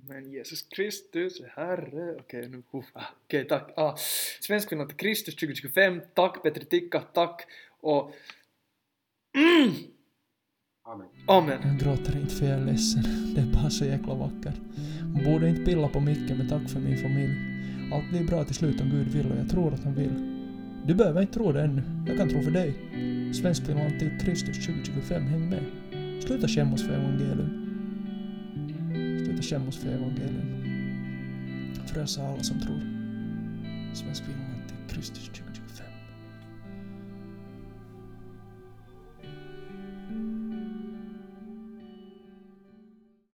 Men 0.08 0.32
Jesus 0.32 0.62
Kristus 0.62 1.40
är 1.40 1.48
Herre. 1.48 2.16
Okej, 2.20 2.48
nu... 2.48 2.56
Uh, 2.56 2.84
Okej, 3.24 3.48
tack. 3.48 3.72
Ah, 3.76 3.96
Svenskfinland 4.40 4.88
till 4.88 4.98
Kristus 4.98 5.34
2025. 5.36 6.00
Tack 6.14 6.42
Petri 6.42 6.64
Tikka, 6.64 7.00
tack. 7.00 7.46
Och... 7.80 8.14
Mm! 9.36 9.74
Amen. 10.82 11.08
Amen. 11.26 11.60
Jag 11.62 11.78
gråter 11.78 12.20
inte 12.20 12.34
för 12.34 12.46
jag 12.46 12.60
är 12.60 12.64
ledsen. 12.64 13.02
Det 13.34 13.40
är 13.40 13.52
bara 13.54 13.70
så 13.70 13.84
jäkla 13.84 14.14
vackert. 14.14 14.60
Hon 15.14 15.24
borde 15.24 15.48
inte 15.48 15.64
pilla 15.64 15.88
på 15.88 16.00
micken 16.00 16.38
men 16.38 16.48
tack 16.48 16.70
för 16.70 16.80
min 16.80 16.98
familj. 16.98 17.34
Allt 17.92 18.10
blir 18.10 18.24
bra 18.24 18.44
till 18.44 18.54
slut 18.54 18.80
om 18.80 18.90
Gud 18.90 19.08
vill 19.08 19.32
och 19.32 19.38
jag 19.38 19.50
tror 19.50 19.74
att 19.74 19.84
han 19.84 19.94
vill. 19.94 20.14
Du 20.86 20.94
behöver 20.94 21.20
inte 21.20 21.34
tro 21.34 21.52
det 21.52 21.62
ännu. 21.62 21.82
Jag 22.06 22.16
kan 22.16 22.28
tro 22.28 22.42
för 22.42 22.50
dig. 22.50 22.74
Svenskfinland 23.34 23.98
till 23.98 24.18
Kristus 24.20 24.66
2025, 24.66 25.22
häng 25.22 25.50
med. 25.50 25.85
Sluta 26.20 26.48
skämmas 26.48 26.82
för 26.82 26.92
evangelium. 26.92 27.50
Sluta 29.24 29.42
skämmas 29.42 29.76
för 29.76 29.88
evangelium. 29.88 30.64
Frösa 31.86 32.22
alla 32.22 32.42
som 32.42 32.60
tror. 32.60 32.80
Svenskfinland 33.94 34.68
till 34.68 34.94
Kristus 34.94 35.30